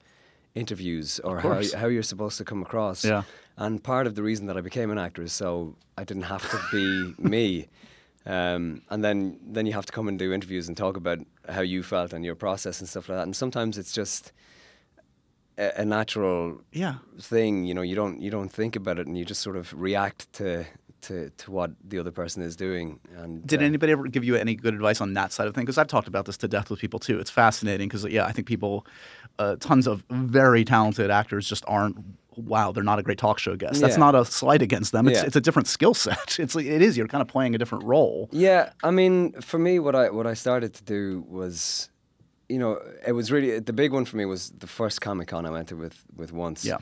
interviews 0.54 1.18
or 1.20 1.40
how, 1.40 1.62
how 1.76 1.86
you're 1.88 2.02
supposed 2.02 2.38
to 2.38 2.44
come 2.44 2.62
across. 2.62 3.04
Yeah. 3.04 3.22
And 3.56 3.82
part 3.82 4.06
of 4.06 4.14
the 4.14 4.22
reason 4.22 4.46
that 4.46 4.56
I 4.56 4.60
became 4.60 4.90
an 4.90 4.98
actor 4.98 5.22
is 5.22 5.32
so 5.32 5.74
I 5.98 6.04
didn't 6.04 6.24
have 6.24 6.48
to 6.50 6.58
be 6.70 7.14
me. 7.28 7.68
Um, 8.26 8.82
and 8.90 9.04
then, 9.04 9.38
then 9.44 9.66
you 9.66 9.72
have 9.72 9.86
to 9.86 9.92
come 9.92 10.08
and 10.08 10.18
do 10.18 10.32
interviews 10.32 10.68
and 10.68 10.76
talk 10.76 10.96
about 10.96 11.18
how 11.48 11.60
you 11.60 11.82
felt 11.82 12.12
and 12.12 12.24
your 12.24 12.34
process 12.34 12.80
and 12.80 12.88
stuff 12.88 13.08
like 13.08 13.18
that. 13.18 13.24
And 13.24 13.34
sometimes 13.36 13.76
it's 13.78 13.92
just 13.92 14.32
a, 15.58 15.80
a 15.80 15.84
natural 15.84 16.60
Yeah. 16.72 16.94
thing. 17.20 17.64
You 17.64 17.74
know, 17.74 17.82
you 17.82 17.94
don't 17.94 18.20
you 18.20 18.30
don't 18.30 18.48
think 18.50 18.76
about 18.76 18.98
it, 18.98 19.06
and 19.06 19.16
you 19.18 19.24
just 19.24 19.40
sort 19.42 19.56
of 19.56 19.72
react 19.78 20.32
to 20.34 20.64
to, 21.04 21.30
to 21.30 21.50
what 21.50 21.70
the 21.88 21.98
other 21.98 22.10
person 22.10 22.42
is 22.42 22.56
doing. 22.56 23.00
And 23.16 23.46
Did 23.46 23.62
uh, 23.62 23.64
anybody 23.66 23.92
ever 23.92 24.06
give 24.08 24.24
you 24.24 24.36
any 24.36 24.54
good 24.54 24.74
advice 24.74 25.00
on 25.00 25.14
that 25.14 25.32
side 25.32 25.46
of 25.46 25.54
things? 25.54 25.64
Because 25.64 25.78
I've 25.78 25.86
talked 25.88 26.08
about 26.08 26.26
this 26.26 26.36
to 26.38 26.48
death 26.48 26.70
with 26.70 26.80
people 26.80 26.98
too. 26.98 27.18
It's 27.18 27.30
fascinating 27.30 27.88
because 27.88 28.04
yeah, 28.06 28.26
I 28.26 28.32
think 28.32 28.46
people, 28.46 28.86
uh, 29.38 29.56
tons 29.60 29.86
of 29.86 30.02
very 30.10 30.64
talented 30.64 31.10
actors 31.10 31.48
just 31.48 31.64
aren't. 31.66 31.96
Wow, 32.36 32.72
they're 32.72 32.82
not 32.82 32.98
a 32.98 33.02
great 33.02 33.18
talk 33.18 33.38
show 33.38 33.54
guest. 33.54 33.80
That's 33.80 33.94
Yeah. 33.94 33.98
not 34.00 34.14
a 34.16 34.24
slight 34.24 34.60
against 34.60 34.90
them. 34.90 35.06
It's, 35.06 35.20
Yeah. 35.20 35.26
it's 35.26 35.36
a 35.36 35.40
different 35.40 35.68
skill 35.68 35.94
set. 35.94 36.36
It's 36.40 36.56
it 36.56 36.82
is. 36.82 36.96
You're 36.96 37.06
kind 37.06 37.22
of 37.22 37.28
playing 37.28 37.54
a 37.54 37.58
different 37.58 37.84
role. 37.84 38.28
Yeah, 38.32 38.70
I 38.82 38.90
mean, 38.90 39.32
for 39.40 39.58
me, 39.58 39.78
what 39.78 39.94
I 39.94 40.10
what 40.10 40.26
I 40.26 40.34
started 40.34 40.74
to 40.74 40.82
do 40.84 41.24
was, 41.28 41.90
you 42.48 42.58
know, 42.58 42.80
it 43.06 43.12
was 43.12 43.30
really 43.30 43.60
the 43.60 43.72
big 43.72 43.92
one 43.92 44.04
for 44.04 44.16
me 44.16 44.24
was 44.24 44.50
the 44.58 44.66
first 44.66 45.00
Comic 45.00 45.28
Con 45.28 45.46
I 45.46 45.50
went 45.50 45.68
to 45.68 45.76
with 45.76 45.96
with 46.16 46.32
once. 46.32 46.64
Yeah. 46.64 46.78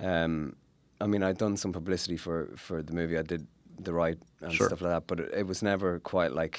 Um, 0.00 0.56
I 1.02 1.06
mean, 1.06 1.22
I'd 1.22 1.38
done 1.38 1.56
some 1.56 1.72
publicity 1.72 2.16
for 2.16 2.38
for 2.56 2.82
the 2.82 2.92
movie. 2.92 3.18
I 3.18 3.22
did 3.22 3.46
the 3.84 3.92
Rite 3.92 4.18
and 4.40 4.52
Sure. 4.52 4.68
stuff 4.68 4.80
like 4.82 4.92
that, 4.92 5.06
but 5.06 5.20
it, 5.20 5.30
it 5.40 5.46
was 5.46 5.62
never 5.62 5.98
quite 6.00 6.32
like 6.42 6.58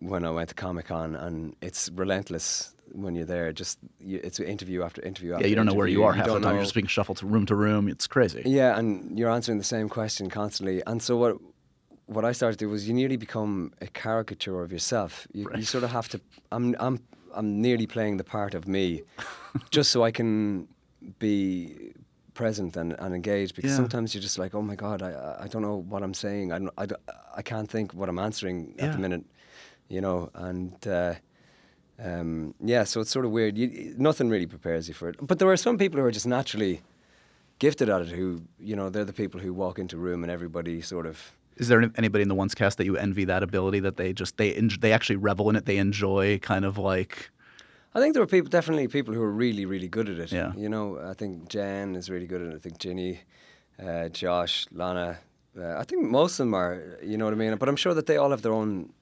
when 0.00 0.24
I 0.24 0.30
went 0.30 0.48
to 0.50 0.54
Comic 0.54 0.86
Con, 0.86 1.16
and 1.16 1.54
it's 1.60 1.90
relentless 1.94 2.74
when 2.92 3.14
you're 3.16 3.26
there. 3.36 3.52
Just 3.52 3.78
you, 4.00 4.20
it's 4.22 4.38
interview 4.40 4.82
after 4.82 5.02
interview. 5.02 5.30
Yeah, 5.30 5.36
after 5.36 5.48
you 5.48 5.56
don't 5.56 5.66
know 5.66 5.74
where 5.74 5.88
you 5.88 6.02
interview. 6.02 6.10
are 6.10 6.12
half 6.16 6.26
the 6.26 6.40
time. 6.40 6.54
You're 6.54 6.62
just 6.62 6.74
being 6.74 6.86
shuffled 6.96 7.18
to 7.18 7.26
room 7.26 7.46
to 7.46 7.54
room. 7.56 7.88
It's 7.88 8.06
crazy. 8.06 8.42
yeah, 8.46 8.78
and 8.78 9.18
you're 9.18 9.30
answering 9.30 9.58
the 9.58 9.64
same 9.76 9.88
question 9.88 10.30
constantly. 10.30 10.82
And 10.86 11.02
so 11.02 11.16
what 11.16 11.36
what 12.06 12.24
I 12.24 12.32
started 12.32 12.58
to 12.58 12.64
do 12.66 12.70
was 12.70 12.86
you 12.88 12.94
nearly 12.94 13.16
become 13.16 13.72
a 13.80 13.86
caricature 13.86 14.62
of 14.62 14.70
yourself. 14.72 15.26
You, 15.32 15.48
you 15.56 15.64
sort 15.64 15.84
of 15.84 15.90
have 15.90 16.08
to. 16.10 16.20
I'm 16.52 16.74
I'm 16.78 16.98
I'm 17.34 17.60
nearly 17.60 17.86
playing 17.86 18.18
the 18.18 18.24
part 18.24 18.54
of 18.54 18.68
me, 18.68 19.02
just 19.70 19.90
so 19.90 20.04
I 20.04 20.10
can 20.12 20.68
be 21.18 21.92
present 22.34 22.76
and, 22.76 22.92
and 22.98 23.14
engaged. 23.14 23.54
Because 23.56 23.70
Yeah. 23.70 23.76
sometimes 23.76 24.14
you're 24.14 24.22
just 24.22 24.38
like, 24.38 24.54
oh 24.54 24.62
my 24.62 24.74
god, 24.76 25.02
I 25.02 25.10
I- 25.44 25.48
don't 25.48 25.62
know 25.62 25.76
what 25.88 26.02
I'm 26.02 26.14
saying. 26.14 26.52
I 26.52 26.58
don't, 26.58 26.70
I, 26.78 26.86
don't- 26.86 27.00
I 27.36 27.42
can't 27.42 27.70
think 27.70 27.94
what 27.94 28.08
I'm 28.08 28.18
answering 28.18 28.74
at 28.78 28.84
Yeah. 28.86 28.92
the 28.92 28.98
minute, 28.98 29.24
you 29.88 30.00
know. 30.00 30.30
And 30.34 30.74
uh, 30.86 31.14
um, 31.98 32.54
yeah, 32.60 32.84
so 32.84 33.00
it's 33.00 33.10
sort 33.10 33.24
of 33.24 33.30
weird. 33.30 33.56
You, 33.56 33.94
nothing 33.98 34.28
really 34.28 34.46
prepares 34.46 34.88
you 34.88 34.94
for 34.94 35.08
it. 35.08 35.16
But 35.20 35.38
there 35.38 35.48
are 35.50 35.56
some 35.56 35.78
people 35.78 36.00
who 36.00 36.06
are 36.06 36.10
just 36.10 36.26
naturally 36.26 36.80
gifted 37.60 37.88
at 37.88 38.00
it 38.02 38.08
who 38.08 38.42
you 38.58 38.74
know 38.74 38.90
they're 38.90 39.04
the 39.04 39.12
people 39.12 39.40
who 39.40 39.52
walk 39.54 39.78
into 39.78 39.96
a 39.96 40.00
room 40.00 40.24
and 40.24 40.30
everybody 40.32 40.80
sort 40.82 41.06
of 41.06 41.32
Is 41.56 41.68
there 41.68 41.80
anybody 41.96 42.22
in 42.22 42.28
the 42.28 42.34
once 42.34 42.52
cast 42.52 42.78
that 42.78 42.84
you 42.84 42.96
envy 42.96 43.24
that 43.26 43.44
ability 43.44 43.78
that 43.80 43.96
they 43.96 44.12
just 44.12 44.36
they 44.38 44.50
they 44.80 44.92
actually 44.92 45.16
revel 45.16 45.48
in 45.50 45.56
it? 45.56 45.64
They 45.66 45.76
enjoy 45.78 46.38
kind 46.40 46.64
of 46.64 46.78
like 46.78 47.30
I 47.94 48.00
think 48.00 48.14
there 48.14 48.22
are 48.22 48.26
people, 48.26 48.48
definitely 48.50 48.88
people 48.88 49.14
who 49.14 49.22
are 49.22 49.30
really, 49.30 49.66
really 49.66 49.88
good 49.88 50.08
at 50.08 50.18
it. 50.18 50.32
Yeah. 50.32 50.52
You 50.56 50.68
know, 50.68 50.98
I 50.98 51.14
think 51.14 51.48
Jen 51.48 51.94
is 51.94 52.10
really 52.10 52.26
good 52.26 52.42
at 52.42 52.48
it. 52.48 52.56
I 52.56 52.58
think 52.58 52.78
Ginny, 52.78 53.20
uh, 53.84 54.08
Josh, 54.08 54.66
Lana. 54.72 55.18
Uh, 55.56 55.76
I 55.78 55.84
think 55.84 56.02
most 56.10 56.32
of 56.34 56.38
them 56.46 56.54
are. 56.54 56.98
You 57.02 57.16
know 57.16 57.24
what 57.24 57.34
I 57.34 57.36
mean? 57.36 57.56
But 57.56 57.68
I'm 57.68 57.76
sure 57.76 57.94
that 57.94 58.06
they 58.06 58.16
all 58.16 58.30
have 58.30 58.42
their 58.42 58.52
own 58.52 58.92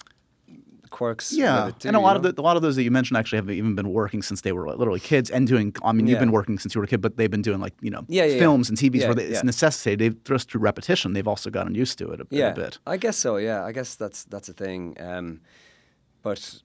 quirks. 0.91 1.33
yeah, 1.33 1.71
too, 1.79 1.89
and 1.89 1.97
a 1.97 2.01
lot 2.01 2.17
of 2.17 2.23
the 2.23 2.35
a 2.39 2.43
lot 2.43 2.57
of 2.57 2.63
those 2.63 2.77
that 2.77 2.83
you 2.83 2.91
mentioned 2.91 3.17
actually 3.17 3.39
have 3.39 3.51
even 3.51 3.75
been 3.75 3.91
working 3.95 4.21
since 4.23 4.43
they 4.43 4.53
were 4.53 4.69
literally 4.77 5.01
kids 5.01 5.31
and 5.31 5.47
doing. 5.49 5.75
I 5.83 5.93
mean, 5.93 6.07
you've 6.07 6.21
been 6.21 6.33
working 6.33 6.59
since 6.59 6.75
you 6.75 6.81
were 6.81 6.85
a 6.85 6.89
kid, 6.89 7.01
but 7.01 7.17
they've 7.17 7.31
been 7.31 7.41
doing 7.41 7.61
like 7.61 7.73
you 7.81 7.91
know 7.91 8.05
Yeah, 8.09 8.25
yeah, 8.25 8.35
yeah. 8.35 8.39
films 8.39 8.69
and 8.69 8.77
TVs 8.79 9.01
Yeah, 9.01 9.07
where 9.07 9.15
they, 9.15 9.25
it's 9.25 9.37
yeah. 9.37 9.43
necessitated. 9.43 9.99
They've 10.01 10.25
just 10.25 10.51
through 10.51 10.61
repetition, 10.61 11.15
they've 11.15 11.27
also 11.27 11.49
gotten 11.49 11.75
used 11.75 11.97
to 11.99 12.11
it 12.13 12.21
a, 12.21 12.27
yeah, 12.29 12.51
a 12.51 12.55
bit. 12.55 12.79
I 12.87 12.99
guess 12.99 13.17
so. 13.17 13.39
Yeah, 13.39 13.65
I 13.65 13.73
guess 13.73 13.95
that's 13.95 14.25
that's 14.25 14.51
a 14.51 14.53
thing. 14.53 14.97
Um, 15.01 15.41
but 16.23 16.61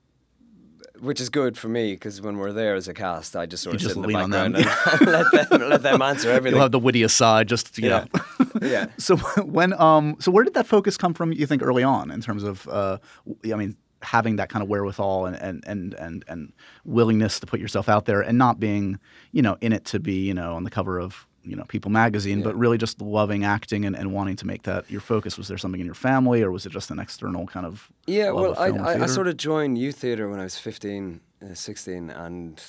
which 1.00 1.22
is 1.22 1.30
good 1.30 1.58
for 1.58 1.68
me 1.68 1.94
because 1.94 2.22
when 2.22 2.38
we're 2.38 2.54
there 2.54 2.76
as 2.76 2.88
a 2.88 2.94
cast, 2.94 3.36
I 3.36 3.46
just 3.46 3.64
sort 3.64 3.76
of 3.76 3.82
just 3.82 3.96
sit 3.96 4.04
in 4.04 4.08
the 4.08 4.14
background 4.14 4.56
and 4.58 4.66
let 5.08 5.50
them 5.50 5.70
let 5.70 5.84
them 5.84 6.02
answer 6.02 6.32
everything. 6.32 6.56
You'll 6.56 6.64
have 6.64 6.72
the 6.72 6.80
witty 6.80 7.04
aside, 7.04 7.48
just 7.48 7.78
you 7.78 7.90
yeah, 7.90 8.06
know. 8.40 8.46
yeah. 8.62 8.88
So 8.98 9.18
when 9.18 9.74
um 9.80 10.16
so 10.20 10.32
where 10.32 10.44
did 10.44 10.54
that 10.56 10.68
focus 10.68 10.98
come 10.98 11.14
from? 11.14 11.34
You 11.34 11.46
think 11.46 11.62
early 11.62 11.84
on 11.84 12.12
in 12.12 12.22
terms 12.22 12.44
of 12.44 12.68
uh 12.68 12.98
I 13.46 13.56
mean 13.56 13.78
having 14.02 14.36
that 14.38 14.50
kind 14.50 14.64
of 14.64 14.70
wherewithal 14.70 15.26
and 15.26 15.36
and 15.38 15.64
and 15.68 15.94
and, 15.96 16.26
and 16.28 16.54
willingness 16.86 17.40
to 17.40 17.46
put 17.46 17.60
yourself 17.60 17.90
out 17.90 18.06
there 18.06 18.22
and 18.22 18.38
not 18.38 18.60
being 18.60 19.00
you 19.32 19.42
know 19.42 19.58
in 19.62 19.74
it 19.74 19.86
to 19.86 20.00
be 20.00 20.26
you 20.26 20.34
know 20.34 20.56
on 20.56 20.64
the 20.64 20.70
cover 20.70 21.00
of 21.00 21.27
you 21.44 21.56
know 21.56 21.64
People 21.68 21.92
magazine, 21.92 22.42
but 22.44 22.56
really 22.56 22.78
just 22.78 23.02
loving 23.02 23.44
acting 23.46 23.86
and, 23.86 23.96
and 23.96 24.12
wanting 24.12 24.36
to 24.38 24.46
make 24.48 24.64
that 24.64 24.90
your 24.90 25.02
focus. 25.02 25.38
Was 25.38 25.48
there 25.48 25.58
something 25.58 25.80
in 25.80 25.86
your 25.86 25.96
family, 25.96 26.42
or 26.44 26.52
was 26.52 26.66
it 26.66 26.72
just 26.72 26.92
an 26.92 27.00
external 27.00 27.48
kind 27.48 27.66
of 27.66 27.90
Yeah, 28.08 28.32
well, 28.32 28.52
of 28.52 28.58
I, 28.60 28.68
I, 28.70 29.04
I 29.04 29.06
sort 29.08 29.28
of 29.28 29.38
joined 29.38 29.78
youth 29.78 29.98
theatre 29.98 30.28
when 30.30 30.40
I 30.40 30.44
was 30.44 30.58
15, 30.58 31.22
uh, 31.52 31.54
16, 31.54 32.10
and 32.10 32.64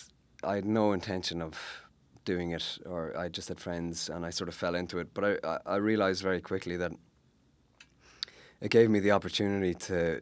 I 0.44 0.54
had 0.56 0.64
no 0.64 0.92
intention 0.92 1.42
of 1.42 1.58
doing 2.24 2.50
it, 2.52 2.78
or 2.86 3.16
I 3.18 3.28
just 3.28 3.48
had 3.48 3.58
friends, 3.58 4.08
and 4.10 4.24
I 4.26 4.30
sort 4.30 4.48
of 4.48 4.54
fell 4.54 4.74
into 4.74 4.98
it. 4.98 5.08
But 5.14 5.24
I, 5.24 5.48
I, 5.48 5.58
I 5.66 5.76
realised 5.76 6.22
very 6.22 6.40
quickly 6.40 6.76
that 6.76 6.92
it 8.60 8.70
gave 8.70 8.90
me 8.90 9.00
the 9.00 9.12
opportunity 9.12 9.74
to 9.74 10.20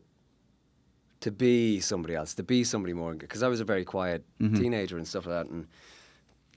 to 1.21 1.31
be 1.31 1.81
somebody 1.81 2.15
else, 2.15 2.35
to 2.35 2.43
be 2.43 2.63
somebody 2.63 2.93
more, 2.93 3.15
because 3.15 3.43
I 3.43 3.49
was 3.49 3.61
a 3.61 3.65
very 3.65 3.85
quiet 3.85 4.23
Mm-hmm. 4.41 4.55
teenager 4.63 4.97
and 4.99 5.09
stuff 5.09 5.27
like 5.27 5.47
that, 5.47 5.51
and 5.53 5.67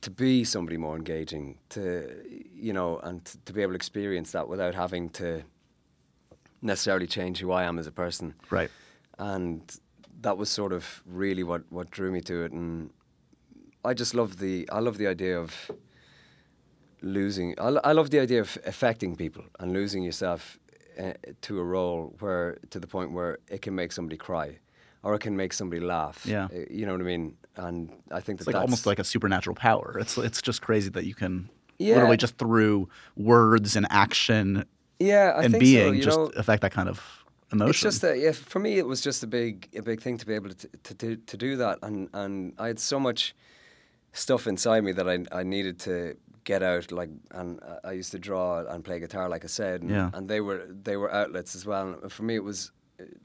to 0.02 0.12
be 0.12 0.43
somebody 0.43 0.78
more 0.78 0.95
engaging, 0.95 1.58
to 1.70 2.24
you 2.54 2.74
know, 2.74 3.00
and 3.00 3.24
to, 3.26 3.38
to 3.39 3.54
be 3.54 3.62
able 3.62 3.74
to 3.74 3.76
experience 3.76 4.32
that 4.32 4.47
without 4.47 4.76
having 4.76 5.10
to 5.10 5.43
necessarily 6.62 7.08
change 7.08 7.39
who 7.39 7.52
I 7.52 7.64
am 7.64 7.80
as 7.80 7.88
a 7.88 7.91
person 7.91 8.34
right. 8.50 8.70
and 9.18 9.62
that 10.22 10.38
was 10.38 10.50
sort 10.50 10.74
of 10.74 11.02
really 11.06 11.43
what, 11.43 11.64
what 11.70 11.89
drew 11.91 12.12
me 12.12 12.22
to 12.22 12.43
it 12.43 12.52
and 12.52 12.89
I 13.86 13.93
just 13.93 14.14
love 14.14 14.39
the 14.39 14.70
I 14.72 14.80
love 14.80 14.97
the 14.97 15.08
idea 15.08 15.39
of 15.39 15.72
losing 17.02 17.56
I, 17.60 17.68
I 17.84 17.91
love 17.93 18.10
the 18.10 18.20
idea 18.20 18.41
of 18.41 18.58
affecting 18.66 19.16
people 19.16 19.43
and 19.60 19.72
losing 19.72 20.04
yourself 20.04 20.60
uh, 21.00 21.14
to 21.41 21.60
a 21.60 21.64
role 21.64 22.14
where 22.20 22.58
to 22.72 22.80
the 22.80 22.88
point 22.88 23.14
where 23.14 23.39
it 23.50 23.62
can 23.62 23.74
make 23.74 23.93
somebody 23.93 24.18
cry 24.18 24.60
or 25.02 25.16
it 25.16 25.20
can 25.20 25.38
make 25.38 25.54
somebody 25.54 25.82
laugh 25.82 26.26
Yeah. 26.26 26.45
Uh, 26.45 26.66
you 26.70 26.86
know 26.86 26.91
what 26.91 27.02
I 27.02 27.06
mean 27.06 27.38
and 27.66 27.89
I 28.12 28.20
think 28.22 28.39
It's 28.39 28.47
like 28.47 28.53
that's 28.55 28.62
almost 28.68 28.86
like 28.86 28.99
a 28.99 29.03
supernatural 29.03 29.55
power. 29.55 29.97
It's 29.99 30.18
it's 30.18 30.41
just 30.41 30.62
crazy 30.62 30.89
that 30.97 31.05
you 31.05 31.16
can 31.16 31.49
Yeah. 31.78 31.95
literally 31.95 32.18
just 32.18 32.38
through 32.38 32.89
words 33.16 33.76
and 33.76 33.86
action 34.05 34.66
yeah 34.99 35.28
I 35.39 35.43
and 35.45 35.53
being 35.60 35.93
so, 35.95 36.01
just 36.10 36.18
know, 36.20 36.26
affect 36.41 36.62
that 36.62 36.74
kind 36.74 36.89
of 36.89 36.97
emotion. 37.51 37.70
It's 37.70 37.82
just 37.82 38.01
that 38.01 38.18
yeah, 38.20 38.34
for 38.34 38.60
me 38.60 38.72
it 38.78 38.88
was 38.88 38.99
just 39.01 39.24
a 39.24 39.28
big 39.28 39.53
a 39.76 39.82
big 39.82 39.99
thing 40.01 40.18
to 40.22 40.26
be 40.26 40.34
able 40.39 40.49
to 40.62 40.68
to 40.88 40.93
do, 40.93 41.16
to 41.32 41.36
do 41.38 41.55
that, 41.64 41.76
and 41.82 42.10
and 42.14 42.53
I 42.64 42.68
had 42.68 42.80
so 42.80 42.99
much 42.99 43.36
stuff 44.14 44.47
inside 44.47 44.82
me 44.84 44.91
that 44.93 45.07
I 45.07 45.18
I 45.39 45.43
needed 45.43 45.80
to 45.88 46.16
get 46.43 46.64
out. 46.64 46.91
Like, 46.91 47.10
and 47.32 47.60
I- 47.84 47.91
used 47.99 48.12
to 48.12 48.20
draw 48.20 48.60
and 48.72 48.84
play 48.84 48.99
guitar, 48.99 49.30
like 49.30 49.43
I 49.43 49.47
said, 49.47 49.82
and, 49.82 49.91
Yeah. 49.91 50.10
and 50.16 50.28
they 50.30 50.41
were 50.41 50.62
they 50.84 50.97
were 50.97 51.12
outlets 51.22 51.55
as 51.55 51.66
well. 51.66 51.86
And 52.01 52.12
for 52.12 52.24
me, 52.24 52.36
it 52.36 52.43
was 52.43 52.72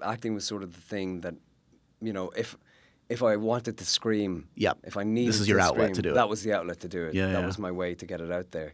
acting 0.02 0.34
was 0.34 0.44
sort 0.46 0.62
of 0.62 0.70
the 0.74 0.80
thing 0.80 1.20
that 1.22 1.34
you 2.00 2.12
know 2.12 2.30
if. 2.36 2.56
If 3.08 3.22
I 3.22 3.36
wanted 3.36 3.76
to 3.78 3.84
scream, 3.84 4.48
Yep. 4.56 4.78
If 4.84 4.96
I 4.96 5.04
needed 5.04 5.28
this 5.28 5.40
is 5.40 5.48
your 5.48 5.58
to 5.58 5.64
outlet 5.64 5.84
scream, 5.86 5.94
to 5.94 6.02
do 6.02 6.10
it. 6.10 6.14
That 6.14 6.28
was 6.28 6.42
the 6.42 6.52
outlet 6.54 6.80
to 6.80 6.88
do 6.88 7.06
it. 7.06 7.14
Yeah, 7.14 7.26
that 7.32 7.40
yeah. 7.40 7.46
was 7.46 7.58
my 7.58 7.70
way 7.70 7.94
to 7.94 8.06
get 8.06 8.20
it 8.20 8.30
out 8.30 8.50
there. 8.50 8.72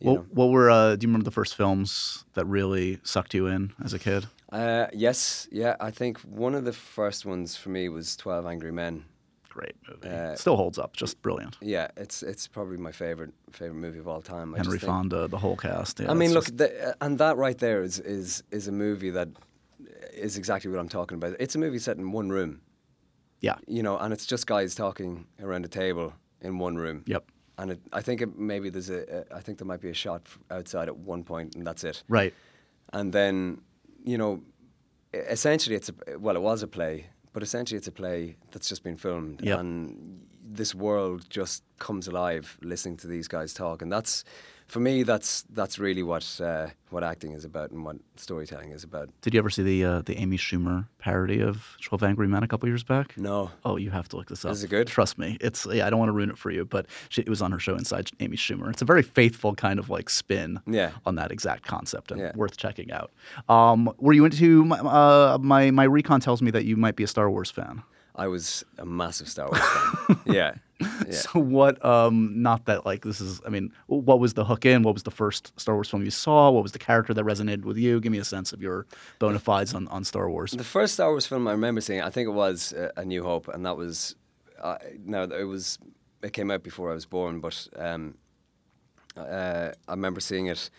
What, 0.00 0.14
know. 0.14 0.26
what 0.30 0.50
were 0.50 0.70
uh, 0.70 0.96
do 0.96 1.04
you 1.04 1.08
remember 1.08 1.24
the 1.24 1.30
first 1.32 1.56
films 1.56 2.24
that 2.34 2.44
really 2.46 3.00
sucked 3.02 3.34
you 3.34 3.46
in 3.46 3.72
as 3.84 3.92
a 3.92 3.98
kid? 3.98 4.26
Uh, 4.50 4.86
yes, 4.92 5.48
yeah. 5.50 5.76
I 5.80 5.90
think 5.90 6.20
one 6.20 6.54
of 6.54 6.64
the 6.64 6.72
first 6.72 7.26
ones 7.26 7.56
for 7.56 7.68
me 7.70 7.88
was 7.88 8.16
Twelve 8.16 8.46
Angry 8.46 8.72
Men. 8.72 9.04
Great 9.48 9.74
movie. 9.88 10.08
Uh, 10.08 10.36
Still 10.36 10.56
holds 10.56 10.78
up, 10.78 10.94
just 10.94 11.20
brilliant. 11.20 11.56
Yeah, 11.60 11.88
it's 11.96 12.22
it's 12.22 12.46
probably 12.46 12.76
my 12.76 12.92
favorite 12.92 13.32
favorite 13.50 13.80
movie 13.80 13.98
of 13.98 14.06
all 14.06 14.22
time. 14.22 14.54
I 14.54 14.58
Henry 14.58 14.78
think- 14.78 14.88
Fonda, 14.88 15.26
the 15.26 15.38
whole 15.38 15.56
cast. 15.56 15.98
Yeah, 15.98 16.10
I 16.10 16.14
mean, 16.14 16.32
look, 16.32 16.44
just- 16.44 16.58
the, 16.58 16.90
uh, 16.90 16.94
and 17.00 17.18
that 17.18 17.36
right 17.36 17.58
there 17.58 17.82
is 17.82 17.98
is 17.98 18.44
is 18.52 18.68
a 18.68 18.72
movie 18.72 19.10
that 19.10 19.28
is 20.14 20.36
exactly 20.38 20.70
what 20.70 20.78
I'm 20.78 20.88
talking 20.88 21.16
about. 21.16 21.34
It's 21.40 21.56
a 21.56 21.58
movie 21.58 21.80
set 21.80 21.96
in 21.96 22.12
one 22.12 22.30
room, 22.30 22.60
yeah, 23.40 23.56
you 23.66 23.82
know, 23.82 23.96
and 23.98 24.12
it's 24.12 24.26
just 24.26 24.46
guys 24.46 24.74
talking 24.74 25.26
around 25.42 25.64
a 25.64 25.68
table 25.68 26.12
in 26.40 26.58
one 26.58 26.76
room. 26.76 27.02
Yep. 27.06 27.24
And 27.58 27.72
it, 27.72 27.80
I 27.92 28.00
think 28.02 28.20
it, 28.22 28.38
maybe 28.38 28.70
there's 28.70 28.90
a, 28.90 29.24
a, 29.32 29.36
I 29.36 29.40
think 29.40 29.58
there 29.58 29.66
might 29.66 29.80
be 29.80 29.90
a 29.90 29.94
shot 29.94 30.22
outside 30.50 30.88
at 30.88 30.96
one 30.96 31.24
point, 31.24 31.54
and 31.56 31.66
that's 31.66 31.84
it. 31.84 32.02
right. 32.08 32.32
And 32.92 33.12
then, 33.12 33.60
you 34.04 34.16
know, 34.16 34.42
essentially 35.12 35.76
it's 35.76 35.88
a 35.90 36.18
well, 36.18 36.36
it 36.36 36.42
was 36.42 36.62
a 36.62 36.66
play, 36.66 37.06
but 37.32 37.42
essentially 37.42 37.76
it's 37.78 37.88
a 37.88 37.92
play 37.92 38.36
that's 38.50 38.68
just 38.68 38.82
been 38.82 38.96
filmed, 38.96 39.40
Yep. 39.42 39.58
and 39.58 40.20
this 40.50 40.74
world 40.74 41.28
just 41.28 41.62
comes 41.78 42.08
alive 42.08 42.56
listening 42.62 42.96
to 42.98 43.06
these 43.06 43.28
guys 43.28 43.52
talk, 43.52 43.82
and 43.82 43.92
that's 43.92 44.24
for 44.68 44.80
me 44.80 45.02
that's 45.02 45.42
that's 45.54 45.78
really 45.78 46.02
what 46.02 46.40
uh, 46.42 46.68
what 46.90 47.02
acting 47.02 47.32
is 47.32 47.44
about 47.44 47.70
and 47.70 47.84
what 47.84 47.96
storytelling 48.16 48.70
is 48.70 48.84
about. 48.84 49.08
Did 49.22 49.34
you 49.34 49.38
ever 49.38 49.50
see 49.50 49.62
the 49.62 49.84
uh, 49.84 50.02
the 50.02 50.16
Amy 50.18 50.36
Schumer 50.36 50.86
parody 50.98 51.40
of 51.40 51.76
Twelve 51.82 52.02
Angry 52.02 52.28
Men 52.28 52.42
a 52.42 52.46
couple 52.48 52.68
years 52.68 52.84
back? 52.84 53.16
No, 53.16 53.50
Oh, 53.64 53.76
you 53.76 53.90
have 53.90 54.08
to 54.10 54.16
look 54.16 54.28
this 54.28 54.44
up. 54.44 54.52
Is 54.52 54.62
it 54.64 54.68
good? 54.68 54.86
Trust 54.86 55.18
me. 55.18 55.38
It's 55.40 55.66
yeah. 55.66 55.86
I 55.86 55.90
don't 55.90 55.98
want 55.98 56.08
to 56.10 56.12
ruin 56.12 56.30
it 56.30 56.38
for 56.38 56.50
you, 56.50 56.64
but 56.64 56.86
she, 57.08 57.22
it 57.22 57.28
was 57.28 57.40
on 57.42 57.50
her 57.52 57.58
show 57.58 57.74
Inside 57.74 58.10
Amy 58.20 58.36
Schumer. 58.36 58.70
It's 58.70 58.82
a 58.82 58.84
very 58.84 59.02
faithful 59.02 59.54
kind 59.54 59.78
of 59.78 59.88
like 59.90 60.10
spin 60.10 60.60
Yeah. 60.66 60.90
on 61.06 61.14
that 61.16 61.32
exact 61.32 61.64
concept, 61.66 62.10
and 62.10 62.20
Yeah. 62.20 62.32
worth 62.36 62.56
checking 62.56 62.92
out. 62.92 63.10
Um, 63.48 63.92
were 63.98 64.12
you 64.12 64.24
into 64.26 64.64
my, 64.64 64.78
uh, 64.78 65.38
my 65.40 65.70
my 65.70 65.84
recon 65.84 66.20
tells 66.20 66.42
me 66.42 66.50
that 66.50 66.64
you 66.64 66.76
might 66.76 66.96
be 66.96 67.04
a 67.04 67.08
Star 67.08 67.30
Wars 67.30 67.50
fan. 67.50 67.82
I 68.18 68.26
was 68.26 68.64
a 68.78 68.84
massive 68.84 69.28
Star 69.28 69.46
Wars 69.48 69.60
fan. 69.62 70.18
yeah, 70.26 70.54
yeah. 71.06 71.12
So 71.12 71.38
what? 71.38 71.82
Um, 71.84 72.42
not 72.42 72.64
that 72.66 72.84
like 72.84 73.02
this 73.04 73.20
is. 73.20 73.40
I 73.46 73.48
mean, 73.48 73.72
what 73.86 74.18
was 74.20 74.34
the 74.34 74.44
hook 74.44 74.66
in? 74.66 74.82
What 74.82 74.94
was 74.94 75.04
the 75.04 75.10
first 75.10 75.52
Star 75.58 75.74
Wars 75.76 75.88
film 75.88 76.04
you 76.04 76.10
saw? 76.10 76.50
What 76.50 76.62
was 76.62 76.72
the 76.72 76.78
character 76.80 77.14
that 77.14 77.24
resonated 77.24 77.62
with 77.64 77.76
you? 77.78 78.00
Give 78.00 78.12
me 78.12 78.18
a 78.18 78.24
sense 78.24 78.52
of 78.52 78.60
your 78.60 78.86
bona 79.20 79.38
fides 79.38 79.72
on, 79.74 79.86
on 79.88 80.02
Star 80.04 80.28
Wars. 80.28 80.50
The 80.50 80.64
first 80.64 80.94
Star 80.94 81.10
Wars 81.10 81.26
film 81.26 81.46
I 81.48 81.52
remember 81.52 81.80
seeing, 81.80 82.02
I 82.02 82.10
think 82.10 82.26
it 82.28 82.32
was 82.32 82.72
uh, 82.72 82.90
A 82.96 83.04
New 83.04 83.22
Hope, 83.22 83.48
and 83.48 83.64
that 83.64 83.76
was, 83.76 84.16
uh, 84.60 84.78
no, 85.04 85.22
it 85.22 85.44
was, 85.44 85.78
it 86.22 86.32
came 86.32 86.50
out 86.50 86.62
before 86.64 86.90
I 86.90 86.94
was 86.94 87.06
born, 87.06 87.38
but 87.40 87.68
um, 87.76 88.16
uh, 89.16 89.70
I 89.86 89.90
remember 89.92 90.20
seeing 90.20 90.46
it. 90.46 90.70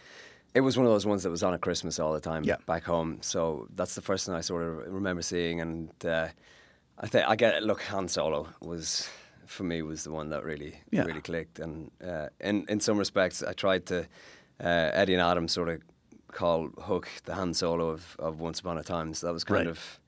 It 0.56 0.62
was 0.62 0.78
one 0.78 0.86
of 0.88 0.92
those 0.92 1.06
ones 1.06 1.24
that 1.24 1.30
was 1.30 1.44
on 1.44 1.54
at 1.54 1.62
Christmas 1.62 2.00
all 2.00 2.12
the 2.14 2.20
time 2.20 2.44
Yeah. 2.44 2.56
back 2.66 2.84
home. 2.84 3.20
So 3.22 3.68
that's 3.76 3.94
the 3.96 4.02
first 4.02 4.26
thing 4.26 4.34
I 4.36 4.42
sort 4.42 4.64
of 4.64 4.92
remember 4.94 5.22
seeing, 5.22 5.62
and 5.62 5.90
uh, 6.06 6.30
I 7.00 7.08
think 7.08 7.26
I 7.28 7.36
get 7.36 7.56
it. 7.56 7.64
look 7.64 7.82
Han 7.84 8.08
Solo 8.08 8.47
was 8.62 9.10
for 9.45 9.64
me 9.64 9.82
was 9.82 10.04
the 10.04 10.12
one 10.12 10.30
that 10.30 10.43
really 10.43 10.76
Yeah. 10.91 11.06
really 11.06 11.22
clicked, 11.22 11.60
and 11.60 11.91
uh, 12.06 12.28
in 12.39 12.66
in 12.70 12.80
some 12.80 12.97
respects 12.97 13.41
I 13.43 13.54
tried 13.54 13.86
to 13.88 14.00
uh, 14.64 14.91
Eddie 14.93 15.14
and 15.14 15.22
Adam 15.22 15.47
sort 15.47 15.70
of 15.70 15.82
call 16.32 16.68
Hook 16.82 17.08
the 17.26 17.34
Han 17.34 17.54
Solo 17.54 17.89
of, 17.89 18.16
of 18.20 18.39
Once 18.39 18.60
Upon 18.60 18.78
a 18.78 18.84
Time. 18.84 19.14
So 19.14 19.28
that 19.28 19.34
was 19.34 19.43
kind 19.43 19.66
Right. 19.66 19.68
of 19.72 20.00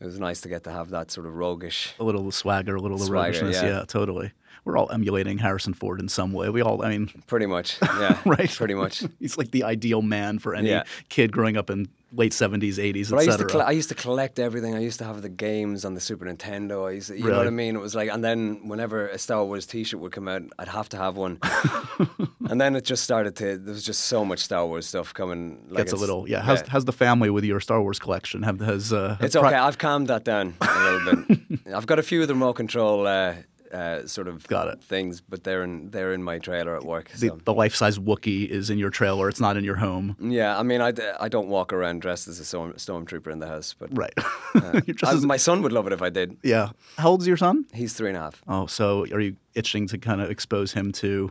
it 0.00 0.04
was 0.04 0.20
nice 0.20 0.42
to 0.42 0.48
get 0.48 0.62
to 0.64 0.70
have 0.70 0.90
that 0.90 1.10
sort 1.10 1.26
of 1.26 1.34
roguish. 1.34 1.94
a 1.98 2.04
little 2.04 2.30
swagger, 2.30 2.76
a 2.76 2.80
little 2.80 2.98
Swagger, 2.98 3.12
roguishness. 3.38 3.56
yeah. 3.62 3.78
Yeah. 3.78 3.84
totally. 3.88 4.30
We're 4.66 4.76
all 4.76 4.90
emulating 4.92 5.38
Harrison 5.38 5.74
Ford 5.74 6.00
in 6.00 6.08
some 6.08 6.32
way. 6.32 6.48
We 6.50 6.60
all, 6.60 6.84
I 6.84 6.88
mean, 6.90 7.22
Pretty 7.28 7.46
much, 7.46 7.78
yeah, 7.82 8.18
right? 8.26 8.50
Pretty 8.50 8.74
much. 8.74 9.04
He's 9.20 9.38
like 9.38 9.52
the 9.52 9.62
ideal 9.62 10.02
man 10.02 10.38
for 10.40 10.54
any 10.56 10.68
Yeah. 10.70 10.82
kid 11.08 11.30
growing 11.32 11.56
up 11.56 11.70
in 11.70 11.88
late 12.16 12.32
seventies, 12.32 12.78
eighties, 12.78 13.10
But 13.10 13.20
I 13.20 13.22
used 13.22 13.38
to 13.38 13.44
etc. 13.44 13.64
I 13.66 13.70
used 13.72 13.88
to 13.90 13.94
collect 13.94 14.38
everything. 14.38 14.74
I 14.74 14.80
used 14.80 14.98
to 14.98 15.04
have 15.04 15.22
the 15.22 15.28
games 15.28 15.84
on 15.84 15.94
the 15.94 16.00
Super 16.00 16.24
Nintendo. 16.24 16.88
I 16.88 16.92
used 16.92 17.08
to, 17.08 17.18
you 17.18 17.28
know 17.28 17.36
what 17.38 17.46
I 17.46 17.50
mean? 17.50 17.76
It 17.76 17.80
was 17.80 17.94
like, 17.94 18.10
and 18.10 18.24
then 18.24 18.66
whenever 18.68 19.08
a 19.08 19.18
Star 19.18 19.44
Wars 19.44 19.66
T-shirt 19.66 20.00
would 20.00 20.12
come 20.12 20.28
out, 20.28 20.42
I'd 20.58 20.68
have 20.68 20.88
to 20.90 20.96
have 20.96 21.16
one. 21.16 21.38
and 22.48 22.60
then 22.60 22.74
it 22.76 22.84
just 22.84 23.04
started 23.04 23.36
to. 23.36 23.58
There 23.58 23.74
was 23.74 23.84
just 23.84 24.06
so 24.06 24.24
much 24.24 24.40
Star 24.40 24.66
Wars 24.66 24.86
stuff 24.86 25.12
coming. 25.14 25.64
Like 25.68 25.78
Gets 25.86 25.92
a 25.92 25.96
little, 25.96 26.28
yeah. 26.28 26.40
How's, 26.42 26.62
how's 26.66 26.84
the 26.84 26.92
family 26.92 27.30
with 27.30 27.44
your 27.44 27.60
Star 27.60 27.80
Wars 27.82 27.98
collection? 27.98 28.42
Have 28.42 28.60
has 28.60 28.92
uh, 28.92 29.16
It's 29.20 29.34
pri- 29.36 29.48
okay. 29.48 29.56
I've 29.56 29.78
calmed 29.78 30.08
that 30.08 30.24
down 30.24 30.54
a 30.60 30.82
little 30.82 31.24
bit. 31.24 31.60
I've 31.74 31.86
got 31.86 31.98
a 31.98 32.02
few 32.02 32.22
of 32.22 32.28
the 32.28 32.34
remote 32.34 32.54
control 32.54 33.06
uh, 33.06 33.34
uh, 33.76 34.06
sort 34.06 34.28
of 34.28 34.46
Got 34.48 34.68
it. 34.68 34.82
things, 34.82 35.20
but 35.20 35.44
they're 35.44 35.62
in 35.64 35.90
they're 35.90 36.12
in 36.14 36.22
my 36.22 36.38
trailer 36.38 36.74
at 36.76 36.84
work. 36.84 37.10
The, 37.10 37.28
so. 37.28 37.38
the 37.44 37.52
life-size 37.62 37.98
Wookiee 37.98 38.48
is 38.48 38.70
in 38.70 38.78
your 38.78 38.90
trailer. 38.90 39.28
It's 39.28 39.40
not 39.40 39.56
in 39.56 39.64
your 39.64 39.76
home. 39.76 40.16
Yeah, 40.20 40.58
I 40.58 40.62
mean, 40.62 40.80
I, 40.80 40.92
I 41.20 41.28
don't 41.28 41.48
walk 41.48 41.72
around 41.72 42.00
dressed 42.02 42.26
as 42.28 42.40
a 42.40 42.44
storm, 42.44 42.72
stormtrooper 42.74 43.30
in 43.32 43.38
the 43.40 43.46
house, 43.54 43.74
but 43.78 43.88
Right. 43.96 44.14
uh, 44.54 44.80
I- 45.04 45.12
as- 45.14 45.24
my 45.26 45.36
son 45.38 45.62
would 45.62 45.72
love 45.72 45.86
it 45.86 45.92
if 45.92 46.02
I 46.02 46.10
did. 46.10 46.36
yeah. 46.42 46.70
How 46.98 47.10
old's 47.10 47.26
your 47.26 47.36
son? 47.36 47.66
He's 47.74 47.92
three 47.94 48.08
and 48.08 48.16
a 48.16 48.20
half. 48.20 48.42
Oh, 48.48 48.66
so 48.66 49.04
are 49.12 49.20
you 49.20 49.36
itching 49.54 49.86
to 49.88 49.98
kind 49.98 50.20
of 50.20 50.30
expose 50.30 50.72
him 50.72 50.92
to 50.92 51.30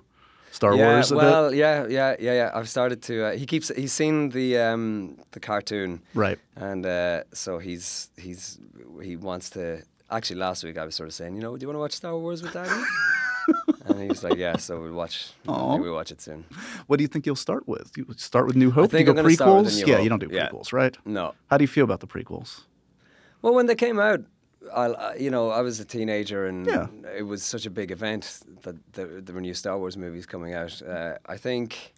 Star 0.52 0.74
yeah, 0.76 0.88
Wars 0.94 1.12
a 1.12 1.16
well, 1.18 1.50
bit? 1.50 1.58
yeah, 1.58 1.86
yeah, 1.90 2.16
yeah, 2.20 2.34
yeah. 2.34 2.52
I've 2.54 2.70
started 2.70 3.02
to. 3.04 3.26
Uh, 3.26 3.32
he 3.36 3.46
keeps. 3.46 3.68
He's 3.76 3.92
seen 3.92 4.30
the 4.30 4.58
um, 4.58 5.18
the 5.32 5.40
cartoon, 5.42 6.02
Right. 6.14 6.40
and 6.56 6.86
uh, 6.86 7.24
so 7.34 7.58
he's 7.60 8.10
he's 8.16 8.58
he 9.04 9.18
wants 9.18 9.50
to. 9.52 9.82
Actually, 10.12 10.38
last 10.40 10.64
week 10.64 10.78
I 10.78 10.86
was 10.86 10.96
sort 10.96 11.08
of 11.10 11.14
saying, 11.16 11.36
you 11.36 11.42
know, 11.42 11.58
do 11.58 11.64
you 11.64 11.68
want 11.68 11.76
to 11.76 11.80
watch 11.80 11.94
Star 11.94 12.16
Wars 12.18 12.42
with 12.44 12.54
Daddy? 12.54 12.70
and 13.86 14.02
he 14.02 14.08
was 14.08 14.24
like, 14.24 14.36
yeah. 14.38 14.58
So 14.58 14.82
we'll 14.82 14.94
watch. 14.94 15.32
I 15.48 15.76
we'll 15.76 15.94
watch 15.94 16.12
it 16.12 16.22
soon. 16.22 16.46
What 16.88 16.98
do 16.98 17.04
you 17.04 17.08
think 17.08 17.26
you'll 17.26 17.36
start 17.36 17.68
with? 17.68 17.92
You 17.98 18.06
start 18.18 18.46
with 18.48 18.56
New 18.56 18.72
Hope? 18.72 18.92
think 18.92 19.08
you 19.08 19.12
I'm 19.12 19.16
go 19.16 19.24
prequels? 19.24 19.86
Yeah, 19.86 19.96
Hope. 19.96 20.04
you 20.04 20.10
don't 20.10 20.20
do 20.20 20.30
Yeah. 20.32 20.50
prequels, 20.50 20.72
right? 20.74 20.96
No. 21.06 21.34
How 21.50 21.58
do 21.58 21.64
you 21.64 21.68
feel 21.68 21.84
about 21.84 22.00
the 22.02 22.08
prequels? 22.08 22.62
Well, 23.42 23.54
when 23.56 23.66
they 23.66 23.76
came 23.76 24.00
out, 24.00 24.22
I, 24.76 24.86
I- 24.86 25.16
you 25.16 25.30
know, 25.32 25.50
I 25.50 25.62
was 25.62 25.80
a 25.80 25.86
teenager, 25.86 26.46
and 26.48 26.66
Yeah. 26.68 26.88
it 27.18 27.24
was 27.24 27.44
such 27.44 27.66
a 27.66 27.70
big 27.70 27.92
event 27.92 28.42
that 28.64 28.76
there, 28.94 29.22
there 29.22 29.34
were 29.36 29.42
new 29.42 29.54
Star 29.54 29.78
Wars 29.78 29.98
movies 29.98 30.26
coming 30.26 30.54
out. 30.54 30.82
Uh, 30.82 31.18
I 31.28 31.38
think, 31.38 31.94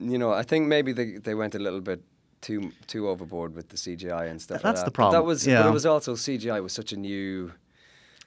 you 0.00 0.18
know, 0.18 0.32
I 0.32 0.42
think 0.42 0.66
maybe 0.66 0.92
they 0.92 1.18
they 1.18 1.34
went 1.34 1.54
a 1.54 1.58
little 1.58 1.80
bit 1.80 2.00
too 2.42 2.70
too 2.86 3.08
overboard 3.08 3.54
with 3.54 3.68
the 3.70 3.76
CGI 3.76 4.28
and 4.30 4.40
stuff. 4.42 4.56
like 4.56 4.62
That's 4.62 4.80
that. 4.80 4.84
the 4.86 4.90
But 4.90 5.04
that 5.04 5.10
problem, 5.12 5.26
was, 5.26 5.44
but 5.44 5.50
yeah. 5.52 5.68
it 5.68 5.72
was 5.72 5.86
also 5.86 6.14
CGI 6.14 6.62
was 6.62 6.72
such 6.74 6.92
a 6.92 6.96
new 6.96 7.52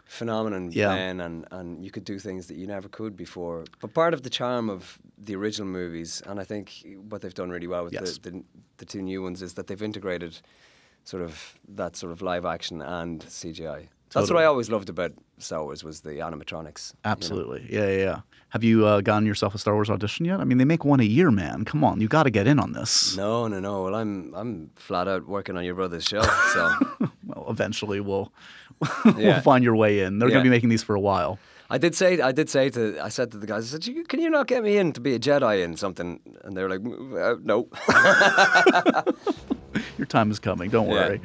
phenomenon 0.06 0.72
Yeah. 0.72 0.96
then, 0.96 1.22
and 1.22 1.46
and 1.52 1.84
you 1.84 1.92
could 1.92 2.06
do 2.06 2.18
things 2.20 2.48
that 2.48 2.58
you 2.58 2.68
never 2.68 2.88
could 2.90 3.16
before. 3.16 3.66
But 3.82 3.94
part 3.94 4.14
of 4.14 4.22
the 4.24 4.30
charm 4.30 4.70
of 4.70 4.98
the 5.18 5.36
original 5.36 5.68
movies, 5.68 6.22
and 6.26 6.40
I 6.40 6.44
think 6.44 6.72
what 7.10 7.22
they've 7.22 7.34
done 7.34 7.50
really 7.50 7.68
well 7.68 7.84
with 7.84 7.94
Yes. 7.94 8.18
the, 8.18 8.30
the 8.32 8.44
the 8.78 8.86
two 8.86 9.02
new 9.02 9.22
ones, 9.24 9.42
is 9.42 9.54
that 9.54 9.68
they've 9.68 9.82
integrated 9.82 10.40
sort 11.04 11.24
of 11.24 11.60
that 11.76 11.96
sort 11.96 12.12
of 12.12 12.22
live 12.22 12.46
action 12.46 12.82
and 12.82 13.22
CGI. 13.22 13.88
That's 14.12 14.30
what 14.32 14.42
I 14.42 14.46
always 14.46 14.70
loved 14.70 14.90
about 14.90 15.12
Star 15.40 15.64
Wars 15.64 15.84
was 15.84 16.02
the 16.02 16.12
animatronics. 16.12 16.94
you 16.94 16.98
know. 17.04 17.12
Absolutely. 17.12 17.68
Yeah, 17.70 17.88
yeah, 17.88 17.98
yeah. 17.98 18.20
Have 18.50 18.64
you 18.64 18.86
uh, 18.86 19.02
gotten 19.02 19.26
yourself 19.26 19.54
a 19.54 19.58
Star 19.58 19.74
Wars 19.74 19.90
audition 19.90 20.26
yet? 20.26 20.40
I 20.40 20.46
mean, 20.46 20.58
they 20.58 20.64
make 20.64 20.86
one 20.86 21.02
a 21.02 21.04
year, 21.04 21.30
man. 21.32 21.66
Come 21.66 21.84
on, 21.84 22.00
you 22.00 22.08
got 22.08 22.24
to 22.24 22.30
get 22.30 22.48
in 22.48 22.58
on 22.58 22.72
this. 22.72 23.18
No, 23.18 23.48
no, 23.50 23.60
no. 23.60 23.84
Well, 23.84 23.96
I'm 23.96 24.34
I'm 24.34 24.70
flat 24.78 25.10
out 25.10 25.28
working 25.28 25.58
on 25.58 25.66
your 25.66 25.76
brother's 25.76 26.06
show, 26.06 26.22
so 26.22 26.72
Well, 27.26 27.48
eventually 27.50 28.00
we'll 28.00 28.32
Yeah. 29.06 29.14
we'll 29.18 29.42
find 29.42 29.64
your 29.64 29.76
way 29.76 30.00
in. 30.02 30.20
They're 30.20 30.30
going 30.30 30.40
to 30.44 30.50
be 30.50 30.50
making 30.50 30.70
these 30.70 30.84
for 30.84 30.96
a 30.96 31.00
while. 31.02 31.38
I 31.70 31.78
did 31.80 31.96
say 31.96 32.22
I 32.22 32.32
did 32.32 32.50
say 32.50 32.70
to 32.70 33.00
I 33.04 33.10
said 33.10 33.32
to 33.32 33.38
the 33.40 33.48
guys 33.48 33.74
I 33.74 33.80
said 33.80 34.08
can 34.08 34.22
you 34.22 34.30
not 34.30 34.48
get 34.48 34.64
me 34.64 34.78
in 34.78 34.94
to 34.94 35.02
be 35.02 35.16
a 35.16 35.20
Jedi 35.20 35.64
in 35.64 35.76
something 35.76 36.20
and 36.44 36.56
they 36.56 36.62
were 36.62 36.70
like 36.70 36.82
"Mm, 36.82 37.18
uh, 37.20 37.40
no 37.44 37.68
Your 39.98 40.06
time 40.06 40.30
is 40.32 40.40
coming. 40.40 40.70
Don't 40.70 40.90
Yeah. 40.90 41.18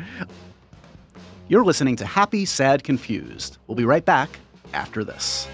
You're 1.51 1.65
listening 1.65 1.97
to 1.97 2.07
Happy, 2.07 2.45
Sad, 2.45 2.85
Confused. 2.85 3.59
We'll 3.67 3.75
be 3.75 3.85
right 3.85 4.05
back 4.05 4.39
after 4.73 5.03
this. 5.03 5.49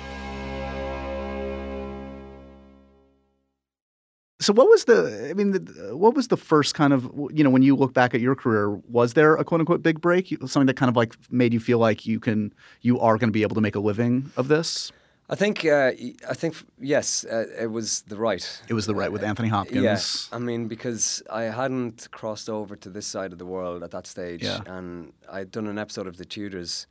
So, 4.40 4.52
what 4.52 4.68
was 4.68 4.84
the? 4.84 5.28
I 5.30 5.32
mean, 5.32 5.52
the, 5.52 5.96
what 5.96 6.14
was 6.14 6.28
the 6.28 6.36
first 6.36 6.74
kind 6.74 6.92
of? 6.92 7.10
You 7.32 7.42
know, 7.42 7.48
when 7.48 7.62
you 7.62 7.74
look 7.74 7.94
back 7.94 8.14
at 8.14 8.20
your 8.20 8.34
career, 8.34 8.78
was 8.90 9.14
there 9.14 9.36
a 9.36 9.44
quote 9.44 9.62
unquote 9.62 9.82
big 9.82 10.02
break? 10.02 10.36
Something 10.40 10.66
that 10.66 10.76
kind 10.76 10.90
of 10.90 10.96
like 10.96 11.16
made 11.30 11.54
you 11.54 11.60
feel 11.60 11.78
like 11.78 12.04
you 12.04 12.20
can, 12.20 12.52
you 12.82 13.00
are 13.00 13.16
going 13.16 13.30
to 13.30 13.32
be 13.32 13.40
able 13.40 13.54
to 13.54 13.62
make 13.62 13.74
a 13.74 13.80
living 13.80 14.30
of 14.36 14.48
this. 14.48 14.92
I 15.28 15.34
think 15.34 15.64
uh, 15.64 15.90
I 16.28 16.34
think 16.34 16.54
yes 16.78 17.24
uh, 17.24 17.46
it 17.60 17.66
was 17.70 18.02
the 18.02 18.16
Rite 18.16 18.62
It 18.68 18.74
was 18.74 18.86
the 18.86 18.94
Rite 18.94 19.10
with 19.12 19.24
Anthony 19.24 19.48
Hopkins. 19.48 19.82
Yes, 19.82 20.28
I 20.32 20.38
mean 20.38 20.68
because 20.68 21.22
I 21.30 21.42
hadn't 21.42 22.08
crossed 22.12 22.48
over 22.48 22.76
to 22.76 22.88
this 22.90 23.06
side 23.06 23.32
of 23.32 23.38
the 23.38 23.46
world 23.46 23.82
at 23.82 23.90
that 23.90 24.06
stage, 24.06 24.42
Yeah. 24.44 24.60
and 24.66 25.12
I'd 25.30 25.50
done 25.50 25.66
an 25.66 25.78
episode 25.78 26.06
of 26.06 26.16
The 26.16 26.24
Tudors, 26.24 26.86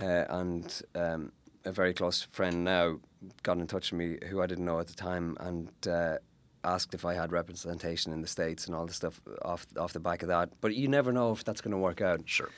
uh, 0.00 0.24
and 0.28 0.82
um, 0.94 1.32
a 1.64 1.72
very 1.72 1.92
close 1.94 2.22
friend 2.30 2.62
now 2.64 3.00
got 3.42 3.58
in 3.58 3.66
touch 3.66 3.90
with 3.90 3.98
me 3.98 4.18
who 4.28 4.40
I 4.40 4.46
didn't 4.46 4.64
know 4.64 4.78
at 4.78 4.86
the 4.86 4.94
time, 4.94 5.36
and 5.40 5.68
uh, 5.88 6.18
asked 6.62 6.94
if 6.94 7.04
I 7.04 7.14
had 7.14 7.32
representation 7.32 8.12
in 8.12 8.20
the 8.20 8.28
states 8.28 8.66
and 8.66 8.74
all 8.74 8.86
the 8.86 8.92
stuff 8.94 9.20
off 9.42 9.66
off 9.76 9.92
the 9.92 10.00
back 10.00 10.22
of 10.22 10.28
that. 10.28 10.50
But 10.60 10.76
you 10.76 10.86
never 10.86 11.12
know 11.12 11.32
if 11.32 11.42
that's 11.42 11.60
going 11.60 11.72
to 11.72 11.78
work 11.78 12.00
out. 12.00 12.20
Sure. 12.26 12.50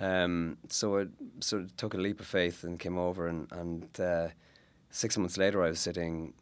Um, 0.00 0.56
so 0.68 1.00
I 1.00 1.06
sort 1.40 1.62
of 1.62 1.76
took 1.76 1.94
a 1.94 1.98
leap 1.98 2.20
of 2.20 2.26
faith 2.26 2.64
and 2.64 2.78
came 2.78 2.98
over, 2.98 3.28
and, 3.28 3.46
and 3.52 4.00
uh, 4.00 4.28
six 4.90 5.18
months 5.18 5.36
later, 5.36 5.62
I 5.62 5.68
was 5.68 5.80
sitting, 5.80 6.32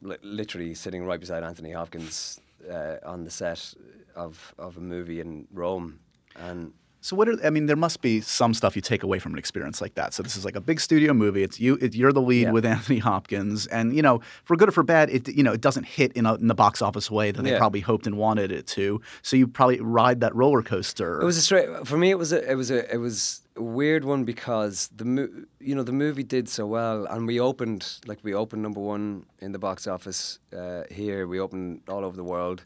li- 0.00 0.16
literally 0.22 0.74
sitting 0.74 1.04
right 1.04 1.20
beside 1.20 1.42
Anthony 1.42 1.72
Hopkins 1.72 2.40
uh, 2.70 2.96
on 3.04 3.24
the 3.24 3.30
set 3.30 3.74
of 4.16 4.54
of 4.58 4.76
a 4.78 4.80
movie 4.80 5.20
in 5.20 5.46
Rome, 5.52 6.00
and 6.36 6.72
So 7.08 7.16
what 7.16 7.26
are 7.26 7.36
I 7.42 7.48
mean? 7.48 7.64
There 7.64 7.74
must 7.74 8.02
be 8.02 8.20
some 8.20 8.52
stuff 8.52 8.76
you 8.76 8.82
take 8.82 9.02
away 9.02 9.18
from 9.18 9.32
an 9.32 9.38
experience 9.38 9.80
like 9.80 9.94
that. 9.94 10.12
So 10.12 10.22
this 10.22 10.36
is 10.36 10.44
like 10.44 10.56
a 10.56 10.60
big 10.60 10.78
studio 10.78 11.14
movie. 11.14 11.42
It's 11.42 11.58
you. 11.58 11.78
It, 11.80 11.94
you're 11.94 12.12
the 12.12 12.20
lead 12.20 12.42
Yeah. 12.48 12.50
with 12.52 12.66
Anthony 12.76 12.98
Hopkins, 12.98 13.66
and 13.68 13.96
you 13.96 14.02
know, 14.02 14.20
for 14.44 14.56
good 14.58 14.68
or 14.68 14.72
for 14.72 14.82
bad, 14.82 15.08
it 15.08 15.26
you 15.26 15.42
know 15.42 15.54
it 15.54 15.62
doesn't 15.62 15.84
hit 15.84 16.12
in, 16.12 16.26
a, 16.26 16.34
in 16.34 16.48
the 16.48 16.54
box 16.54 16.82
office 16.82 17.10
way 17.10 17.30
that 17.30 17.40
they 17.40 17.52
Yeah. 17.52 17.58
probably 17.64 17.80
hoped 17.80 18.06
and 18.06 18.18
wanted 18.18 18.52
it 18.52 18.66
to. 18.76 19.00
So 19.22 19.38
you 19.38 19.46
probably 19.48 19.80
ride 19.80 20.20
that 20.20 20.34
roller 20.34 20.60
coaster. 20.62 21.18
It 21.22 21.24
was 21.24 21.38
a 21.38 21.40
straight 21.40 21.86
for 21.86 21.96
me. 21.96 22.10
It 22.10 22.18
was 22.18 22.30
a 22.30 22.40
it 22.52 22.56
was 22.56 22.70
a 22.70 22.92
it 22.92 22.98
was 22.98 23.40
a 23.56 23.62
weird 23.62 24.04
one 24.04 24.24
because 24.24 24.90
the 24.94 25.06
mo- 25.06 25.30
you 25.60 25.74
know 25.74 25.84
the 25.84 25.92
movie 26.04 26.24
did 26.24 26.46
so 26.46 26.66
well, 26.66 27.06
and 27.06 27.26
we 27.26 27.40
opened 27.40 28.00
like 28.06 28.18
we 28.22 28.34
opened 28.34 28.60
number 28.62 28.80
one 28.80 29.24
in 29.40 29.52
the 29.52 29.58
box 29.58 29.86
office 29.86 30.40
uh, 30.54 30.82
here. 30.90 31.26
We 31.26 31.40
opened 31.40 31.80
all 31.88 32.04
over 32.04 32.18
the 32.18 32.28
world, 32.34 32.64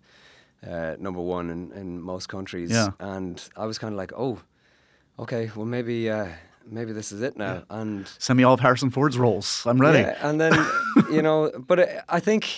uh, 0.66 0.96
number 0.98 1.20
one 1.20 1.50
in, 1.50 1.72
in 1.72 2.00
most 2.00 2.28
countries. 2.28 2.70
Yeah. 2.70 2.90
And 3.00 3.42
I 3.56 3.66
was 3.66 3.78
kind 3.78 3.92
of 3.94 3.98
like, 3.98 4.12
oh, 4.16 4.38
okay, 5.18 5.50
well 5.56 5.66
maybe 5.66 6.10
uh, 6.10 6.28
maybe 6.66 6.92
this 6.92 7.12
is 7.12 7.22
it 7.22 7.36
now. 7.36 7.64
And 7.70 8.06
Send 8.18 8.36
me 8.36 8.44
all 8.44 8.54
of 8.54 8.60
Harrison 8.60 8.90
Ford's 8.90 9.18
roles. 9.18 9.64
I'm 9.66 9.78
ready. 9.80 9.98
yeah, 10.00 10.28
and 10.28 10.40
then 10.40 10.52
you 11.10 11.22
know, 11.22 11.50
but 11.66 11.80
I- 11.80 12.02
I 12.08 12.20
think 12.20 12.48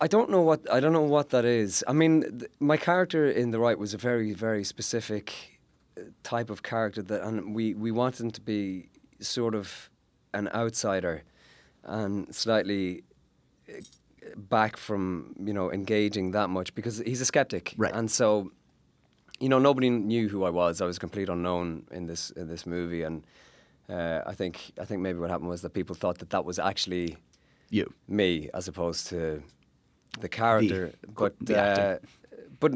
I 0.00 0.06
don't 0.06 0.30
know 0.30 0.42
what 0.42 0.60
I 0.72 0.80
don't 0.80 0.92
know 0.92 1.02
what 1.02 1.30
that 1.30 1.44
is. 1.44 1.82
I 1.88 1.92
mean, 1.92 2.22
th- 2.38 2.50
my 2.60 2.76
character 2.76 3.28
in 3.30 3.50
the 3.50 3.58
Rite 3.58 3.78
was 3.78 3.94
a 3.94 3.98
very 3.98 4.32
very 4.32 4.64
specific 4.64 5.32
uh, 5.96 6.02
type 6.22 6.50
of 6.50 6.62
character 6.62 7.02
that, 7.02 7.22
and 7.22 7.54
we 7.54 7.74
we 7.74 7.90
wanted 7.90 8.20
him 8.24 8.30
to 8.32 8.40
be 8.40 8.88
sort 9.20 9.54
of 9.54 9.90
an 10.34 10.48
outsider 10.54 11.22
and 11.84 12.32
slightly 12.34 13.02
uh, 13.68 13.80
back 14.36 14.76
from 14.76 15.34
you 15.44 15.52
know 15.52 15.72
engaging 15.72 16.32
that 16.32 16.48
much 16.50 16.74
because 16.74 16.98
he's 16.98 17.20
a 17.20 17.24
skeptic, 17.24 17.74
Right. 17.76 17.94
And 17.94 18.10
so 18.10 18.52
you 19.40 19.48
know, 19.48 19.58
nobody 19.58 19.88
knew 19.90 20.28
who 20.28 20.44
I 20.44 20.50
was. 20.50 20.80
I 20.80 20.84
was 20.86 20.96
a 20.96 21.00
complete 21.00 21.28
unknown 21.28 21.84
in 21.92 22.06
this 22.06 22.30
in 22.30 22.48
this 22.48 22.66
movie, 22.66 23.02
and 23.04 23.22
uh, 23.88 24.20
I 24.26 24.34
think 24.34 24.72
I 24.80 24.84
think 24.84 25.00
maybe 25.00 25.18
what 25.18 25.30
happened 25.30 25.48
was 25.48 25.62
that 25.62 25.70
people 25.70 25.94
thought 25.94 26.18
that 26.18 26.30
that 26.30 26.44
was 26.44 26.58
actually 26.58 27.16
You. 27.70 27.92
me 28.08 28.50
as 28.52 28.68
opposed 28.68 29.06
to 29.08 29.42
the 30.20 30.28
character. 30.28 30.92
but 31.14 31.34
the 31.40 31.58
uh, 31.60 31.98
but 32.60 32.72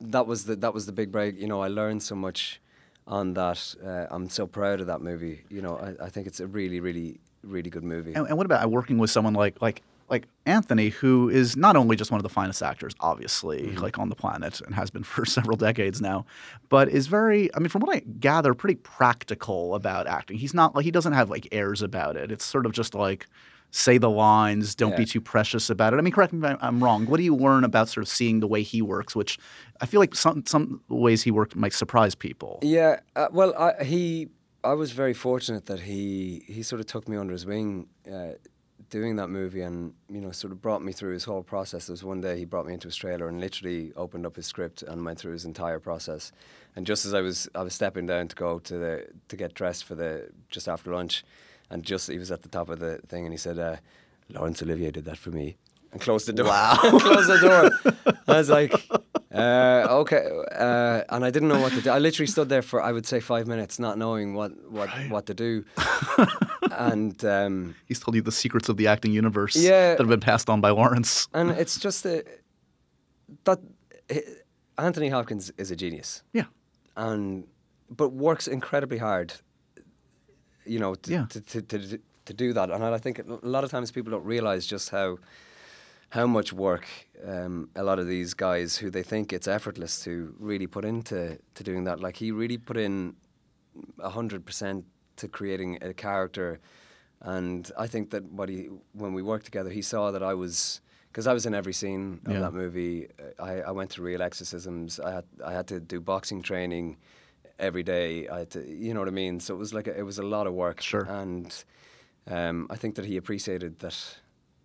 that 0.00 0.26
was 0.26 0.44
the 0.44 0.56
that 0.56 0.74
was 0.74 0.86
the 0.86 0.92
big 0.92 1.12
break. 1.12 1.38
You 1.40 1.46
know, 1.46 1.60
I 1.60 1.68
learned 1.68 2.02
so 2.02 2.14
much 2.14 2.60
on 3.06 3.34
that. 3.34 3.74
Uh, 3.84 4.06
I'm 4.10 4.28
so 4.28 4.46
proud 4.46 4.80
of 4.80 4.86
that 4.88 5.00
movie. 5.00 5.42
You 5.48 5.62
know, 5.62 5.76
I, 5.76 6.06
I 6.06 6.10
think 6.10 6.26
it's 6.26 6.40
a 6.40 6.46
really 6.46 6.80
really 6.80 7.20
really 7.42 7.70
good 7.70 7.84
movie. 7.84 8.14
And, 8.14 8.26
and 8.26 8.36
what 8.36 8.46
about 8.46 8.68
working 8.70 8.98
with 8.98 9.10
someone 9.10 9.34
like 9.34 9.62
like 9.62 9.82
like 10.10 10.26
Anthony, 10.44 10.88
who 10.90 11.28
is 11.28 11.56
not 11.56 11.76
only 11.76 11.94
just 11.96 12.10
one 12.10 12.18
of 12.18 12.24
the 12.24 12.28
finest 12.28 12.62
actors, 12.62 12.94
obviously, 13.00 13.62
Mm-hmm. 13.62 13.78
like 13.78 13.98
on 13.98 14.08
the 14.08 14.16
planet, 14.16 14.60
and 14.60 14.74
has 14.74 14.90
been 14.90 15.02
for 15.14 15.24
several 15.24 15.56
decades 15.56 16.00
now, 16.00 16.26
but 16.68 16.88
is 16.88 17.06
very, 17.06 17.54
I 17.54 17.60
mean, 17.60 17.68
from 17.68 17.82
what 17.82 17.96
I 17.96 18.00
gather, 18.00 18.52
pretty 18.54 18.74
practical 18.76 19.74
about 19.74 20.06
acting. 20.06 20.38
He's 20.38 20.54
not 20.54 20.74
like 20.74 20.84
he 20.84 20.90
doesn't 20.90 21.12
have 21.12 21.30
like 21.30 21.48
airs 21.52 21.80
about 21.82 22.16
it. 22.16 22.30
It's 22.32 22.44
sort 22.44 22.66
of 22.66 22.72
just 22.72 22.94
like 22.94 23.26
say 23.72 23.98
the 23.98 24.10
lines, 24.10 24.74
don't 24.74 24.96
be 24.96 25.04
too 25.04 25.20
precious 25.20 25.70
about 25.70 25.94
it. 25.94 25.98
I 25.98 26.00
mean, 26.00 26.12
correct 26.12 26.32
me 26.32 26.48
if 26.48 26.56
I'm 26.60 26.82
wrong. 26.82 27.06
What 27.06 27.18
do 27.18 27.22
you 27.22 27.36
learn 27.36 27.62
about 27.62 27.88
sort 27.88 28.02
of 28.02 28.08
seeing 28.08 28.40
the 28.40 28.48
way 28.48 28.64
he 28.64 28.82
works, 28.82 29.14
which 29.14 29.38
I 29.80 29.86
feel 29.86 30.00
like 30.00 30.16
some 30.16 30.44
some 30.44 30.80
ways 30.88 31.22
he 31.22 31.30
worked 31.30 31.54
might 31.54 31.72
surprise 31.72 32.16
people. 32.16 32.58
Yeah, 32.62 32.98
uh, 33.14 33.28
well, 33.30 33.54
I, 33.56 33.84
he, 33.84 34.28
I 34.64 34.72
was 34.72 34.90
very 34.90 35.14
fortunate 35.14 35.66
that 35.66 35.78
he 35.78 36.42
he 36.48 36.64
sort 36.64 36.80
of 36.80 36.86
took 36.86 37.08
me 37.08 37.16
under 37.16 37.32
his 37.32 37.46
wing, 37.46 37.86
uh, 38.12 38.32
doing 38.90 39.16
that 39.16 39.28
movie, 39.28 39.62
and 39.62 39.94
you 40.08 40.20
know, 40.20 40.32
sort 40.32 40.52
of 40.52 40.60
brought 40.60 40.82
me 40.82 40.92
through 40.92 41.12
his 41.12 41.24
whole 41.24 41.42
process. 41.42 41.86
There 41.86 41.94
was 41.94 42.04
one 42.04 42.20
day 42.20 42.36
he 42.36 42.44
brought 42.44 42.66
me 42.66 42.74
into 42.74 42.88
his 42.88 42.96
trailer 42.96 43.28
and 43.28 43.40
literally 43.40 43.92
opened 43.96 44.26
up 44.26 44.36
his 44.36 44.46
script 44.46 44.82
and 44.82 45.04
went 45.04 45.18
through 45.18 45.32
his 45.32 45.44
entire 45.44 45.78
process. 45.78 46.32
And 46.76 46.86
just 46.86 47.06
as 47.06 47.14
I 47.14 47.20
was 47.20 47.48
I 47.54 47.62
was 47.62 47.74
stepping 47.74 48.06
down 48.06 48.28
to 48.28 48.36
go 48.36 48.58
to 48.58 48.78
the 48.78 49.06
to 49.28 49.36
get 49.36 49.54
dressed 49.54 49.84
for 49.84 49.94
the 49.94 50.28
just 50.50 50.68
after 50.68 50.92
lunch, 50.92 51.24
and 51.70 51.82
just 51.82 52.10
he 52.10 52.18
was 52.18 52.30
at 52.30 52.42
the 52.42 52.48
top 52.48 52.68
of 52.68 52.80
the 52.80 52.98
thing, 53.08 53.24
and 53.24 53.32
he 53.32 53.38
said, 53.38 53.58
uh, 53.58 53.76
"Laurence 54.28 54.62
Olivier 54.62 54.90
did 54.90 55.04
that 55.06 55.18
for 55.18 55.30
me." 55.30 55.56
And 55.92 56.00
closed 56.00 56.26
the 56.26 56.32
door. 56.32 56.46
Wow! 56.46 56.76
closed 56.80 57.28
the 57.28 57.38
door. 57.38 57.94
I 58.28 58.38
was 58.38 58.48
like, 58.50 58.72
Uh, 59.32 59.86
okay, 59.88 60.28
uh, 60.58 61.02
and 61.08 61.24
I 61.24 61.30
didn't 61.30 61.48
know 61.48 61.60
what 61.60 61.72
to 61.74 61.80
do. 61.80 61.90
I 61.90 62.00
literally 62.00 62.26
stood 62.26 62.48
there 62.48 62.62
for 62.62 62.82
I 62.82 62.90
would 62.90 63.06
say 63.06 63.20
five 63.20 63.46
minutes, 63.46 63.78
not 63.78 63.96
knowing 63.96 64.34
what 64.34 64.50
what 64.70 64.88
what 65.08 65.26
to 65.26 65.34
do. 65.34 65.64
and 66.72 67.24
um, 67.24 67.76
He's 67.86 68.00
told 68.00 68.16
you 68.16 68.22
the 68.22 68.32
secrets 68.32 68.68
of 68.68 68.76
the 68.76 68.88
acting 68.88 69.12
universe 69.12 69.54
Yeah. 69.54 69.90
that 69.94 70.00
have 70.00 70.08
been 70.08 70.18
passed 70.20 70.50
on 70.50 70.60
by 70.60 70.70
Laurence. 70.70 71.28
and 71.32 71.50
it's 71.52 71.78
just 71.78 72.04
a, 72.06 72.24
that 73.44 73.60
eh, 74.08 74.20
Anthony 74.78 75.08
Hopkins 75.10 75.52
is 75.58 75.70
a 75.70 75.76
genius. 75.76 76.22
Yeah. 76.32 76.46
and 76.96 77.44
but 77.88 78.08
works 78.12 78.48
incredibly 78.48 78.98
hard. 78.98 79.32
You 80.66 80.80
know, 80.80 80.94
to, 80.96 81.10
Yeah. 81.10 81.26
to, 81.30 81.40
to, 81.40 81.62
to, 81.62 81.98
to 82.26 82.32
do 82.34 82.52
that, 82.52 82.70
and 82.70 82.84
I 82.84 82.98
think 82.98 83.20
a 83.20 83.24
lot 83.46 83.62
of 83.64 83.70
times 83.70 83.92
people 83.92 84.10
don't 84.10 84.24
realize 84.24 84.66
just 84.66 84.90
how 84.90 85.18
how 86.10 86.26
much 86.26 86.52
work 86.52 86.86
um, 87.26 87.68
a 87.76 87.82
lot 87.82 87.98
of 87.98 88.06
these 88.06 88.34
guys 88.34 88.76
who 88.76 88.90
they 88.90 89.02
think 89.02 89.32
it's 89.32 89.46
effortless 89.48 90.02
to 90.04 90.34
really 90.38 90.66
put 90.66 90.84
into 90.84 91.38
to 91.54 91.64
doing 91.64 91.84
that. 91.84 92.00
Like 92.00 92.16
he 92.16 92.30
really 92.32 92.58
put 92.58 92.76
in 92.76 93.14
hundred 94.00 94.44
percent 94.44 94.84
to 95.16 95.28
creating 95.28 95.78
a 95.82 95.92
character, 95.92 96.58
and 97.20 97.70
I 97.78 97.86
think 97.86 98.10
that 98.10 98.24
what 98.32 98.48
he 98.48 98.68
when 98.92 99.12
we 99.14 99.22
worked 99.22 99.44
together, 99.44 99.70
he 99.70 99.82
saw 99.82 100.10
that 100.10 100.22
I 100.22 100.34
was 100.34 100.80
because 101.12 101.26
I 101.26 101.32
was 101.32 101.46
in 101.46 101.54
every 101.54 101.72
scene 101.72 102.20
of 102.26 102.32
Yeah. 102.32 102.40
that 102.40 102.54
movie. 102.54 103.08
uh, 103.18 103.42
I, 103.42 103.52
I 103.62 103.70
went 103.72 103.90
to 103.92 104.02
real 104.02 104.22
exorcisms. 104.22 104.98
I 105.00 105.10
had 105.12 105.24
I 105.44 105.52
had 105.52 105.66
to 105.68 105.80
do 105.80 106.00
boxing 106.00 106.42
training 106.42 106.96
every 107.58 107.82
day. 107.82 108.26
I 108.28 108.38
had 108.40 108.50
to, 108.50 108.60
you 108.66 108.94
know 108.94 109.00
what 109.00 109.08
I 109.08 109.12
mean. 109.12 109.38
So 109.40 109.54
it 109.54 109.58
was 109.58 109.72
like 109.74 109.86
a, 109.86 109.96
it 109.98 110.02
was 110.02 110.18
a 110.18 110.22
lot 110.22 110.46
of 110.46 110.54
work. 110.54 110.80
Sure. 110.80 111.04
And 111.04 111.64
um, 112.26 112.66
I 112.70 112.76
think 112.76 112.94
that 112.94 113.04
he 113.04 113.16
appreciated 113.18 113.78
that 113.80 113.96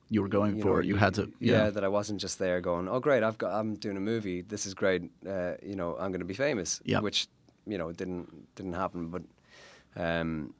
You 0.09 0.21
were 0.21 0.27
going 0.29 0.57
you 0.57 0.61
for 0.61 0.73
know, 0.73 0.79
it. 0.79 0.85
You 0.85 0.95
had 0.95 1.13
to. 1.15 1.31
yeah. 1.39 1.65
Yeah. 1.65 1.69
that 1.71 1.83
I 1.83 1.87
wasn't 1.87 2.21
just 2.21 2.37
there 2.39 2.61
going, 2.61 2.87
oh 2.87 2.99
great, 2.99 3.23
I've 3.23 3.37
got, 3.37 3.53
I'm 3.59 3.75
doing 3.75 3.97
a 3.97 4.01
movie. 4.01 4.41
This 4.41 4.65
is 4.65 4.73
great. 4.73 5.03
Uh, 5.27 5.53
you 5.63 5.75
know, 5.75 5.95
I'm 5.99 6.11
going 6.11 6.19
to 6.19 6.25
be 6.25 6.35
famous. 6.35 6.81
Yeah. 6.85 6.99
Which, 6.99 7.27
you 7.65 7.77
know, 7.77 7.91
didn't 7.91 8.55
didn't 8.55 8.73
happen. 8.73 9.09
But, 9.09 9.23
um, 9.95 10.53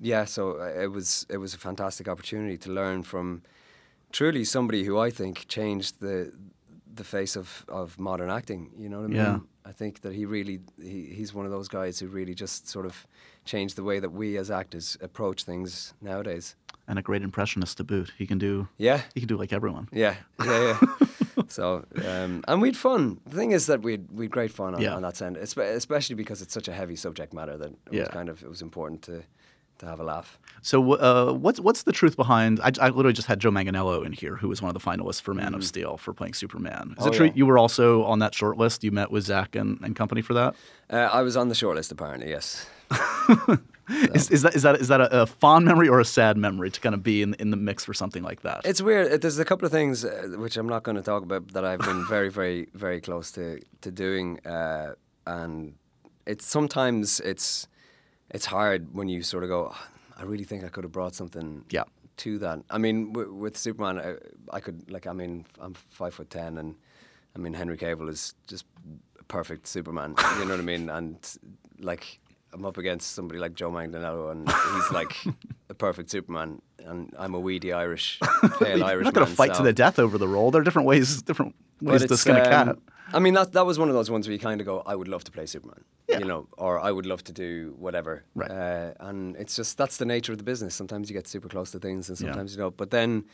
yeah. 0.00 0.24
So 0.24 0.60
uh, 0.60 0.82
it 0.82 0.90
was 0.90 1.26
it 1.28 1.36
was 1.36 1.54
a 1.54 1.58
fantastic 1.58 2.08
opportunity 2.08 2.56
to 2.58 2.70
learn 2.72 3.02
from, 3.04 3.42
truly 4.12 4.44
somebody 4.44 4.84
who 4.84 4.98
I 4.98 5.10
think 5.10 5.46
changed 5.48 6.00
the 6.00 6.32
the 6.94 7.04
face 7.04 7.36
of, 7.36 7.64
of 7.68 7.98
modern 7.98 8.30
acting. 8.30 8.70
You 8.78 8.88
know 8.88 8.98
what 8.98 9.04
I 9.04 9.08
mean? 9.08 9.16
Yeah. 9.16 9.38
I 9.64 9.72
think 9.72 10.00
that 10.00 10.12
he 10.12 10.24
really 10.24 10.60
he, 10.80 11.06
he's 11.14 11.34
one 11.34 11.44
of 11.44 11.52
those 11.52 11.68
guys 11.68 11.98
who 11.98 12.06
really 12.08 12.34
just 12.34 12.68
sort 12.68 12.86
of 12.86 13.06
changed 13.44 13.76
the 13.76 13.84
way 13.84 14.00
that 14.00 14.10
we 14.10 14.38
as 14.38 14.50
actors 14.50 14.96
approach 15.00 15.44
things 15.44 15.94
nowadays. 16.00 16.56
And 16.88 16.98
a 17.00 17.02
great 17.02 17.22
impressionist 17.22 17.78
to 17.78 17.84
boot. 17.84 18.12
He 18.16 18.26
can 18.26 18.38
do. 18.38 18.68
Yeah. 18.78 19.00
He 19.14 19.20
can 19.20 19.26
do 19.28 19.36
like 19.36 19.52
everyone. 19.52 19.88
Yeah, 19.92 20.14
yeah, 20.44 20.78
yeah. 20.80 21.42
so, 21.48 21.84
um, 22.04 22.44
and 22.46 22.62
we'd 22.62 22.76
fun. 22.76 23.18
The 23.26 23.34
thing 23.36 23.50
is 23.50 23.66
that 23.66 23.82
we'd 23.82 24.06
we'd 24.12 24.30
great 24.30 24.52
fun 24.52 24.74
on, 24.74 24.80
Yeah. 24.80 24.94
on 24.94 25.02
that 25.02 25.20
end, 25.20 25.36
especially 25.36 26.14
because 26.14 26.42
it's 26.42 26.54
such 26.54 26.68
a 26.68 26.72
heavy 26.72 26.94
subject 26.96 27.32
matter 27.34 27.56
that 27.58 27.72
it 27.90 27.98
was 28.00 28.08
kind 28.08 28.28
of 28.28 28.42
it 28.42 28.48
was 28.48 28.62
important 28.62 29.02
to 29.02 29.24
to 29.78 29.86
have 29.86 30.00
a 30.00 30.04
laugh. 30.04 30.38
So, 30.62 30.94
uh, 30.94 31.32
what's 31.32 31.58
what's 31.60 31.82
the 31.82 31.92
truth 31.92 32.16
behind? 32.16 32.60
I, 32.60 32.70
I 32.80 32.88
literally 32.90 33.12
just 33.12 33.26
had 33.28 33.40
Joe 33.40 33.50
Manganiello 33.50 34.06
in 34.06 34.12
here, 34.12 34.36
who 34.36 34.48
was 34.48 34.62
one 34.62 34.74
of 34.74 34.80
the 34.80 34.90
finalists 34.90 35.20
for 35.20 35.34
Man 35.34 35.54
of 35.54 35.64
Steel 35.64 35.96
for 35.96 36.14
playing 36.14 36.34
Superman. 36.34 36.94
Is 36.98 37.04
Oh, 37.04 37.10
it 37.10 37.14
true 37.14 37.26
yeah. 37.26 37.32
you 37.34 37.46
were 37.46 37.58
also 37.58 38.04
on 38.04 38.20
that 38.20 38.32
short 38.34 38.56
list? 38.58 38.84
You 38.84 38.92
met 38.92 39.10
with 39.10 39.24
Zack 39.24 39.54
and, 39.56 39.78
and 39.82 39.94
company 39.96 40.22
for 40.22 40.34
that. 40.34 40.54
Uh, 40.88 40.96
I 41.12 41.22
was 41.22 41.36
on 41.36 41.48
the 41.48 41.54
shortlist 41.54 41.90
apparently. 41.92 42.30
Yes. 42.30 42.64
Is, 44.14 44.30
is 44.30 44.42
that 44.42 44.54
is 44.56 44.62
that 44.62 44.76
is 44.80 44.88
that 44.88 45.00
a, 45.00 45.22
a 45.22 45.26
fond 45.26 45.64
memory 45.64 45.88
or 45.88 46.00
a 46.00 46.04
sad 46.04 46.36
memory 46.36 46.70
to 46.70 46.80
kind 46.80 46.94
of 46.94 47.02
be 47.02 47.22
in 47.22 47.34
in 47.34 47.50
the 47.50 47.56
mix 47.56 47.84
for 47.84 47.94
something 47.94 48.24
like 48.24 48.42
that? 48.42 48.62
It's 48.64 48.82
weird. 48.82 49.20
There's 49.20 49.38
a 49.38 49.44
couple 49.44 49.64
of 49.66 49.72
things 49.72 50.04
uh, 50.04 50.34
which 50.38 50.56
I'm 50.56 50.68
not 50.68 50.82
going 50.82 50.96
to 50.96 51.02
talk 51.02 51.22
about 51.22 51.48
that 51.52 51.64
I've 51.64 51.80
been 51.80 52.04
very, 52.08 52.28
very, 52.28 52.68
very 52.74 53.00
close 53.00 53.30
to 53.32 53.60
to 53.82 53.90
doing, 53.92 54.40
uh, 54.44 54.94
and 55.26 55.74
it's 56.26 56.44
sometimes 56.46 57.20
it's 57.20 57.68
it's 58.30 58.46
hard 58.46 58.92
when 58.92 59.08
you 59.08 59.22
sort 59.22 59.44
of 59.44 59.50
go. 59.50 59.70
"Oh, 59.72 59.86
I 60.18 60.24
really 60.24 60.44
think 60.44 60.64
I 60.64 60.68
could 60.68 60.84
have 60.84 60.92
brought 60.92 61.14
something. 61.14 61.64
Yeah. 61.70 61.84
To 62.18 62.38
that, 62.38 62.58
I 62.70 62.78
mean, 62.78 63.12
w- 63.12 63.32
with 63.34 63.56
Superman, 63.58 63.98
I, 64.00 64.56
I 64.56 64.60
could 64.60 64.90
like. 64.90 65.06
I 65.06 65.12
mean, 65.12 65.44
I'm 65.60 65.74
five 65.74 66.14
foot 66.14 66.30
ten, 66.30 66.58
and 66.58 66.74
I 67.36 67.38
mean 67.38 67.52
Henry 67.54 67.76
Cavill 67.76 68.08
is 68.08 68.34
just 68.48 68.64
a 69.20 69.24
perfect 69.24 69.66
Superman. 69.68 70.14
you 70.38 70.44
know 70.46 70.52
what 70.52 70.60
I 70.60 70.64
mean? 70.64 70.88
And 70.88 71.18
like, 71.78 72.18
I'm 72.56 72.64
up 72.64 72.78
against 72.78 73.12
somebody 73.12 73.38
like 73.38 73.54
Joe 73.54 73.70
Manganiello, 73.70 74.30
and 74.32 74.48
he's 74.48 74.90
like 74.90 75.14
a 75.68 75.74
perfect 75.74 76.08
Superman, 76.10 76.62
and 76.84 77.12
I'm 77.18 77.34
a 77.34 77.40
weedy 77.40 77.72
Irish, 77.72 78.18
pale 78.58 78.78
You're 78.78 78.86
Irish. 78.86 79.04
not 79.04 79.14
going 79.14 79.26
to 79.26 79.32
fight 79.32 79.54
to 79.54 79.62
the 79.62 79.72
death 79.74 79.98
over 79.98 80.16
the 80.16 80.26
role. 80.28 80.50
There 80.50 80.60
are 80.62 80.64
different 80.64 80.88
ways, 80.88 81.20
different 81.22 81.54
ways 81.82 82.04
to 82.06 82.16
skin 82.16 82.36
a 82.36 82.44
cat. 82.44 82.68
um, 82.68 82.80
I 83.12 83.18
mean, 83.18 83.34
that 83.34 83.52
that 83.52 83.66
was 83.66 83.78
one 83.78 83.88
of 83.88 83.94
those 83.94 84.10
ones 84.10 84.26
where 84.26 84.32
you 84.32 84.38
kind 84.38 84.60
of 84.60 84.66
go, 84.66 84.82
I 84.86 84.96
would 84.96 85.06
love 85.08 85.22
to 85.24 85.30
play 85.30 85.44
Superman, 85.46 85.84
Yeah. 86.08 86.18
you 86.20 86.24
know, 86.24 86.48
or 86.56 86.80
I 86.80 86.90
would 86.90 87.04
love 87.06 87.22
to 87.24 87.32
do 87.32 87.74
whatever. 87.78 88.24
Right. 88.34 88.50
Uh, 88.50 88.94
and 89.00 89.36
it's 89.36 89.54
just 89.54 89.76
that's 89.76 89.98
the 89.98 90.06
nature 90.06 90.32
of 90.32 90.38
the 90.38 90.44
business. 90.44 90.74
Sometimes 90.74 91.10
you 91.10 91.14
get 91.14 91.28
super 91.28 91.48
close 91.48 91.70
to 91.72 91.78
things, 91.78 92.08
and 92.08 92.18
Yeah. 92.18 92.28
sometimes 92.28 92.52
you 92.52 92.58
don't. 92.58 92.76
But 92.76 92.90
then, 92.90 93.24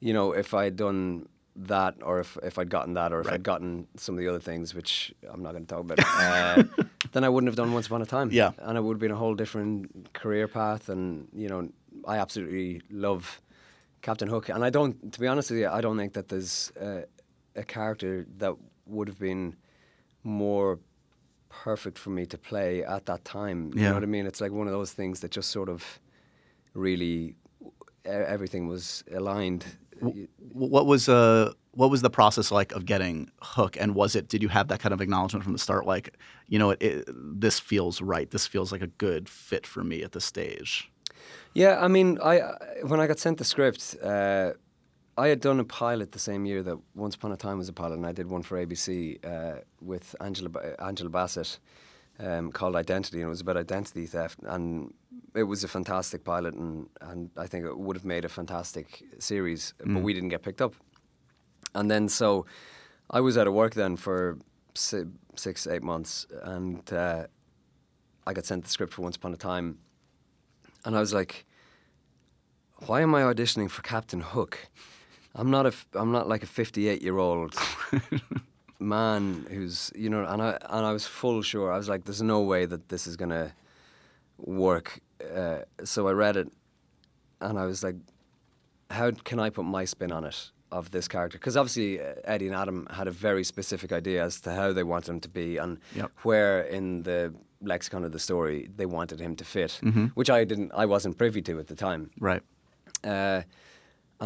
you 0.00 0.12
know, 0.14 0.32
if 0.32 0.54
I'd 0.54 0.76
done 0.76 1.26
that, 1.56 1.94
or 2.02 2.20
if 2.20 2.38
if 2.42 2.58
I'd 2.58 2.70
gotten 2.70 2.94
that, 2.94 3.12
or 3.12 3.20
if 3.20 3.26
Right. 3.26 3.34
I'd 3.34 3.42
gotten 3.42 3.86
some 3.96 4.14
of 4.14 4.20
the 4.20 4.28
other 4.28 4.40
things, 4.40 4.74
which 4.74 5.12
I'm 5.30 5.42
not 5.42 5.52
going 5.52 5.66
to 5.66 5.74
talk 5.74 5.80
about, 5.80 5.98
uh, 6.06 6.62
then 7.12 7.24
I 7.24 7.28
wouldn't 7.28 7.48
have 7.48 7.56
done 7.56 7.72
Once 7.72 7.86
Upon 7.86 8.02
a 8.02 8.06
Time. 8.06 8.30
Yeah. 8.32 8.52
And 8.58 8.78
it 8.78 8.80
would 8.82 8.94
have 8.94 9.00
been 9.00 9.10
a 9.10 9.16
whole 9.16 9.34
different 9.34 10.12
career 10.14 10.48
path. 10.48 10.88
And 10.88 11.28
you 11.34 11.48
know, 11.48 11.68
I 12.06 12.16
absolutely 12.18 12.80
love 12.90 13.40
Captain 14.00 14.28
Hook, 14.28 14.48
and 14.48 14.64
I 14.64 14.70
don't, 14.70 15.12
to 15.12 15.20
be 15.20 15.26
honest 15.28 15.50
with 15.50 15.60
you, 15.60 15.68
I 15.68 15.80
don't 15.80 15.96
think 15.96 16.12
that 16.14 16.28
there's 16.28 16.72
uh, 16.80 17.02
a 17.54 17.62
character 17.64 18.26
that 18.38 18.54
would 18.86 19.06
have 19.08 19.18
been 19.18 19.54
more 20.24 20.78
perfect 21.48 21.98
for 21.98 22.10
me 22.10 22.24
to 22.26 22.38
play 22.38 22.82
at 22.82 23.04
that 23.06 23.24
time. 23.24 23.70
Yeah. 23.74 23.82
You 23.82 23.88
know 23.88 23.94
what 23.94 24.02
I 24.02 24.06
mean? 24.06 24.26
It's 24.26 24.40
like 24.40 24.52
one 24.52 24.66
of 24.66 24.72
those 24.72 24.92
things 24.92 25.20
that 25.20 25.30
just 25.30 25.50
sort 25.50 25.68
of 25.68 26.00
really 26.74 27.36
everything 28.04 28.66
was 28.68 29.04
aligned. 29.14 29.64
What 30.52 30.86
was 30.86 31.08
uh 31.08 31.52
what 31.72 31.90
was 31.90 32.02
the 32.02 32.10
process 32.10 32.50
like 32.50 32.72
of 32.72 32.84
getting 32.84 33.30
Hook, 33.40 33.76
and 33.80 33.94
was 33.94 34.14
it 34.14 34.28
did 34.28 34.42
you 34.42 34.48
have 34.48 34.68
that 34.68 34.80
kind 34.80 34.92
of 34.92 35.00
acknowledgement 35.00 35.44
from 35.44 35.52
the 35.52 35.58
start, 35.58 35.86
like 35.86 36.16
you 36.48 36.58
know, 36.58 36.70
it, 36.70 36.82
it, 36.82 37.08
this 37.40 37.58
feels 37.58 38.00
right, 38.02 38.30
this 38.30 38.46
feels 38.46 38.72
like 38.72 38.82
a 38.82 38.86
good 38.86 39.28
fit 39.28 39.66
for 39.66 39.82
me 39.82 40.02
at 40.02 40.12
this 40.12 40.24
stage? 40.24 40.90
Yeah, 41.54 41.78
I 41.80 41.88
mean, 41.88 42.18
I- 42.22 42.52
when 42.86 43.00
I 43.00 43.06
got 43.06 43.18
sent 43.18 43.38
the 43.38 43.44
script, 43.44 43.96
uh, 44.02 44.52
I 45.16 45.28
had 45.28 45.40
done 45.40 45.60
a 45.60 45.64
pilot 45.64 46.12
the 46.12 46.18
same 46.18 46.46
year 46.46 46.62
that 46.62 46.78
Once 46.94 47.14
Upon 47.14 47.32
a 47.32 47.36
Time 47.36 47.58
was 47.58 47.68
a 47.68 47.72
pilot, 47.72 47.94
and 47.96 48.06
I 48.06 48.12
did 48.12 48.26
one 48.26 48.42
for 48.42 48.56
ABC 48.64 49.18
uh, 49.24 49.60
with 49.80 50.14
Angela 50.20 50.50
Angela 50.78 51.10
Bassett 51.10 51.58
um, 52.22 52.52
called 52.52 52.76
Identity, 52.76 53.18
and 53.18 53.26
it 53.26 53.28
was 53.28 53.40
about 53.40 53.56
identity 53.56 54.06
theft, 54.06 54.38
and 54.44 54.92
it 55.34 55.42
was 55.42 55.64
a 55.64 55.68
fantastic 55.68 56.24
pilot, 56.24 56.54
and 56.54 56.88
and 57.00 57.30
I 57.36 57.46
think 57.46 57.64
it 57.64 57.76
would 57.78 57.96
have 57.96 58.04
made 58.04 58.24
a 58.24 58.28
fantastic 58.28 59.02
series, 59.18 59.74
but 59.84 60.02
we 60.02 60.12
didn't 60.14 60.28
get 60.30 60.42
picked 60.42 60.62
up, 60.62 60.74
and 61.74 61.90
then 61.90 62.08
so 62.08 62.46
I 63.10 63.20
was 63.20 63.36
out 63.36 63.46
of 63.46 63.54
work 63.54 63.74
then 63.74 63.96
for 63.96 64.38
si- 64.74 65.04
six 65.36 65.66
eight 65.66 65.82
months, 65.82 66.26
and 66.42 66.90
uh, 66.92 67.26
I 68.26 68.32
got 68.32 68.46
sent 68.46 68.64
the 68.64 68.70
script 68.70 68.92
for 68.92 69.02
Once 69.02 69.16
Upon 69.16 69.32
a 69.32 69.36
Time. 69.36 69.78
And 70.84 70.96
I 70.96 71.00
was 71.00 71.14
like, 71.14 71.46
why 72.86 73.02
am 73.02 73.14
I 73.14 73.22
auditioning 73.22 73.70
for 73.70 73.82
Captain 73.82 74.20
Hook? 74.20 74.58
I'm 75.34 75.50
not 75.50 75.66
a, 75.66 75.72
I'm 75.94 76.12
not 76.12 76.28
like 76.28 76.42
a 76.42 76.46
58 76.46 77.02
year 77.02 77.18
old 77.18 77.54
man 78.82 79.46
who's, 79.50 79.90
you 79.94 80.10
know, 80.10 80.24
and 80.24 80.42
I, 80.42 80.58
and 80.70 80.86
I 80.86 80.92
was 80.92 81.06
full 81.06 81.42
sure. 81.42 81.72
I 81.72 81.76
was 81.76 81.88
like, 81.88 82.04
there's 82.04 82.22
no 82.22 82.42
way 82.42 82.66
that 82.66 82.88
this 82.88 83.06
is 83.06 83.16
gonna 83.16 83.52
work. 84.38 85.00
Uh, 85.34 85.58
so 85.84 86.08
I 86.08 86.12
read 86.12 86.36
it, 86.36 86.48
and 87.40 87.58
I 87.58 87.64
was 87.66 87.82
like, 87.84 87.96
how 88.90 89.10
can 89.24 89.38
I 89.40 89.50
put 89.50 89.64
my 89.64 89.84
spin 89.84 90.12
on 90.12 90.24
it 90.24 90.50
of 90.70 90.90
this 90.90 91.08
character? 91.08 91.38
Because 91.38 91.56
obviously 91.56 92.00
uh, 92.00 92.14
Eddie 92.24 92.46
and 92.48 92.56
Adam 92.56 92.86
had 92.90 93.06
a 93.08 93.10
very 93.10 93.44
specific 93.44 93.92
idea 93.92 94.22
as 94.24 94.40
to 94.42 94.52
how 94.52 94.72
they 94.72 94.82
wanted 94.82 95.10
him 95.12 95.20
to 95.20 95.28
be 95.28 95.56
and 95.56 95.78
Yep. 95.94 96.10
where 96.22 96.62
in 96.62 97.02
the 97.04 97.32
lexicon 97.62 98.04
of 98.04 98.12
the 98.12 98.18
story 98.18 98.68
they 98.76 98.86
wanted 98.86 99.20
him 99.20 99.36
to 99.36 99.44
fit, 99.44 99.78
Mm-hmm. 99.82 100.06
which 100.14 100.28
I 100.30 100.44
didn't, 100.44 100.72
I 100.74 100.86
wasn't 100.86 101.16
privy 101.16 101.40
to 101.42 101.58
at 101.60 101.68
the 101.68 101.76
time. 101.76 102.10
Right. 102.20 102.42
Uh, 103.04 103.42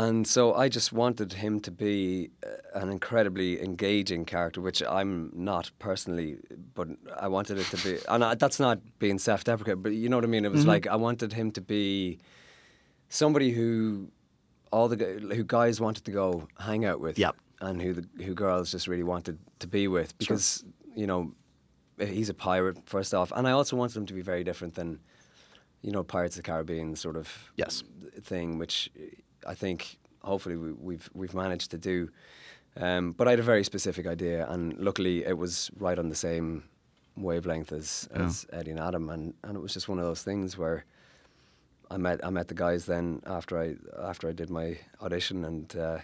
and 0.04 0.26
so 0.26 0.54
I 0.54 0.68
just 0.68 0.92
wanted 0.92 1.32
him 1.32 1.58
to 1.60 1.70
be 1.70 2.30
uh, 2.44 2.80
an 2.82 2.88
incredibly 2.90 3.50
engaging 3.62 4.24
character, 4.26 4.60
which 4.60 4.82
I'm 4.82 5.30
not 5.34 5.70
personally, 5.78 6.36
but 6.74 6.88
I 7.18 7.28
wanted 7.28 7.56
it 7.58 7.66
to 7.74 7.78
be. 7.78 7.98
And 8.08 8.22
I, 8.22 8.34
that's 8.34 8.60
not 8.60 8.78
being 8.98 9.18
self-deprecating, 9.18 9.82
but 9.82 9.92
you 9.92 10.08
know 10.10 10.18
what 10.18 10.24
I 10.24 10.28
mean. 10.28 10.44
It 10.44 10.50
was 10.52 10.60
Mm-hmm. 10.60 10.68
like 10.68 10.86
I 10.86 10.96
wanted 10.96 11.32
him 11.32 11.50
to 11.52 11.60
be 11.62 12.18
somebody 13.08 13.50
who 13.52 14.08
all 14.70 14.88
the 14.88 14.96
who 15.36 15.44
guys 15.44 15.80
wanted 15.80 16.04
to 16.04 16.10
go 16.10 16.46
hang 16.58 16.84
out 16.84 17.00
with, 17.00 17.18
Yep. 17.18 17.34
and 17.62 17.80
who 17.80 17.92
the 17.94 18.04
who 18.24 18.34
girls 18.34 18.70
just 18.72 18.86
really 18.88 19.04
wanted 19.14 19.38
to 19.60 19.66
be 19.66 19.88
with 19.88 20.16
because 20.18 20.64
you 20.94 21.06
know 21.06 21.32
he's 21.98 22.28
a 22.28 22.34
pirate 22.34 22.76
first 22.86 23.14
off, 23.14 23.32
and 23.34 23.48
I 23.48 23.52
also 23.52 23.76
wanted 23.76 23.96
him 23.96 24.06
to 24.06 24.14
be 24.14 24.22
very 24.32 24.44
different 24.44 24.74
than 24.74 25.00
you 25.82 25.92
know 25.92 26.02
Pirates 26.02 26.36
of 26.36 26.42
the 26.42 26.50
Caribbean 26.50 26.96
sort 26.96 27.16
of 27.16 27.26
Yes. 27.56 27.82
thing, 28.22 28.58
which 28.58 28.90
I 29.46 29.54
think 29.54 29.98
hopefully 30.22 30.56
we, 30.56 30.72
we've 30.72 31.08
we've 31.14 31.34
managed 31.34 31.70
to 31.70 31.78
do. 31.78 32.10
Um, 32.78 33.12
but 33.12 33.26
I 33.26 33.30
had 33.30 33.40
a 33.40 33.44
very 33.44 33.64
specific 33.64 34.06
idea, 34.06 34.46
and 34.50 34.76
luckily 34.78 35.24
it 35.24 35.38
was 35.38 35.70
right 35.78 35.98
on 35.98 36.10
the 36.10 36.14
same 36.14 36.64
wavelength 37.16 37.72
as, 37.72 38.06
as 38.12 38.46
Eddie 38.52 38.72
and 38.72 38.80
Adam, 38.80 39.08
and, 39.08 39.32
and 39.42 39.56
it 39.56 39.60
was 39.60 39.72
just 39.72 39.88
one 39.88 39.98
of 39.98 40.04
those 40.04 40.22
things 40.22 40.58
where 40.58 40.84
I 41.90 41.96
met 41.96 42.22
I 42.22 42.30
met 42.30 42.48
the 42.48 42.54
guys 42.54 42.84
then 42.84 43.22
after 43.26 43.58
I 43.58 43.76
after 44.02 44.28
I 44.28 44.32
did 44.32 44.50
my 44.50 44.76
audition, 45.00 45.44
and 45.44 45.74
uh, 45.76 45.98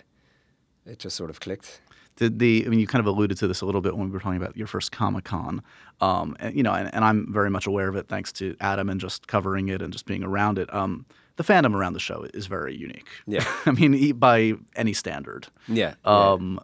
it 0.86 0.98
just 0.98 1.16
sort 1.16 1.28
of 1.28 1.40
clicked. 1.40 1.82
Did 2.16 2.38
the 2.38 2.64
I 2.64 2.68
mean 2.70 2.78
you 2.80 2.86
kind 2.86 3.00
of 3.00 3.06
alluded 3.06 3.36
to 3.38 3.46
this 3.46 3.60
a 3.60 3.66
little 3.66 3.80
bit 3.80 3.96
when 3.96 4.06
we 4.06 4.12
were 4.12 4.20
talking 4.20 4.40
about 4.40 4.56
your 4.56 4.66
first 4.66 4.92
Comic 4.92 5.24
Con, 5.24 5.62
um, 6.00 6.36
and, 6.40 6.56
you 6.56 6.62
know, 6.62 6.72
and, 6.72 6.94
and 6.94 7.04
I'm 7.04 7.30
very 7.32 7.50
much 7.50 7.66
aware 7.66 7.88
of 7.88 7.96
it 7.96 8.08
thanks 8.08 8.32
to 8.34 8.56
Adam 8.60 8.88
and 8.88 9.00
just 9.00 9.26
covering 9.26 9.68
it 9.68 9.82
and 9.82 9.92
just 9.92 10.06
being 10.06 10.22
around 10.22 10.58
it. 10.58 10.72
Um, 10.72 11.04
the 11.36 11.44
fandom 11.44 11.74
around 11.74 11.94
the 11.94 12.00
show 12.00 12.26
is 12.34 12.46
very 12.46 12.74
unique. 12.74 13.08
Yeah. 13.26 13.44
I 13.66 13.72
mean 13.72 14.14
by 14.16 14.54
any 14.76 14.92
standard. 14.92 15.48
Yeah. 15.68 15.94
yeah. 16.04 16.30
Um, 16.32 16.60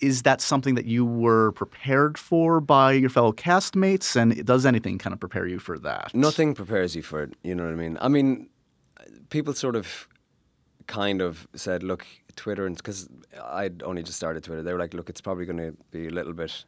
Is 0.00 0.22
that 0.22 0.40
something 0.40 0.74
that 0.76 0.86
you 0.86 1.04
were 1.04 1.52
prepared 1.52 2.16
for 2.16 2.60
by 2.60 2.92
your 2.92 3.10
fellow 3.10 3.32
castmates, 3.32 4.16
and 4.16 4.44
does 4.46 4.64
anything 4.64 4.98
kind 4.98 5.12
of 5.12 5.20
prepare 5.20 5.46
you 5.46 5.58
for 5.58 5.78
that? 5.80 6.14
Nothing 6.14 6.54
prepares 6.54 6.96
you 6.96 7.02
for 7.02 7.22
it. 7.22 7.34
You 7.42 7.54
know 7.54 7.64
what 7.64 7.72
I 7.72 7.76
mean? 7.76 7.98
I 8.00 8.08
mean, 8.08 8.48
people 9.28 9.52
sort 9.54 9.76
of, 9.76 10.08
kind 10.86 11.20
of 11.22 11.46
said, 11.54 11.82
look, 11.82 12.06
Twitter, 12.34 12.66
and 12.66 12.76
because 12.76 13.08
I'd 13.44 13.82
only 13.82 14.02
just 14.02 14.16
started 14.16 14.42
Twitter, 14.42 14.62
they 14.62 14.72
were 14.72 14.78
like, 14.78 14.94
look, 14.94 15.08
it's 15.08 15.20
probably 15.20 15.44
going 15.44 15.58
to 15.58 15.76
be 15.90 16.08
a 16.08 16.10
little 16.10 16.32
bit 16.32 16.64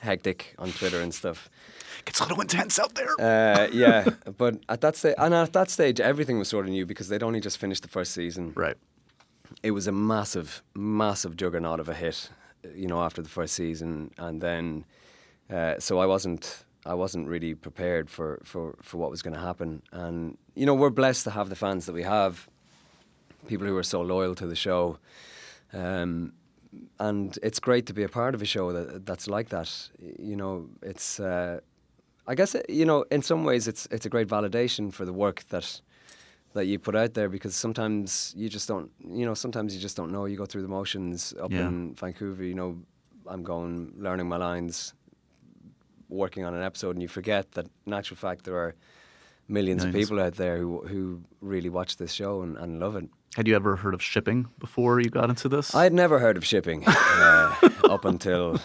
hectic 0.00 0.54
on 0.58 0.72
Twitter 0.72 1.00
and 1.00 1.14
stuff. 1.14 1.48
Gets 2.04 2.20
a 2.20 2.24
little 2.24 2.40
intense 2.40 2.78
out 2.78 2.94
there. 2.94 3.08
Uh, 3.20 3.68
yeah, 3.72 4.08
but 4.36 4.58
at 4.68 4.80
that 4.80 4.96
stage, 4.96 5.14
and 5.18 5.34
at 5.34 5.52
that 5.52 5.70
stage, 5.70 6.00
everything 6.00 6.38
was 6.38 6.48
sort 6.48 6.64
of 6.64 6.70
new 6.72 6.86
because 6.86 7.08
they'd 7.08 7.22
only 7.22 7.40
just 7.40 7.58
finished 7.58 7.82
the 7.82 7.88
first 7.88 8.12
season. 8.12 8.52
right. 8.54 8.76
It 9.64 9.72
was 9.72 9.88
a 9.88 9.92
massive, 9.92 10.62
massive 10.74 11.36
juggernaut 11.36 11.80
of 11.80 11.88
a 11.88 11.94
hit, 11.94 12.30
you 12.72 12.86
know, 12.86 13.02
after 13.02 13.20
the 13.20 13.28
first 13.28 13.54
season, 13.54 14.12
and 14.16 14.40
then, 14.40 14.84
uh, 15.52 15.74
so 15.80 15.98
I 15.98 16.06
wasn't, 16.06 16.64
I 16.86 16.94
wasn't 16.94 17.26
really 17.26 17.54
prepared 17.54 18.08
for 18.08 18.40
for 18.44 18.76
for 18.80 18.98
what 18.98 19.10
was 19.10 19.22
going 19.22 19.34
to 19.34 19.40
happen, 19.40 19.82
and 19.92 20.38
you 20.54 20.66
know, 20.66 20.74
we're 20.74 20.90
blessed 20.90 21.24
to 21.24 21.30
have 21.30 21.48
the 21.48 21.56
fans 21.56 21.86
that 21.86 21.94
we 21.94 22.04
have, 22.04 22.48
people 23.48 23.66
who 23.66 23.76
are 23.76 23.82
so 23.82 24.00
loyal 24.02 24.34
to 24.36 24.46
the 24.46 24.56
show. 24.56 24.98
Um, 25.72 26.32
and 26.98 27.38
it's 27.42 27.58
great 27.60 27.86
to 27.86 27.92
be 27.92 28.02
a 28.04 28.08
part 28.08 28.34
of 28.34 28.42
a 28.42 28.44
show 28.44 28.72
that 28.72 29.04
that's 29.06 29.26
like 29.28 29.48
that. 29.48 29.70
You 30.18 30.36
know, 30.36 30.68
it's. 30.82 31.18
Uh, 31.20 31.60
I 32.26 32.34
guess 32.34 32.54
it, 32.54 32.66
you 32.68 32.84
know, 32.84 33.04
in 33.10 33.22
some 33.22 33.44
ways, 33.44 33.66
it's 33.66 33.86
it's 33.90 34.06
a 34.06 34.08
great 34.08 34.28
validation 34.28 34.92
for 34.92 35.04
the 35.04 35.12
work 35.12 35.44
that 35.48 35.80
that 36.52 36.66
you 36.66 36.78
put 36.78 36.94
out 36.96 37.14
there 37.14 37.28
because 37.28 37.56
sometimes 37.56 38.32
you 38.36 38.48
just 38.48 38.68
don't. 38.68 38.90
You 39.04 39.26
know, 39.26 39.34
sometimes 39.34 39.74
you 39.74 39.80
just 39.80 39.96
don't 39.96 40.12
know. 40.12 40.26
You 40.26 40.36
go 40.36 40.46
through 40.46 40.62
the 40.62 40.68
motions 40.68 41.34
up 41.40 41.50
Yeah. 41.50 41.66
in 41.68 41.94
Vancouver. 41.94 42.44
You 42.44 42.54
know, 42.54 42.78
I'm 43.26 43.42
going 43.42 43.92
learning 43.96 44.28
my 44.28 44.36
lines, 44.36 44.94
working 46.08 46.44
on 46.44 46.54
an 46.54 46.62
episode, 46.62 46.90
and 46.96 47.02
you 47.02 47.08
forget 47.08 47.50
that 47.52 47.66
in 47.86 47.92
actual 47.92 48.16
fact 48.16 48.44
there 48.44 48.56
are 48.56 48.74
millions 49.48 49.82
of 49.84 49.92
people 49.92 50.20
out 50.20 50.34
there 50.36 50.58
who 50.58 50.80
who 50.86 51.22
really 51.40 51.68
watch 51.68 51.96
this 51.96 52.12
show 52.12 52.42
and, 52.42 52.56
and 52.58 52.78
love 52.78 52.94
it. 52.96 53.08
Had 53.36 53.46
you 53.46 53.54
ever 53.54 53.76
heard 53.76 53.94
of 53.94 54.02
shipping 54.02 54.48
before 54.58 54.98
you 55.00 55.08
got 55.08 55.30
into 55.30 55.48
this? 55.48 55.72
I 55.74 55.84
had 55.84 55.92
never 55.92 56.18
heard 56.18 56.36
of 56.36 56.44
shipping 56.44 56.82
uh, 56.86 57.54
up 57.84 58.04
until 58.04 58.58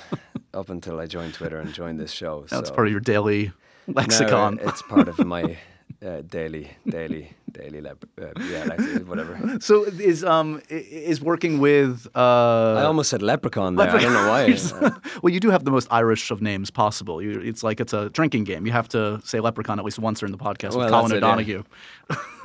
up 0.55 0.69
until 0.69 0.99
I 0.99 1.05
joined 1.05 1.35
Twitter 1.35 1.59
and 1.59 1.71
joined 1.73 1.99
this 1.99 2.11
show. 2.11 2.45
That's 2.49 2.69
so 2.69 2.75
part 2.75 2.87
of 2.87 2.91
your 2.91 2.99
daily 3.01 3.51
lexicon. 3.87 4.57
it's 4.61 4.81
part 4.81 5.07
of 5.07 5.19
my 5.23 5.57
uh, 6.03 6.21
daily, 6.21 6.71
daily, 6.87 7.31
daily, 7.51 7.79
leb- 7.79 8.03
uh, 8.19 8.31
yeah, 8.51 8.63
like, 8.63 9.07
whatever. 9.07 9.57
so 9.59 9.83
is 9.83 10.23
um 10.23 10.59
is 10.69 11.21
working 11.21 11.59
with 11.59 12.07
uh 12.15 12.73
I 12.79 12.83
almost 12.85 13.11
said 13.11 13.21
leprechaun 13.21 13.75
there. 13.75 13.89
I 13.89 14.01
don't 14.01 14.13
know 14.13 14.29
why. 14.29 14.91
Well, 15.21 15.31
you 15.31 15.39
do 15.39 15.51
have 15.51 15.63
the 15.63 15.71
most 15.71 15.87
Irish 15.91 16.31
of 16.31 16.41
names 16.41 16.71
possible. 16.71 17.21
You, 17.21 17.39
it's 17.39 17.61
like 17.63 17.79
it's 17.79 17.93
a 17.93 18.09
drinking 18.09 18.45
game. 18.45 18.65
You 18.65 18.71
have 18.71 18.89
to 18.89 19.21
say 19.23 19.39
leprechaun 19.39 19.77
at 19.77 19.85
least 19.85 19.99
once 19.99 20.19
during 20.21 20.31
the 20.35 20.43
podcast 20.43 20.71
Well, 20.75 20.79
with 20.85 20.89
Colin 20.89 21.11
it, 21.11 21.15
yeah. 21.15 21.17
O'Donoghue. 21.17 21.63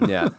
yeah. 0.06 0.28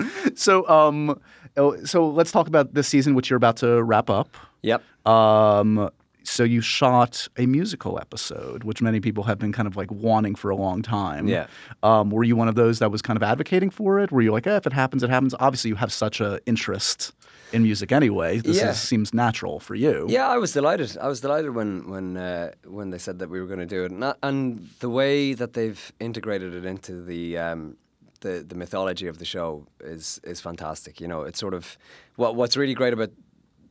So, 0.34 0.66
um, 0.68 1.20
oh, 1.56 1.76
so 1.84 2.08
let's 2.08 2.32
talk 2.32 2.46
about 2.48 2.74
this 2.74 2.88
season, 2.88 3.14
which 3.14 3.28
you're 3.30 3.36
about 3.36 3.56
to 3.58 3.82
wrap 3.82 4.08
up. 4.10 4.36
Yep. 4.62 4.82
Um, 5.06 5.90
so 6.22 6.44
you 6.44 6.60
shot 6.60 7.26
a 7.38 7.46
musical 7.46 7.98
episode, 7.98 8.62
which 8.64 8.80
many 8.82 9.00
people 9.00 9.24
have 9.24 9.38
been 9.38 9.52
kind 9.52 9.66
of 9.66 9.76
like 9.76 9.90
wanting 9.90 10.34
for 10.34 10.50
a 10.50 10.56
long 10.56 10.82
time. 10.82 11.26
Yeah. 11.26 11.46
Um, 11.82 12.10
were 12.10 12.24
you 12.24 12.36
one 12.36 12.46
of 12.48 12.54
those 12.54 12.78
that 12.78 12.90
was 12.90 13.02
kind 13.02 13.16
of 13.16 13.22
advocating 13.22 13.70
for 13.70 13.98
it? 14.00 14.12
Were 14.12 14.20
you 14.22 14.30
like, 14.30 14.46
eh, 14.46 14.56
if 14.56 14.66
it 14.66 14.72
happens, 14.72 15.02
it 15.02 15.10
happens? 15.10 15.34
Obviously, 15.40 15.70
you 15.70 15.76
have 15.76 15.92
such 15.92 16.20
a 16.20 16.38
interest 16.46 17.12
in 17.52 17.62
music 17.62 17.90
anyway. 17.90 18.38
This 18.38 18.58
Yeah. 18.58 18.70
is, 18.70 18.80
seems 18.80 19.12
natural 19.12 19.60
for 19.60 19.74
you. 19.74 20.06
Yeah, 20.08 20.28
I 20.28 20.36
was 20.38 20.52
delighted. 20.52 20.96
I 21.00 21.08
was 21.08 21.20
delighted 21.20 21.54
when 21.54 21.88
when 21.90 22.16
uh, 22.16 22.52
when 22.66 22.90
they 22.90 22.98
said 22.98 23.18
that 23.18 23.28
we 23.30 23.40
were 23.40 23.46
going 23.46 23.58
to 23.60 23.66
do 23.66 23.84
it, 23.84 23.90
and, 23.90 24.14
and 24.22 24.68
the 24.80 24.90
way 24.90 25.32
that 25.34 25.54
they've 25.54 25.92
integrated 25.98 26.54
it 26.54 26.64
into 26.64 27.02
the 27.02 27.38
um, 27.38 27.76
the 28.20 28.44
the 28.46 28.54
mythology 28.54 29.06
of 29.08 29.18
the 29.18 29.24
show 29.24 29.66
is 29.80 30.20
is 30.24 30.40
fantastic. 30.40 31.00
You 31.00 31.08
know, 31.08 31.22
it's 31.22 31.38
sort 31.38 31.54
of 31.54 31.76
what 32.16 32.34
what's 32.36 32.56
really 32.56 32.74
great 32.74 32.92
about 32.92 33.10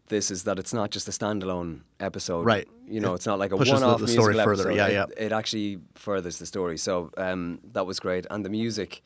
this 0.08 0.32
is 0.32 0.44
that 0.44 0.58
it's 0.58 0.74
not 0.74 0.90
just 0.90 1.08
a 1.08 1.12
standalone 1.12 1.82
episode. 2.00 2.44
Right. 2.46 2.68
You 2.88 3.00
know, 3.00 3.12
It 3.12 3.18
it's 3.18 3.28
not 3.28 3.38
like 3.38 3.52
a 3.52 3.58
one-off 3.58 4.02
the 4.02 4.08
story 4.08 4.34
further. 4.34 4.70
episode. 4.72 4.76
Yeah, 4.76 4.88
it, 4.88 4.94
yeah. 4.94 5.26
It 5.26 5.32
actually 5.32 5.80
furthers 5.94 6.38
the 6.40 6.46
story. 6.48 6.78
So 6.78 7.12
um, 7.18 7.60
that 7.74 7.86
was 7.86 8.00
great, 8.00 8.26
and 8.32 8.44
the 8.44 8.50
music 8.50 9.02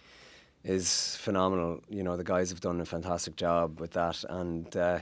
is 0.63 1.17
phenomenal. 1.17 1.81
You 1.89 2.03
know, 2.03 2.15
the 2.15 2.23
guys 2.23 2.49
have 2.51 2.61
done 2.61 2.79
a 2.81 2.85
fantastic 2.85 3.35
job 3.35 3.81
with 3.81 3.91
that, 3.91 4.23
and 4.29 4.73
uh, 4.77 4.99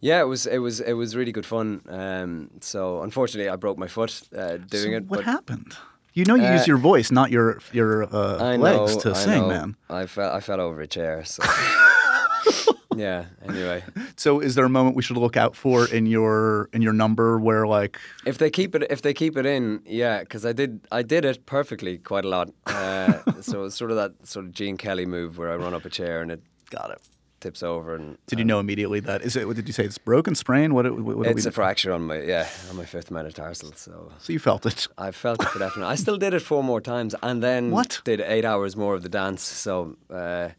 yeah, 0.00 0.20
it 0.20 0.26
was 0.26 0.46
it 0.46 0.58
was 0.58 0.80
it 0.80 0.92
was 0.92 1.16
really 1.16 1.32
good 1.32 1.46
fun. 1.46 1.80
Um, 1.88 2.50
so 2.60 3.02
unfortunately, 3.02 3.48
I 3.48 3.56
broke 3.56 3.78
my 3.78 3.88
foot 3.88 4.22
uh, 4.36 4.58
doing 4.58 4.92
So 4.92 4.96
it. 4.98 5.04
What 5.06 5.24
happened? 5.24 5.74
You 6.14 6.24
know, 6.24 6.34
you 6.34 6.44
Uh, 6.44 6.54
use 6.54 6.66
your 6.66 6.78
voice, 6.78 7.10
not 7.10 7.30
your 7.30 7.58
your 7.72 8.04
uh, 8.04 8.52
I 8.52 8.56
legs 8.56 8.96
to 8.98 9.10
I 9.10 9.14
sing, 9.14 9.42
know. 9.42 9.48
man. 9.48 9.76
I 9.88 10.06
fell 10.06 10.32
I 10.32 10.40
fell 10.40 10.60
over 10.60 10.80
a 10.80 10.86
chair. 10.86 11.24
So 11.24 11.42
yeah. 12.96 13.26
Anyway, 13.48 13.82
So, 14.16 14.40
is 14.40 14.54
there 14.54 14.64
a 14.64 14.68
moment 14.68 14.96
we 14.96 15.02
should 15.02 15.16
look 15.16 15.36
out 15.36 15.54
for 15.56 15.86
in 15.88 16.06
your 16.06 16.68
in 16.72 16.82
your 16.82 16.92
number 16.92 17.38
where 17.38 17.66
like 17.66 17.98
if 18.26 18.38
they 18.38 18.50
keep 18.50 18.74
it 18.74 18.82
if 18.90 19.00
they 19.02 19.14
keep 19.14 19.36
it 19.36 19.46
in, 19.46 19.80
yeah, 19.86 20.20
because 20.20 20.44
I 20.44 20.52
did 20.52 20.80
I 20.90 21.02
did 21.02 21.24
it 21.24 21.46
perfectly 21.46 21.98
quite 21.98 22.24
a 22.24 22.28
lot. 22.28 22.48
Uh, 22.66 23.12
so 23.40 23.64
it's 23.64 23.76
sort 23.76 23.90
of 23.92 23.96
that 23.96 24.12
sort 24.26 24.46
of 24.46 24.52
Gene 24.52 24.76
Kelly 24.76 25.06
move 25.06 25.38
where 25.38 25.50
I 25.52 25.56
run 25.56 25.74
up 25.74 25.84
a 25.84 25.90
chair 25.90 26.20
and 26.22 26.30
it 26.32 26.42
got 26.70 26.90
it? 26.90 27.00
Tips 27.40 27.62
over 27.62 27.94
and 27.94 28.18
Did 28.26 28.38
you 28.38 28.44
know 28.44 28.60
immediately 28.60 29.00
that 29.00 29.22
is 29.22 29.36
it? 29.36 29.46
What 29.46 29.56
did 29.56 29.66
you 29.66 29.72
say? 29.72 29.84
It's 29.84 29.98
broken, 29.98 30.34
sprain. 30.34 30.74
What? 30.74 30.84
what, 31.02 31.16
what 31.18 31.26
it's 31.26 31.46
a 31.46 31.52
fracture 31.52 31.92
on 31.92 32.02
my 32.02 32.20
yeah 32.20 32.48
on 32.70 32.76
my 32.76 32.84
fifth 32.84 33.10
metatarsal. 33.10 33.72
So 33.76 34.12
So 34.18 34.32
you 34.32 34.38
felt 34.38 34.66
it. 34.66 34.86
I 34.98 35.10
felt 35.10 35.42
it 35.42 35.48
for 35.48 35.58
definite. 35.58 35.86
I 35.86 35.96
still 35.96 36.16
did 36.18 36.34
it 36.34 36.40
four 36.40 36.62
more 36.62 36.80
times, 36.80 37.14
and 37.22 37.42
then 37.42 37.70
What? 37.70 38.00
did 38.04 38.20
eight 38.20 38.44
hours 38.44 38.76
more 38.76 38.94
of 38.94 39.02
the 39.02 39.08
dance. 39.08 39.42
So, 39.42 39.96
uh, 40.10 40.50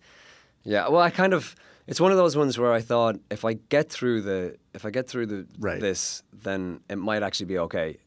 yeah. 0.63 0.87
Well, 0.89 1.01
I 1.01 1.09
kind 1.09 1.33
of. 1.33 1.55
It's 1.87 1.99
one 1.99 2.11
of 2.11 2.17
those 2.17 2.37
ones 2.37 2.57
where 2.57 2.71
I 2.71 2.79
thought 2.79 3.15
if 3.29 3.43
I 3.43 3.53
get 3.69 3.89
through 3.89 4.21
the 4.21 4.55
if 4.73 4.85
I 4.85 4.91
get 4.91 5.07
through 5.09 5.25
the 5.25 5.45
Right. 5.59 5.81
this, 5.81 6.23
then 6.43 6.79
it 6.89 6.97
might 6.97 7.23
actually 7.23 7.47
be 7.47 7.57
okay. 7.59 7.97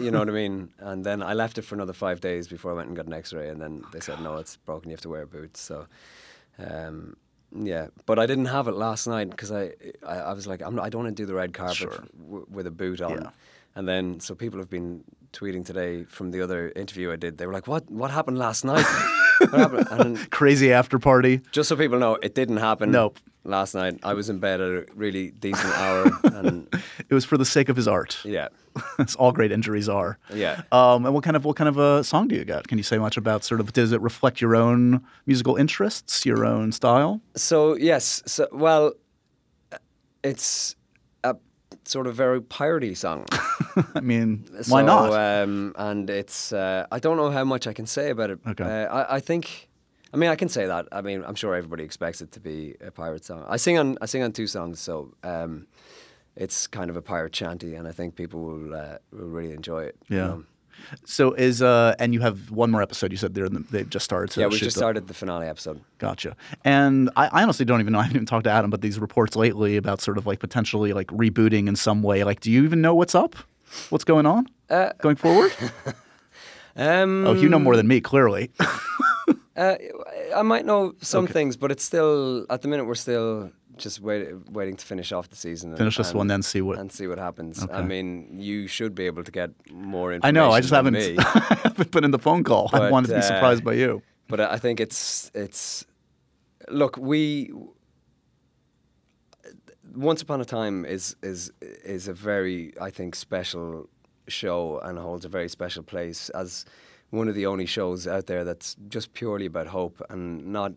you 0.00 0.10
know 0.10 0.20
what 0.20 0.28
I 0.28 0.32
mean? 0.32 0.68
And 0.78 1.04
then 1.04 1.22
I 1.22 1.32
left 1.32 1.58
it 1.58 1.62
for 1.62 1.74
another 1.74 1.94
five 1.94 2.20
days 2.20 2.46
before 2.46 2.70
I 2.72 2.74
went 2.74 2.88
and 2.88 2.96
got 2.96 3.06
an 3.06 3.14
X-ray, 3.14 3.48
and 3.48 3.60
then 3.60 3.82
they 3.92 4.00
said 4.00 4.20
no, 4.20 4.36
it's 4.36 4.56
broken. 4.58 4.90
You 4.90 4.94
have 4.94 5.00
to 5.02 5.08
wear 5.08 5.26
boots. 5.26 5.60
So. 5.60 5.86
Um, 6.58 7.16
yeah, 7.64 7.86
but 8.06 8.18
I 8.18 8.26
didn't 8.26 8.46
have 8.46 8.68
it 8.68 8.72
last 8.74 9.06
night 9.06 9.30
because 9.30 9.50
I, 9.52 9.72
I 10.06 10.16
I 10.16 10.32
was 10.32 10.46
like 10.46 10.60
I'm 10.62 10.74
not, 10.74 10.84
I 10.84 10.88
don't 10.90 11.04
want 11.04 11.16
to 11.16 11.22
do 11.22 11.26
the 11.26 11.34
red 11.34 11.52
carpet 11.54 11.76
Sure. 11.76 12.04
w- 12.18 12.46
with 12.50 12.66
a 12.66 12.70
boot 12.70 13.00
on. 13.00 13.10
Yeah. 13.12 13.30
And 13.74 13.86
then, 13.86 14.20
so 14.20 14.34
people 14.34 14.58
have 14.58 14.70
been 14.70 15.04
tweeting 15.32 15.64
today 15.64 16.04
from 16.04 16.30
the 16.30 16.40
other 16.40 16.72
interview 16.74 17.12
I 17.12 17.16
did. 17.16 17.36
They 17.38 17.46
were 17.46 17.52
like, 17.52 17.66
"What? 17.66 17.90
What 17.90 18.10
happened 18.10 18.38
last 18.38 18.64
night? 18.64 18.86
what 19.50 19.60
happened?" 19.60 19.86
And 19.90 20.16
then, 20.16 20.26
Crazy 20.30 20.72
after 20.72 20.98
party. 20.98 21.40
just 21.52 21.68
so 21.68 21.76
people 21.76 21.98
know, 21.98 22.14
it 22.22 22.34
didn't 22.34 22.56
happen. 22.56 22.90
Nope. 22.90 23.18
Last 23.46 23.74
night, 23.74 24.00
I 24.02 24.12
was 24.14 24.28
in 24.28 24.38
bed 24.40 24.60
at 24.60 24.68
a 24.68 24.86
really 24.94 25.30
decent 25.30 25.72
hour, 25.78 26.10
and 26.24 26.68
It 27.08 27.14
was 27.14 27.24
for 27.24 27.38
the 27.38 27.44
sake 27.44 27.68
of 27.68 27.76
his 27.76 27.86
art. 27.86 28.18
yeah, 28.24 28.48
That's 28.98 29.14
all 29.16 29.30
great 29.32 29.52
injuries 29.52 29.88
are. 29.88 30.18
Yeah. 30.34 30.62
Um, 30.72 31.06
and 31.06 31.14
what 31.14 31.22
kind 31.24 31.36
of 31.36 31.44
what 31.44 31.56
kind 31.56 31.68
of 31.68 31.78
a 31.78 32.02
song 32.04 32.28
do 32.28 32.34
you 32.34 32.44
got? 32.44 32.66
Can 32.68 32.76
you 32.78 32.84
say 32.84 32.98
much 32.98 33.16
about 33.16 33.44
sort 33.44 33.60
of 33.60 33.72
does 33.72 33.92
it 33.92 34.00
reflect 34.00 34.40
your 34.40 34.54
own 34.56 35.00
musical 35.26 35.56
interests, 35.56 36.26
your 36.26 36.44
own 36.44 36.72
style? 36.72 37.20
So 37.36 37.76
yes, 37.76 38.22
so 38.26 38.48
well, 38.52 38.92
it's 40.22 40.74
a 41.24 41.36
sort 41.84 42.06
of 42.06 42.14
very 42.16 42.40
piratey 42.40 42.96
song. 42.96 43.24
I 43.94 44.00
mean, 44.00 44.44
why 44.68 44.82
not? 44.82 45.12
Um, 45.12 45.72
and 45.76 46.10
it's 46.10 46.52
uh, 46.52 46.86
I 46.90 46.98
don't 46.98 47.16
know 47.16 47.30
how 47.30 47.44
much 47.44 47.66
I 47.66 47.72
can 47.72 47.86
say 47.86 48.10
about 48.10 48.30
it. 48.30 48.40
Okay. 48.46 48.64
Uh, 48.64 48.86
I, 48.92 49.16
I 49.16 49.20
think. 49.20 49.68
I 50.16 50.18
mean, 50.18 50.30
I 50.30 50.34
can 50.34 50.48
say 50.48 50.64
that. 50.64 50.88
I 50.92 51.02
mean, 51.02 51.22
I'm 51.26 51.34
sure 51.34 51.54
everybody 51.54 51.84
expects 51.84 52.22
it 52.22 52.32
to 52.32 52.40
be 52.40 52.74
a 52.80 52.90
pirate 52.90 53.22
song. 53.22 53.44
I 53.46 53.58
sing 53.58 53.76
on 53.76 53.98
I 54.00 54.06
sing 54.06 54.22
on 54.22 54.32
two 54.32 54.46
songs, 54.46 54.80
so 54.80 55.12
um, 55.22 55.66
it's 56.36 56.66
kind 56.66 56.88
of 56.88 56.96
a 56.96 57.02
pirate 57.02 57.34
chanty, 57.34 57.74
and 57.74 57.86
I 57.86 57.92
think 57.92 58.16
people 58.16 58.40
will 58.40 58.74
uh, 58.74 58.96
will 59.12 59.28
really 59.28 59.52
enjoy 59.52 59.84
it. 59.84 59.96
yeah. 60.08 60.16
know. 60.28 60.44
So 61.04 61.32
is 61.34 61.60
uh, 61.60 61.94
and 61.98 62.14
you 62.14 62.20
have 62.20 62.50
one 62.50 62.70
more 62.70 62.80
episode. 62.80 63.10
You 63.10 63.18
said 63.18 63.34
they're 63.34 63.44
in 63.44 63.52
the, 63.52 63.60
they've 63.70 63.90
just 63.90 64.06
started. 64.06 64.30
To 64.30 64.40
yeah, 64.40 64.46
we 64.46 64.58
just 64.58 64.76
started 64.76 65.06
the 65.06 65.14
finale 65.14 65.48
episode. 65.48 65.82
Gotcha. 65.98 66.34
And 66.64 67.10
I, 67.14 67.26
I 67.26 67.42
honestly 67.42 67.66
don't 67.66 67.80
even 67.80 67.92
know. 67.92 67.98
I 67.98 68.04
haven't 68.04 68.16
even 68.16 68.26
talked 68.26 68.44
to 68.44 68.50
Adam, 68.50 68.70
but 68.70 68.80
these 68.80 68.98
reports 68.98 69.36
lately 69.36 69.76
about 69.76 70.00
sort 70.00 70.16
of 70.16 70.26
like 70.26 70.38
potentially 70.38 70.94
like 70.94 71.08
rebooting 71.08 71.68
in 71.68 71.76
some 71.76 72.02
way. 72.02 72.24
Like, 72.24 72.40
do 72.40 72.50
you 72.50 72.64
even 72.64 72.80
know 72.80 72.94
what's 72.94 73.14
up? 73.14 73.36
What's 73.90 74.04
going 74.04 74.24
on 74.24 74.46
Uh, 74.70 74.92
going 75.02 75.16
forward? 75.16 75.52
Um, 76.78 77.26
oh, 77.26 77.32
you 77.32 77.48
know 77.48 77.58
more 77.58 77.74
than 77.74 77.88
me, 77.88 78.02
clearly. 78.02 78.50
Uh, 79.56 79.76
I 80.34 80.42
might 80.42 80.64
know 80.66 80.92
some 81.00 81.24
Okay. 81.24 81.32
things, 81.32 81.56
but 81.56 81.70
it's 81.70 81.82
still 81.84 82.44
at 82.50 82.60
the 82.62 82.68
minute 82.68 82.84
we're 82.84 82.94
still 82.94 83.50
just 83.76 84.00
wait, 84.00 84.28
waiting 84.50 84.76
to 84.76 84.84
finish 84.86 85.12
off 85.12 85.28
the 85.28 85.36
season. 85.36 85.70
and- 85.70 85.78
Finish 85.78 85.96
this 85.96 86.10
and- 86.10 86.18
one, 86.18 86.26
then 86.28 86.42
see 86.42 86.60
what- 86.62 86.78
and 86.78 86.90
see 86.92 87.06
what 87.06 87.18
happens. 87.18 87.62
Okay. 87.62 87.72
I 87.72 87.82
mean, 87.82 88.38
you 88.38 88.66
should 88.68 88.94
be 88.94 89.06
able 89.06 89.22
to 89.24 89.30
get 89.32 89.50
more 89.70 90.12
information. 90.12 90.36
I 90.36 90.40
know. 90.40 90.50
I 90.52 90.60
just 90.60 90.72
haven't, 90.72 90.94
Me. 90.94 91.16
Put 91.90 92.04
in 92.04 92.10
the 92.10 92.18
phone 92.18 92.42
call. 92.44 92.70
I 92.72 92.90
wanted 92.90 93.08
to 93.08 93.14
be 93.14 93.18
uh, 93.20 93.22
surprised 93.22 93.64
by 93.64 93.74
you. 93.74 94.02
But 94.28 94.40
I 94.40 94.58
think 94.58 94.80
it's 94.80 95.30
it's 95.34 95.84
look 96.68 96.96
we 96.96 97.52
once 99.94 100.22
upon 100.22 100.40
a 100.40 100.44
time 100.44 100.84
is 100.84 101.16
is 101.22 101.50
is 101.84 102.08
a 102.08 102.12
very 102.12 102.72
I 102.80 102.90
think 102.90 103.14
special 103.14 103.88
show 104.28 104.80
and 104.80 104.98
holds 104.98 105.24
a 105.24 105.28
very 105.28 105.48
special 105.48 105.82
place 105.82 106.28
as 106.30 106.64
one 107.10 107.28
of 107.28 107.34
the 107.34 107.46
only 107.46 107.66
shows 107.66 108.06
out 108.06 108.26
there 108.26 108.44
that's 108.44 108.76
just 108.88 109.12
purely 109.14 109.46
about 109.46 109.66
hope 109.66 110.02
and 110.10 110.46
not 110.46 110.72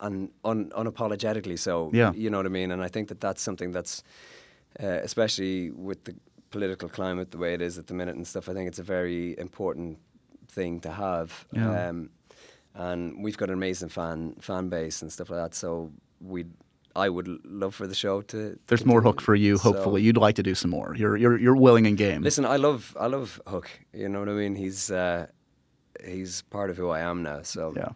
and 0.00 0.30
un, 0.44 0.70
unapologetically 0.76 1.58
so 1.58 1.90
Yeah. 1.92 2.12
you 2.14 2.30
know 2.30 2.38
what 2.38 2.46
I 2.46 2.50
mean 2.50 2.70
and 2.72 2.82
I 2.82 2.88
think 2.88 3.08
that 3.08 3.20
that's 3.20 3.42
something 3.42 3.72
that's 3.72 4.02
uh, 4.82 4.86
especially 5.02 5.70
with 5.70 6.04
the 6.04 6.14
political 6.50 6.88
climate 6.88 7.30
the 7.30 7.38
way 7.38 7.54
it 7.54 7.60
is 7.62 7.78
at 7.78 7.86
the 7.86 7.94
minute 7.94 8.16
and 8.16 8.26
stuff 8.26 8.48
I 8.48 8.54
think 8.54 8.68
it's 8.68 8.78
a 8.78 8.82
very 8.84 9.38
important 9.38 9.98
thing 10.48 10.80
to 10.80 10.90
have 10.90 11.46
Yeah. 11.52 11.88
um, 11.88 12.10
and 12.74 13.24
we've 13.24 13.36
got 13.36 13.48
an 13.48 13.54
amazing 13.54 13.88
fan 13.88 14.34
fan 14.40 14.68
base 14.68 15.02
and 15.02 15.12
stuff 15.12 15.30
like 15.30 15.40
that. 15.40 15.54
So 15.54 15.90
we, 16.20 16.44
I 16.94 17.08
would 17.08 17.26
love 17.44 17.74
for 17.74 17.86
the 17.88 17.94
show 17.94 18.20
to. 18.22 18.56
There's 18.68 18.84
more 18.86 19.02
hook 19.02 19.20
for 19.20 19.34
you. 19.34 19.56
So- 19.56 19.72
Hopefully, 19.72 20.02
you'd 20.02 20.16
like 20.16 20.36
to 20.36 20.42
do 20.44 20.54
some 20.54 20.70
more. 20.70 20.94
You're 20.96 21.16
you're 21.16 21.38
you're 21.38 21.56
willing 21.56 21.86
and 21.86 21.96
game. 21.98 22.22
Listen, 22.22 22.44
I 22.44 22.56
love 22.56 22.96
I 23.00 23.06
love 23.06 23.40
Hook. 23.48 23.68
You 23.92 24.08
know 24.08 24.20
what 24.20 24.28
I 24.28 24.32
mean? 24.32 24.54
He's 24.54 24.90
uh, 24.92 25.26
he's 26.04 26.42
part 26.50 26.70
of 26.70 26.76
who 26.76 26.88
I 26.90 27.00
am 27.00 27.22
now. 27.22 27.42
So 27.42 27.72
Yeah. 27.76 27.90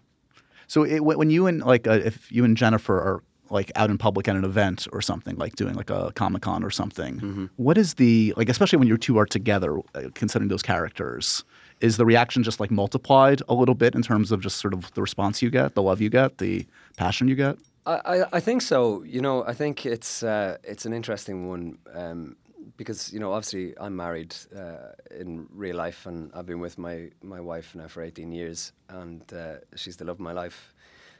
So 0.67 0.85
it, 0.85 1.01
when 1.01 1.31
you 1.31 1.47
and 1.47 1.61
like 1.63 1.87
uh, 1.87 1.93
if 2.05 2.31
you 2.33 2.45
and 2.45 2.57
Jennifer 2.57 2.97
are 2.99 3.23
like 3.51 3.71
out 3.77 3.91
in 3.91 3.99
public 3.99 4.27
at 4.29 4.35
an 4.37 4.45
event 4.45 4.89
or 4.93 5.03
something 5.03 5.37
like 5.37 5.55
doing 5.57 5.75
like 5.75 5.91
a 5.91 6.11
comic 6.15 6.41
con 6.43 6.65
or 6.65 6.71
something, 6.71 7.17
Mm-hmm. 7.21 7.47
what 7.57 7.77
is 7.77 7.95
the 7.95 8.33
like 8.37 8.49
especially 8.49 8.79
when 8.79 8.89
you 8.89 8.97
two 8.97 9.19
are 9.19 9.27
together, 9.27 9.79
uh, 9.95 10.09
considering 10.15 10.49
those 10.49 10.63
characters, 10.63 11.45
is 11.81 11.97
the 11.99 12.07
reaction 12.07 12.43
just 12.43 12.61
like 12.61 12.71
multiplied 12.71 13.43
a 13.49 13.55
little 13.55 13.75
bit 13.75 13.95
in 13.95 14.01
terms 14.03 14.33
of 14.33 14.41
just 14.41 14.57
sort 14.59 14.73
of 14.73 14.91
the 14.95 15.03
response 15.03 15.43
you 15.43 15.51
get, 15.51 15.75
the 15.75 15.83
love 15.83 16.01
you 16.01 16.09
get, 16.09 16.39
the 16.39 16.67
passion 16.97 17.29
you 17.29 17.35
get? 17.35 17.59
I, 17.85 18.01
I, 18.07 18.25
I 18.35 18.41
think 18.41 18.63
so. 18.63 19.03
You 19.03 19.21
know, 19.21 19.45
I 19.45 19.53
think 19.53 19.85
it's 19.85 20.23
uh, 20.23 20.57
it's 20.65 20.87
an 20.87 20.93
interesting 20.95 21.49
one 21.49 21.77
um, 21.93 22.37
because 22.85 23.13
you 23.13 23.21
know, 23.21 23.33
obviously, 23.33 23.75
I'm 23.79 23.97
married 23.97 24.35
uh, 24.57 24.93
in 25.21 25.47
real 25.55 25.77
life, 25.77 26.07
and 26.07 26.31
I've 26.35 26.47
been 26.47 26.61
with 26.61 26.77
my 26.79 27.11
my 27.23 27.41
wife 27.41 27.75
now 27.75 27.89
for 27.89 28.03
18 28.03 28.33
years, 28.33 28.73
and 28.89 29.23
uh, 29.33 29.57
she's 29.77 29.97
the 29.97 30.05
love 30.05 30.17
of 30.17 30.21
my 30.21 30.33
life. 30.33 30.75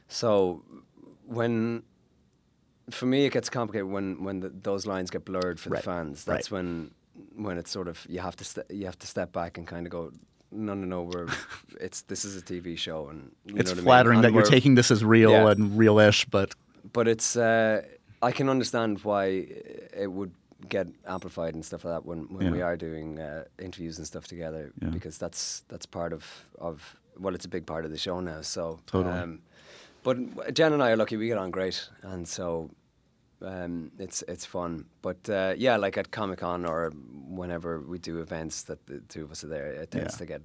So 0.07 0.63
when 1.25 1.83
for 2.89 3.05
me, 3.05 3.25
it 3.25 3.33
gets 3.33 3.49
complicated 3.49 3.89
when 3.89 4.23
when 4.23 4.39
the, 4.41 4.49
those 4.49 4.85
lines 4.85 5.09
get 5.09 5.25
blurred 5.25 5.59
for 5.59 5.69
Right, 5.69 5.79
the 5.83 5.83
fans. 5.91 6.25
right. 6.27 6.35
That's 6.35 6.51
when 6.51 6.91
when 7.35 7.57
it's 7.57 7.71
sort 7.71 7.87
of 7.87 8.05
you 8.09 8.19
have 8.21 8.35
to 8.35 8.43
st- 8.43 8.69
you 8.69 8.85
have 8.85 8.97
to 8.99 9.07
step 9.07 9.31
back 9.31 9.57
and 9.57 9.67
kind 9.67 9.85
of 9.87 9.91
go. 9.91 10.11
No, 10.51 10.73
no, 10.75 10.85
no. 10.85 11.03
We're 11.03 11.27
it's 11.81 12.01
this 12.03 12.25
is 12.25 12.35
a 12.37 12.41
TV 12.41 12.77
show, 12.77 13.07
and 13.09 13.31
you 13.45 13.55
it's 13.55 13.65
know 13.69 13.71
what 13.71 13.71
I 13.71 13.75
mean? 13.75 13.83
flattering 13.85 14.21
that 14.21 14.33
you're 14.33 14.43
taking 14.43 14.75
this 14.75 14.91
as 14.91 15.03
real 15.03 15.31
Yeah. 15.31 15.49
and 15.51 15.77
real-ish, 15.77 16.25
but 16.25 16.53
but 16.91 17.07
it's 17.07 17.35
uh, 17.35 17.81
I 18.21 18.31
can 18.31 18.49
understand 18.49 18.99
why 19.03 19.47
it 19.97 20.11
would 20.11 20.31
get 20.69 20.87
amplified 21.07 21.53
and 21.55 21.63
stuff 21.65 21.83
like 21.85 21.93
that 21.95 22.05
when, 22.05 22.19
when 22.33 22.51
we 22.51 22.61
are 22.61 22.75
doing 22.77 23.19
uh, 23.19 23.43
interviews 23.59 23.97
and 23.97 24.07
stuff 24.07 24.27
together 24.27 24.71
Yeah. 24.81 24.89
because 24.89 25.17
that's 25.17 25.63
that's 25.67 25.85
part 25.85 26.13
of 26.13 26.23
of 26.59 26.95
well 27.19 27.35
it's 27.35 27.45
a 27.45 27.49
big 27.49 27.65
part 27.65 27.85
of 27.85 27.91
the 27.91 27.97
show 27.97 28.19
now 28.21 28.41
so 28.41 28.79
Totally. 28.87 29.13
um, 29.13 29.39
but 30.03 30.17
Jen 30.53 30.73
and 30.73 30.81
I 30.83 30.91
are 30.91 30.97
lucky 30.97 31.17
we 31.17 31.27
get 31.27 31.37
on 31.37 31.51
great 31.51 31.89
and 32.01 32.27
so 32.27 32.69
um, 33.41 33.91
it's 33.99 34.23
it's 34.27 34.45
fun 34.45 34.85
but 35.01 35.17
uh, 35.29 35.53
yeah 35.57 35.75
like 35.77 35.97
at 35.97 36.11
Comic 36.11 36.39
Con 36.39 36.65
or 36.65 36.91
whenever 37.29 37.79
we 37.81 37.97
do 37.99 38.19
events 38.21 38.63
that 38.63 38.85
the 38.87 38.99
two 39.09 39.23
of 39.23 39.31
us 39.31 39.43
are 39.43 39.47
there 39.49 39.67
it 39.73 39.91
tends 39.91 40.13
Yeah. 40.13 40.17
to 40.19 40.25
get 40.25 40.41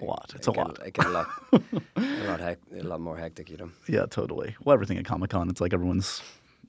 a 0.00 0.04
lot. 0.04 0.32
It's 0.34 0.48
it 0.48 0.50
a 0.50 0.54
get- 0.54 0.66
lot. 0.66 0.86
it 0.86 0.92
get 0.94 1.06
a 1.06 1.10
lot 1.10 1.28
a 1.96 2.26
lot 2.26 2.40
hec- 2.40 2.58
a 2.76 2.82
lot 2.82 3.00
more 3.00 3.16
hectic 3.16 3.48
you 3.50 3.56
know 3.56 3.70
Yeah, 3.88 4.06
totally. 4.06 4.56
Well, 4.64 4.74
everything 4.74 4.98
at 4.98 5.04
Comic 5.04 5.30
Con, 5.30 5.48
it's 5.48 5.60
like 5.60 5.72
everyone's, 5.72 6.20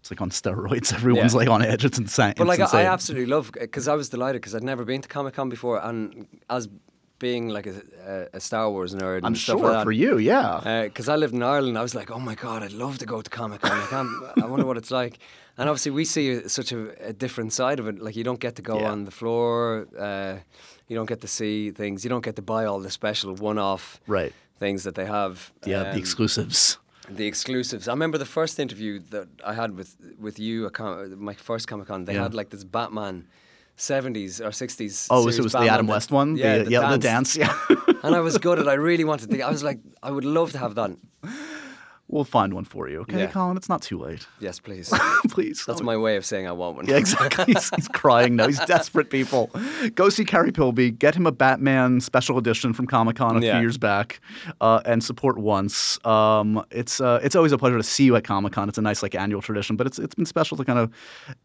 it's 0.06 0.12
like 0.12 0.22
on 0.22 0.30
steroids. 0.30 0.94
Everyone's 1.00 1.34
Yeah. 1.34 1.40
like 1.40 1.50
on 1.50 1.64
edge. 1.64 1.84
It's 1.84 1.98
insane. 1.98 2.36
But 2.38 2.46
like 2.46 2.60
I, 2.60 2.82
I 2.82 2.86
absolutely 2.86 3.26
love 3.26 3.52
because 3.52 3.88
I 3.88 3.96
was 3.96 4.08
delighted 4.10 4.40
because 4.40 4.54
I'd 4.54 4.64
never 4.64 4.86
been 4.86 5.02
to 5.02 5.08
Comic 5.10 5.34
Con 5.34 5.50
before, 5.50 5.84
and 5.84 6.28
as 6.48 6.70
being 7.18 7.50
like 7.50 7.66
a, 7.66 8.28
a, 8.34 8.40
Star 8.40 8.70
Wars 8.70 8.94
nerd, 8.94 9.20
I'm 9.20 9.28
and 9.28 9.38
stuff 9.38 9.58
sure 9.58 9.64
like 9.70 9.78
that, 9.80 9.84
for 9.84 9.92
you, 9.92 10.18
yeah. 10.20 10.84
Because 10.84 11.10
I 11.10 11.16
lived 11.16 11.34
in 11.34 11.42
Ireland, 11.42 11.76
I 11.78 11.82
was 11.82 11.96
like, 11.96 12.12
oh 12.12 12.20
my 12.20 12.36
god, 12.36 12.62
I'd 12.62 12.74
love 12.74 13.00
to 13.00 13.06
go 13.08 13.22
to 13.22 13.30
Comic 13.32 13.62
Con. 13.62 14.08
I. 14.38 14.42
I 14.44 14.46
wonder 14.46 14.66
what 14.68 14.78
it's 14.78 14.92
like. 14.92 15.18
And 15.58 15.68
obviously, 15.70 15.92
we 15.92 16.06
see 16.06 16.48
such 16.50 16.72
a, 16.72 17.08
a 17.10 17.14
different 17.14 17.52
side 17.54 17.80
of 17.80 17.88
it. 17.88 18.00
Like 18.00 18.16
you 18.16 18.24
don't 18.24 18.40
get 18.40 18.56
to 18.58 18.62
go 18.62 18.80
Yeah. 18.80 18.92
on 18.92 19.06
the 19.06 19.12
floor. 19.12 19.88
Uh, 19.98 20.36
you 20.88 20.96
don't 20.96 21.08
get 21.10 21.22
to 21.22 21.28
see 21.28 21.72
things. 21.72 22.04
You 22.04 22.10
don't 22.12 22.24
get 22.24 22.36
to 22.36 22.44
buy 22.44 22.66
all 22.66 22.80
the 22.80 22.92
special 22.92 23.34
one-off 23.34 24.00
Right. 24.06 24.34
things 24.60 24.84
that 24.84 24.94
they 24.94 25.06
have. 25.06 25.52
yeah, 25.66 25.82
Um, 25.82 25.94
the 25.94 26.00
exclusives. 26.00 26.78
The 27.10 27.26
exclusives. 27.28 27.88
I 27.88 27.92
remember 27.92 28.18
the 28.18 28.26
first 28.26 28.60
interview 28.60 29.00
that 29.12 29.28
I 29.46 29.54
had 29.54 29.76
with 29.78 29.96
with 30.20 30.40
you, 30.40 30.66
at 30.68 30.74
Com- 30.74 31.24
my 31.24 31.34
first 31.34 31.68
Comic 31.68 31.88
Con. 31.88 32.06
They 32.06 32.14
Yeah. 32.16 32.24
had 32.24 32.34
like 32.34 32.50
this 32.50 32.64
Batman, 32.64 33.28
seventies 33.76 34.42
or 34.42 34.52
sixties. 34.52 35.08
Oh, 35.10 35.30
so 35.30 35.40
it 35.40 35.44
was 35.44 35.54
the 35.54 35.68
Adam 35.70 35.88
West 35.88 36.12
one? 36.12 36.36
Yeah, 36.38 36.64
the, 36.64 36.72
yeah, 36.72 36.90
the 36.92 36.98
dance. 36.98 37.36
Yeah. 37.36 37.54
and 38.04 38.16
I 38.16 38.20
was 38.22 38.38
gutted. 38.38 38.68
I 38.68 38.74
really 38.76 39.04
wanted 39.04 39.30
to. 39.32 39.42
I 39.48 39.52
was 39.52 39.64
like, 39.64 39.80
I 40.04 40.12
would 40.12 40.26
love 40.26 40.52
to 40.54 40.58
have 40.58 40.76
that. 40.76 40.92
We'll 42.08 42.24
find 42.24 42.54
one 42.54 42.66
for 42.66 42.88
you. 42.88 43.00
Okay, 43.02 43.20
Yeah. 43.20 43.28
Colin, 43.32 43.58
it's 43.58 43.70
not 43.70 43.82
too 43.82 44.00
late. 44.00 44.28
Yes, 44.40 44.60
please. 44.60 44.94
Please. 45.30 45.66
That's 45.66 45.82
my 45.82 45.98
way 45.98 46.16
of 46.18 46.26
saying 46.26 46.48
I 46.48 46.52
want 46.52 46.78
one. 46.78 46.86
Yeah, 46.88 46.98
exactly. 46.98 47.46
he's, 47.54 47.70
he's 47.76 47.88
crying 47.94 48.36
now. 48.36 48.48
He's 48.48 48.60
desperate, 48.66 49.10
people. 49.10 49.50
Go 49.96 50.08
see 50.10 50.24
Carrie 50.24 50.52
Pilby. 50.52 50.98
Get 50.98 51.16
him 51.16 51.26
a 51.26 51.32
Batman 51.32 52.00
special 52.00 52.38
edition 52.38 52.74
from 52.74 52.86
Comic 52.88 53.16
Con 53.18 53.36
a 53.38 53.42
few 53.42 53.60
years 53.60 53.78
back, 53.78 54.22
uh, 54.62 54.82
and 54.86 55.04
support 55.04 55.38
once. 55.38 56.04
Um, 56.06 56.64
it's 56.72 57.02
uh, 57.02 57.20
it's 57.24 57.36
always 57.36 57.52
a 57.52 57.58
pleasure 57.58 57.78
to 57.78 57.84
see 57.84 58.06
you 58.06 58.16
at 58.16 58.24
Comic 58.24 58.54
Con. 58.54 58.70
It's 58.70 58.78
a 58.78 58.82
nice 58.82 59.02
like 59.04 59.16
annual 59.16 59.42
tradition, 59.42 59.76
but 59.76 59.88
it's 59.88 59.98
it's 60.00 60.16
been 60.16 60.26
special 60.28 60.56
to 60.58 60.64
kind 60.64 60.80
of 60.80 60.94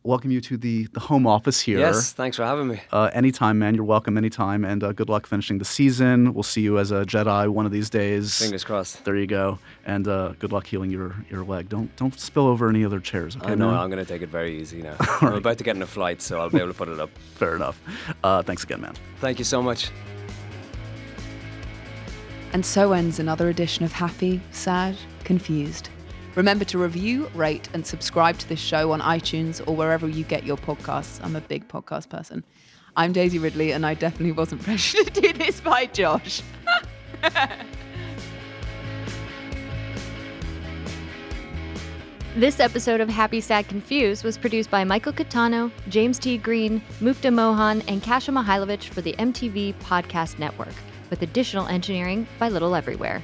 welcome 0.05 0.31
you 0.31 0.41
to 0.43 0.57
the 0.57 0.87
the 0.93 1.01
home 1.01 1.27
office 1.27 1.61
here. 1.61 1.79
Yes, 1.79 2.13
thanks 2.13 2.37
for 2.37 2.45
having 2.45 2.69
me. 2.69 2.81
Uh, 2.93 3.11
anytime, 3.15 3.59
man. 3.59 3.75
You're 3.75 3.85
welcome 3.85 4.17
anytime, 4.19 4.65
and 4.65 4.85
uh, 4.85 4.93
good 4.93 5.09
luck 5.09 5.27
finishing 5.27 5.59
the 5.59 5.65
season. 5.65 6.35
We'll 6.35 6.43
see 6.43 6.61
you 6.61 6.79
as 6.79 6.91
a 6.93 7.05
Jedi 7.07 7.49
one 7.49 7.67
of 7.67 7.73
these 7.73 7.89
days. 7.91 8.39
Fingers 8.39 8.63
crossed. 8.63 9.05
There 9.05 9.17
you 9.17 9.27
go, 9.27 9.59
and 9.87 10.07
uh, 10.07 10.35
good 10.51 10.55
luck 10.57 10.67
healing 10.67 10.91
your 10.91 11.15
your 11.31 11.45
leg. 11.45 11.69
Don't 11.69 11.95
don't 11.97 12.19
spill 12.19 12.47
over 12.47 12.69
any 12.69 12.85
other 12.85 12.99
chairs. 12.99 13.37
Okay, 13.37 13.53
I 13.53 13.55
know. 13.55 13.71
man? 13.71 13.79
I'm 13.79 13.91
going 13.91 14.05
to 14.05 14.11
take 14.11 14.23
it 14.23 14.29
very 14.29 14.61
easy 14.61 14.83
now. 14.83 14.97
I'm 15.21 15.35
about 15.35 15.59
to 15.59 15.65
get 15.65 15.77
in 15.77 15.83
a 15.83 15.87
flight, 15.87 16.21
so 16.21 16.41
I'll 16.41 16.51
be 16.51 16.59
able 16.59 16.69
to 16.69 16.75
put 16.75 16.89
it 16.89 16.99
up. 16.99 17.11
Fair 17.35 17.55
enough. 17.55 17.81
Uh, 18.25 18.43
thanks 18.43 18.65
again, 18.65 18.81
man. 18.81 18.95
Thank 19.21 19.39
you 19.39 19.45
so 19.45 19.63
much. 19.63 19.91
And 22.53 22.67
so 22.67 22.93
ends 22.93 23.21
another 23.21 23.49
edition 23.49 23.85
of 23.85 23.93
Happy, 23.93 24.41
Sad, 24.51 24.97
Confused. 25.23 25.89
Remember 26.35 26.65
to 26.65 26.79
review, 26.79 27.31
rate, 27.35 27.69
and 27.75 27.87
subscribe 27.87 28.39
to 28.39 28.49
this 28.49 28.59
show 28.59 28.91
on 28.91 29.01
iTunes 29.01 29.67
or 29.69 29.77
wherever 29.77 30.09
you 30.09 30.25
get 30.25 30.45
your 30.45 30.57
podcasts. 30.57 31.23
I'm 31.23 31.37
a 31.37 31.41
big 31.41 31.69
podcast 31.69 32.09
person. 32.09 32.45
I'm 32.97 33.13
Daisy 33.13 33.39
Ridley, 33.39 33.71
and 33.71 33.87
I 33.87 33.95
definitely 33.95 34.33
wasn't 34.33 34.63
pressured 34.65 35.15
to 35.15 35.21
do 35.21 35.33
this 35.33 35.61
by 35.61 35.87
Josh. 35.87 36.43
This 42.37 42.61
episode 42.61 43.01
of 43.01 43.09
Happy 43.09 43.41
Sad 43.41 43.67
Confused 43.67 44.23
was 44.23 44.39
produced 44.39 44.71
by 44.71 44.85
Michael 44.85 45.13
Catano, 45.13 45.69
James 45.89 46.17
T. 46.17 46.39
Green, 46.39 46.81
Mukta 47.01 47.33
Mohan, 47.33 47.83
and 47.89 48.01
Kasha 48.05 48.31
Mihailovich 48.31 48.91
for 48.91 49.01
the 49.01 49.15
MTV 49.15 49.75
Podcast 49.81 50.39
Network, 50.39 50.75
with 51.11 51.23
additional 51.23 51.67
engineering 51.67 52.29
by 52.39 52.49
Little 52.49 52.77
Everywhere. 52.77 53.21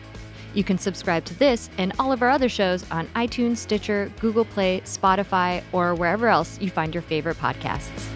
You 0.54 0.64
can 0.64 0.76
subscribe 0.76 1.24
to 1.26 1.38
this 1.38 1.70
and 1.78 1.92
all 2.00 2.10
of 2.10 2.20
our 2.20 2.30
other 2.30 2.48
shows 2.48 2.84
on 2.90 3.06
iTunes, 3.14 3.58
Stitcher, 3.58 4.10
Google 4.18 4.44
Play, 4.44 4.80
Spotify, 4.80 5.62
or 5.70 5.94
wherever 5.94 6.26
else 6.26 6.60
you 6.60 6.68
find 6.68 6.92
your 6.92 7.02
favorite 7.02 7.36
podcasts. 7.36 8.15